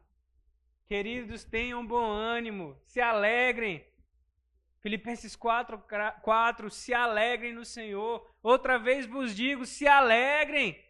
Queridos, 0.87 1.43
tenham 1.43 1.85
bom 1.85 2.09
ânimo, 2.09 2.79
se 2.85 3.01
alegrem. 3.01 3.85
Filipenses 4.79 5.35
4, 5.35 5.83
4, 6.21 6.69
se 6.69 6.93
alegrem 6.93 7.53
no 7.53 7.65
Senhor. 7.65 8.25
Outra 8.41 8.79
vez 8.79 9.05
vos 9.05 9.35
digo, 9.35 9.65
se 9.65 9.85
alegrem. 9.85 10.81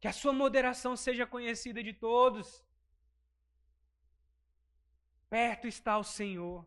Que 0.00 0.08
a 0.08 0.12
sua 0.12 0.32
moderação 0.32 0.96
seja 0.96 1.26
conhecida 1.26 1.82
de 1.82 1.92
todos. 1.92 2.64
Perto 5.28 5.66
está 5.66 5.98
o 5.98 6.04
Senhor. 6.04 6.66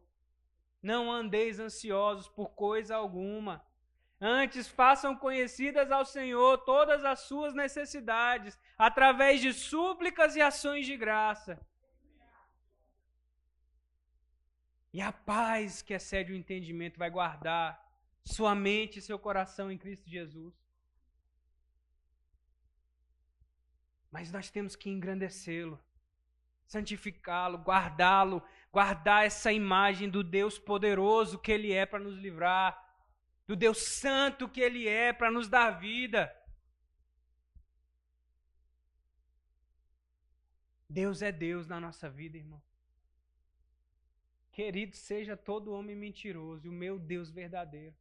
Não 0.80 1.12
andeis 1.12 1.60
ansiosos 1.60 2.28
por 2.28 2.50
coisa 2.50 2.96
alguma. 2.96 3.66
Antes 4.20 4.68
façam 4.68 5.16
conhecidas 5.16 5.92
ao 5.92 6.06
Senhor 6.06 6.60
todas 6.60 7.04
as 7.04 7.22
suas 7.22 7.56
necessidades, 7.56 8.60
através 8.78 9.42
de 9.42 9.52
súplicas 9.52 10.36
e 10.36 10.42
ações 10.42 10.86
de 10.86 10.96
graça. 10.96 11.60
E 14.94 15.02
a 15.02 15.12
paz 15.12 15.82
que 15.82 15.94
excede 15.94 16.32
o 16.32 16.36
entendimento 16.36 17.00
vai 17.00 17.10
guardar 17.10 17.80
sua 18.24 18.54
mente 18.54 19.00
e 19.00 19.02
seu 19.02 19.18
coração 19.18 19.72
em 19.72 19.78
Cristo 19.78 20.10
Jesus. 20.10 20.54
Mas 24.12 24.32
nós 24.32 24.50
temos 24.50 24.76
que 24.76 24.90
engrandecê-lo 24.90 25.80
santificá-lo, 26.72 27.58
guardá-lo, 27.58 28.42
guardar 28.72 29.26
essa 29.26 29.52
imagem 29.52 30.10
do 30.10 30.24
Deus 30.24 30.58
poderoso 30.58 31.38
que 31.38 31.52
Ele 31.52 31.74
é 31.74 31.86
para 31.86 32.00
nos 32.00 32.18
livrar. 32.18 32.90
do 33.46 33.56
Deus 33.58 33.80
Santo 33.80 34.48
que 34.48 34.62
Ele 34.62 34.88
é 34.88 35.12
para 35.12 35.30
nos 35.30 35.50
dar 35.50 35.72
vida. 35.72 36.34
Deus 40.90 41.22
é 41.22 41.34
Deus 41.34 41.68
na 41.68 41.78
nossa 41.78 42.10
vida, 42.10 42.38
irmão. 42.38 42.62
Querido, 44.52 44.96
seja 44.96 45.38
todo 45.38 45.74
homem 45.74 45.96
mentiroso 45.96 46.70
o 46.70 46.74
meu 46.74 47.00
Deus 47.00 47.32
verdadeiro. 47.32 47.96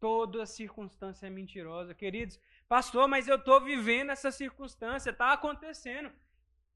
Toda 0.00 0.46
circunstância 0.46 1.26
é 1.26 1.30
mentirosa. 1.30 1.94
Queridos, 1.94 2.38
pastor, 2.68 3.06
mas 3.08 3.28
eu 3.28 3.36
estou 3.36 3.60
vivendo 3.60 4.10
essa 4.10 4.30
circunstância, 4.30 5.10
está 5.10 5.32
acontecendo. 5.32 6.10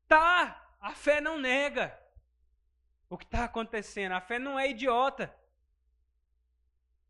Tá, 0.06 0.76
a 0.80 0.94
fé 0.94 1.20
não 1.20 1.38
nega 1.38 1.98
o 3.08 3.18
que 3.18 3.24
está 3.24 3.44
acontecendo. 3.44 4.12
A 4.12 4.20
fé 4.20 4.38
não 4.38 4.58
é 4.58 4.70
idiota. 4.70 5.34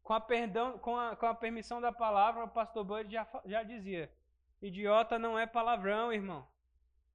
Com 0.03 0.15
a, 0.15 0.21
perdão, 0.21 0.79
com 0.79 0.99
a, 0.99 1.15
com 1.15 1.27
a 1.27 1.35
permissão 1.35 1.81
da 1.81 1.93
palavra, 1.93 2.45
o 2.45 2.49
pastor 2.49 2.85
Bud 2.85 3.11
já, 3.11 3.27
já 3.45 3.63
dizia: 3.63 4.13
idiota 4.61 5.19
não 5.19 5.39
é 5.39 5.47
palavrão, 5.47 6.13
irmão. 6.13 6.49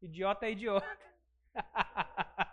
Idiota 0.01 0.45
é 0.45 0.51
idiota. 0.51 0.99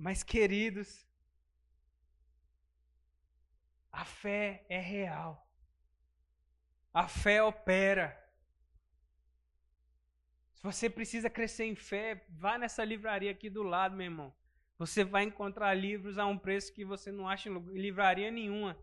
Mas, 0.00 0.22
queridos, 0.22 1.06
a 3.92 4.02
fé 4.02 4.64
é 4.70 4.80
real. 4.80 5.46
A 6.90 7.06
fé 7.06 7.42
opera. 7.42 8.06
Se 10.54 10.62
você 10.62 10.88
precisa 10.88 11.28
crescer 11.28 11.64
em 11.66 11.76
fé, 11.76 12.24
vá 12.30 12.56
nessa 12.56 12.82
livraria 12.82 13.30
aqui 13.30 13.50
do 13.50 13.62
lado, 13.62 13.94
meu 13.94 14.06
irmão. 14.06 14.34
Você 14.78 15.04
vai 15.04 15.24
encontrar 15.24 15.74
livros 15.74 16.16
a 16.16 16.24
um 16.24 16.38
preço 16.38 16.72
que 16.72 16.82
você 16.82 17.12
não 17.12 17.28
acha 17.28 17.50
em 17.50 17.58
livraria 17.74 18.30
nenhuma. 18.30 18.82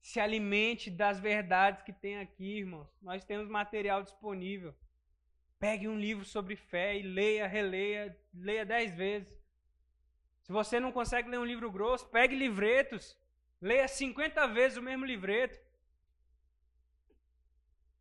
Se 0.00 0.18
alimente 0.18 0.90
das 0.90 1.20
verdades 1.20 1.82
que 1.82 1.92
tem 1.92 2.20
aqui, 2.20 2.60
irmãos. 2.60 2.88
Nós 3.02 3.22
temos 3.22 3.50
material 3.50 4.02
disponível. 4.02 4.74
Pegue 5.62 5.86
um 5.86 5.96
livro 5.96 6.24
sobre 6.24 6.56
fé 6.56 6.98
e 6.98 7.02
leia, 7.02 7.46
releia, 7.46 8.18
leia 8.34 8.64
dez 8.66 8.92
vezes. 8.92 9.32
Se 10.42 10.50
você 10.50 10.80
não 10.80 10.90
consegue 10.90 11.28
ler 11.28 11.38
um 11.38 11.44
livro 11.44 11.70
grosso, 11.70 12.08
pegue 12.08 12.34
livretos. 12.34 13.16
Leia 13.60 13.86
50 13.86 14.48
vezes 14.48 14.76
o 14.76 14.82
mesmo 14.82 15.04
livreto. 15.04 15.56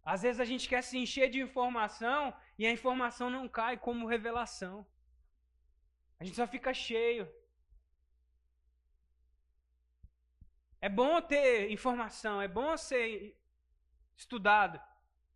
Às 0.04 0.24
vezes 0.24 0.40
a 0.42 0.46
gente 0.52 0.68
quer 0.68 0.82
se 0.82 0.98
encher 0.98 1.30
de 1.30 1.40
informação 1.40 2.34
e 2.58 2.66
a 2.66 2.72
informação 2.72 3.30
não 3.30 3.48
cai 3.48 3.78
como 3.78 4.08
revelação. 4.08 4.84
A 6.20 6.24
gente 6.24 6.38
só 6.38 6.48
fica 6.48 6.74
cheio. 6.74 7.32
É 10.82 10.90
bom 10.90 11.22
ter 11.22 11.70
informação, 11.70 12.42
é 12.42 12.48
bom 12.48 12.76
ser 12.76 13.40
estudado. 14.18 14.82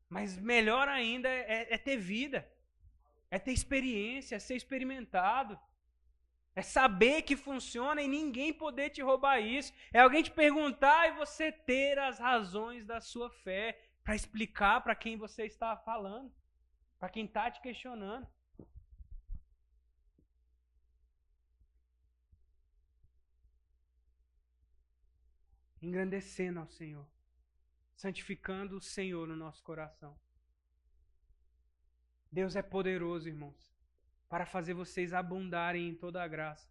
Mas 0.10 0.38
melhor 0.38 0.88
ainda 0.88 1.28
é, 1.30 1.74
é 1.74 1.78
ter 1.78 1.98
vida, 1.98 2.48
é 3.30 3.40
ter 3.40 3.52
experiência, 3.52 4.36
é 4.36 4.40
ser 4.40 4.56
experimentado. 4.56 5.60
É 6.56 6.62
saber 6.62 7.24
que 7.24 7.36
funciona 7.36 8.02
e 8.02 8.08
ninguém 8.08 8.54
poder 8.54 8.90
te 8.90 9.02
roubar 9.02 9.40
isso. 9.40 9.74
É 9.92 10.00
alguém 10.00 10.24
te 10.24 10.32
perguntar 10.32 11.10
e 11.10 11.18
você 11.18 11.52
ter 11.52 12.00
as 12.00 12.18
razões 12.18 12.86
da 12.86 13.02
sua 13.02 13.30
fé 13.30 13.78
para 14.04 14.16
explicar 14.16 14.82
para 14.82 14.96
quem 14.96 15.18
você 15.18 15.46
está 15.46 15.76
falando, 15.76 16.32
para 16.98 17.10
quem 17.10 17.26
está 17.26 17.52
te 17.52 17.60
questionando. 17.60 18.26
Engrandecendo 25.82 26.62
ao 26.62 26.68
Senhor 26.70 27.15
santificando 28.06 28.78
o 28.78 28.82
Senhor 28.96 29.28
no 29.28 29.36
nosso 29.36 29.64
coração. 29.64 30.16
Deus 32.32 32.56
é 32.56 32.62
poderoso, 32.62 33.28
irmãos, 33.28 33.74
para 34.30 34.46
fazer 34.46 34.76
vocês 34.76 35.12
abundarem 35.12 35.90
em 35.90 35.96
toda 35.96 36.22
a 36.22 36.28
graça, 36.28 36.70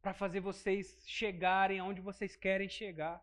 para 0.00 0.14
fazer 0.14 0.40
vocês 0.40 1.04
chegarem 1.06 1.78
aonde 1.78 2.00
vocês 2.00 2.34
querem 2.34 2.70
chegar. 2.70 3.22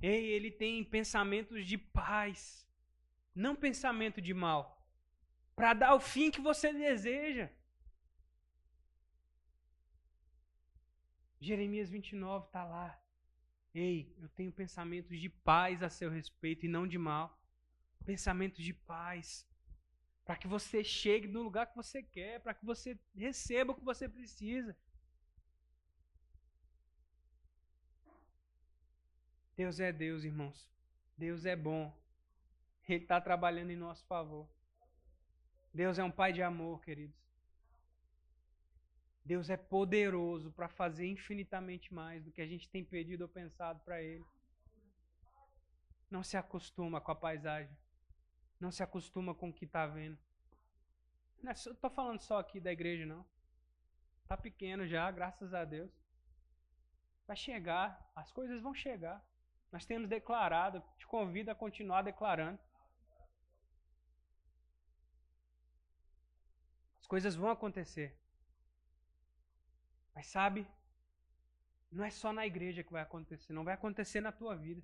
Ei, 0.00 0.26
ele 0.36 0.52
tem 0.52 0.84
pensamentos 0.84 1.66
de 1.66 1.76
paz, 1.76 2.40
não 3.34 3.56
pensamento 3.56 4.20
de 4.20 4.32
mal, 4.32 4.64
para 5.56 5.74
dar 5.74 5.94
o 5.96 6.00
fim 6.00 6.30
que 6.30 6.40
você 6.40 6.72
deseja. 6.72 7.50
Jeremias 11.40 11.90
29 11.90 12.46
está 12.46 12.62
lá. 12.62 13.01
Ei, 13.74 14.14
eu 14.20 14.28
tenho 14.28 14.52
pensamentos 14.52 15.18
de 15.18 15.28
paz 15.28 15.82
a 15.82 15.88
seu 15.88 16.10
respeito 16.10 16.66
e 16.66 16.68
não 16.68 16.86
de 16.86 16.98
mal. 16.98 17.38
Pensamentos 18.04 18.62
de 18.62 18.74
paz. 18.74 19.46
Para 20.24 20.36
que 20.36 20.46
você 20.46 20.84
chegue 20.84 21.26
no 21.26 21.42
lugar 21.42 21.66
que 21.66 21.76
você 21.76 22.02
quer, 22.02 22.40
para 22.40 22.54
que 22.54 22.64
você 22.64 22.98
receba 23.14 23.72
o 23.72 23.74
que 23.74 23.84
você 23.84 24.08
precisa. 24.08 24.76
Deus 29.56 29.80
é 29.80 29.92
Deus, 29.92 30.24
irmãos. 30.24 30.68
Deus 31.16 31.44
é 31.44 31.56
bom. 31.56 31.96
Ele 32.88 33.02
está 33.02 33.20
trabalhando 33.20 33.70
em 33.70 33.76
nosso 33.76 34.04
favor. 34.06 34.48
Deus 35.72 35.98
é 35.98 36.04
um 36.04 36.10
Pai 36.10 36.32
de 36.32 36.42
amor, 36.42 36.82
queridos. 36.82 37.21
Deus 39.24 39.48
é 39.50 39.56
poderoso 39.56 40.50
para 40.52 40.68
fazer 40.68 41.06
infinitamente 41.06 41.94
mais 41.94 42.24
do 42.24 42.32
que 42.32 42.42
a 42.42 42.46
gente 42.46 42.68
tem 42.68 42.84
pedido 42.84 43.22
ou 43.22 43.28
pensado 43.28 43.80
para 43.80 44.02
Ele. 44.02 44.24
Não 46.10 46.22
se 46.22 46.36
acostuma 46.36 47.00
com 47.00 47.12
a 47.12 47.16
paisagem. 47.16 47.76
Não 48.58 48.70
se 48.70 48.82
acostuma 48.82 49.34
com 49.34 49.48
o 49.48 49.52
que 49.52 49.64
está 49.64 49.86
vendo. 49.86 50.18
Não 51.42 51.52
estou 51.52 51.90
falando 51.90 52.20
só 52.20 52.38
aqui 52.38 52.60
da 52.60 52.72
igreja, 52.72 53.06
não. 53.06 53.24
Está 54.22 54.36
pequeno 54.36 54.86
já, 54.86 55.10
graças 55.10 55.54
a 55.54 55.64
Deus. 55.64 55.90
Vai 57.26 57.36
chegar, 57.36 58.10
as 58.14 58.30
coisas 58.30 58.60
vão 58.60 58.74
chegar. 58.74 59.24
Nós 59.70 59.86
temos 59.86 60.08
declarado, 60.08 60.82
te 60.98 61.06
convido 61.06 61.50
a 61.50 61.54
continuar 61.54 62.02
declarando. 62.02 62.58
As 67.00 67.06
coisas 67.06 67.34
vão 67.34 67.50
acontecer. 67.50 68.21
Mas 70.14 70.26
sabe, 70.26 70.66
não 71.90 72.04
é 72.04 72.10
só 72.10 72.32
na 72.32 72.46
igreja 72.46 72.82
que 72.82 72.92
vai 72.92 73.02
acontecer, 73.02 73.52
não 73.52 73.64
vai 73.64 73.74
acontecer 73.74 74.20
na 74.20 74.32
tua 74.32 74.56
vida. 74.56 74.82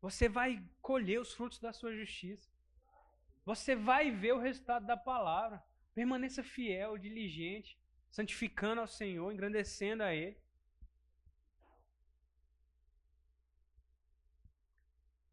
Você 0.00 0.28
vai 0.28 0.62
colher 0.80 1.20
os 1.20 1.34
frutos 1.34 1.58
da 1.58 1.72
sua 1.72 1.94
justiça. 1.94 2.48
Você 3.44 3.74
vai 3.74 4.10
ver 4.10 4.32
o 4.32 4.38
resultado 4.38 4.86
da 4.86 4.96
palavra. 4.96 5.62
Permaneça 5.94 6.42
fiel, 6.42 6.98
diligente, 6.98 7.78
santificando 8.10 8.80
ao 8.80 8.86
Senhor, 8.86 9.32
engrandecendo 9.32 10.02
a 10.02 10.14
Ele. 10.14 10.38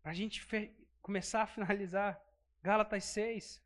Para 0.01 0.11
a 0.11 0.15
gente 0.15 0.45
começar 1.01 1.43
a 1.43 1.47
finalizar, 1.47 2.21
Gálatas 2.61 3.05
6. 3.05 3.62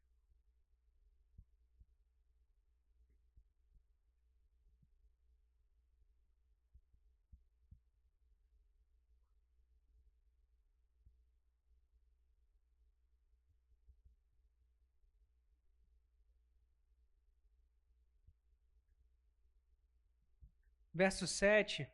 Verso 20.97 21.27
7. 21.27 21.87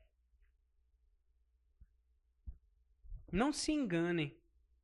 Não 3.29 3.51
se 3.51 3.73
enganem, 3.73 4.39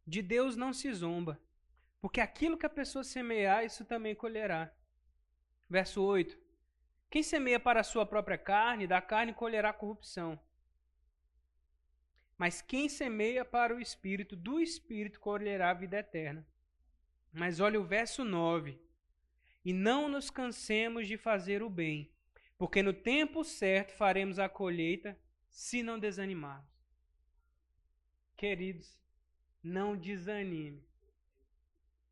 de 0.05 0.21
Deus 0.21 0.57
não 0.57 0.73
se 0.73 0.91
zomba, 0.91 1.39
porque 2.01 2.19
aquilo 2.19 2.57
que 2.57 2.65
a 2.65 2.69
pessoa 2.69 3.01
semear, 3.01 3.63
isso 3.63 3.85
também 3.85 4.13
colherá. 4.13 4.75
Verso 5.69 6.03
8. 6.03 6.37
Quem 7.09 7.23
semeia 7.23 7.61
para 7.61 7.79
a 7.79 7.83
sua 7.83 8.05
própria 8.05 8.37
carne, 8.37 8.85
da 8.85 9.01
carne 9.01 9.33
colherá 9.33 9.71
corrupção. 9.71 10.37
Mas 12.37 12.61
quem 12.61 12.89
semeia 12.89 13.45
para 13.45 13.73
o 13.73 13.79
espírito, 13.79 14.35
do 14.35 14.59
espírito 14.59 15.19
colherá 15.21 15.69
a 15.69 15.73
vida 15.73 15.97
eterna. 15.97 16.45
Mas 17.31 17.61
olha 17.61 17.79
o 17.79 17.85
verso 17.85 18.25
9. 18.25 18.77
E 19.63 19.71
não 19.71 20.09
nos 20.09 20.29
cansemos 20.29 21.07
de 21.07 21.17
fazer 21.17 21.63
o 21.63 21.69
bem, 21.69 22.11
porque 22.59 22.83
no 22.83 22.91
tempo 22.91 23.41
certo 23.45 23.93
faremos 23.93 24.37
a 24.37 24.49
colheita 24.49 25.17
se 25.49 25.81
não 25.81 25.97
desanimarmos. 25.97 26.69
Queridos, 28.35 28.99
não 29.63 29.95
desanime. 29.95 30.85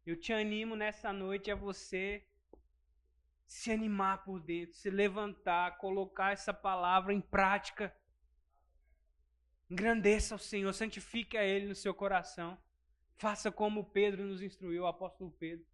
Eu 0.06 0.18
te 0.18 0.32
animo 0.32 0.74
nessa 0.74 1.12
noite 1.12 1.52
a 1.52 1.56
você 1.56 2.26
se 3.46 3.72
animar 3.72 4.24
por 4.24 4.40
dentro, 4.40 4.74
se 4.74 4.90
levantar, 4.90 5.78
colocar 5.80 6.32
essa 6.32 6.54
palavra 6.54 7.14
em 7.14 7.20
prática. 7.20 7.94
Engrandeça 9.70 10.36
o 10.36 10.40
Senhor, 10.40 10.72
santifique 10.74 11.38
a 11.38 11.44
Ele 11.44 11.68
no 11.68 11.76
seu 11.76 11.94
coração. 11.94 12.58
Faça 13.18 13.52
como 13.52 13.92
Pedro 13.92 14.24
nos 14.24 14.42
instruiu, 14.42 14.84
o 14.84 14.88
apóstolo 14.88 15.30
Pedro. 15.32 15.66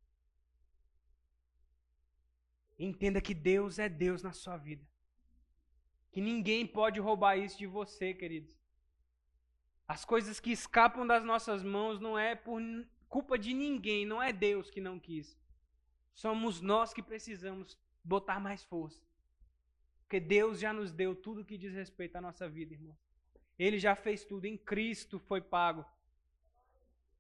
Entenda 2.78 3.22
que 3.22 3.34
Deus 3.34 3.80
é 3.80 3.88
Deus 3.88 4.24
na 4.24 4.34
sua 4.34 4.58
vida. 4.58 4.86
Que 6.12 6.22
ninguém 6.22 6.66
pode 6.66 7.00
roubar 7.00 7.38
isso 7.38 7.58
de 7.58 7.68
você, 7.68 8.14
queridos. 8.14 8.56
As 9.88 10.06
coisas 10.06 10.40
que 10.40 10.52
escapam 10.52 11.06
das 11.06 11.24
nossas 11.24 11.64
mãos 11.64 12.00
não 12.00 12.18
é 12.18 12.36
por 12.36 12.62
culpa 13.10 13.38
de 13.38 13.54
ninguém, 13.54 14.06
não 14.06 14.22
é 14.22 14.34
Deus 14.34 14.70
que 14.70 14.82
não 14.82 15.00
quis. 15.00 15.38
Somos 16.14 16.62
nós 16.62 16.94
que 16.94 17.02
precisamos 17.02 17.78
botar 18.04 18.40
mais 18.40 18.64
força. 18.64 19.02
Porque 20.02 20.20
Deus 20.20 20.60
já 20.60 20.72
nos 20.72 20.92
deu 20.92 21.16
tudo 21.16 21.46
que 21.46 21.58
diz 21.58 21.74
respeito 21.74 22.16
à 22.16 22.22
nossa 22.22 22.48
vida, 22.48 22.74
irmão. 22.74 22.96
Ele 23.58 23.80
já 23.80 23.96
fez 23.96 24.24
tudo. 24.24 24.46
Em 24.46 24.58
Cristo 24.58 25.20
foi 25.20 25.42
pago. 25.42 25.82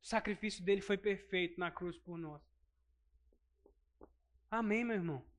O 0.01 0.05
sacrifício 0.05 0.63
dele 0.63 0.81
foi 0.81 0.97
perfeito 0.97 1.59
na 1.59 1.71
cruz 1.71 1.97
por 1.97 2.17
nós. 2.17 2.41
Amém, 4.51 4.83
meu 4.83 4.95
irmão? 4.95 5.32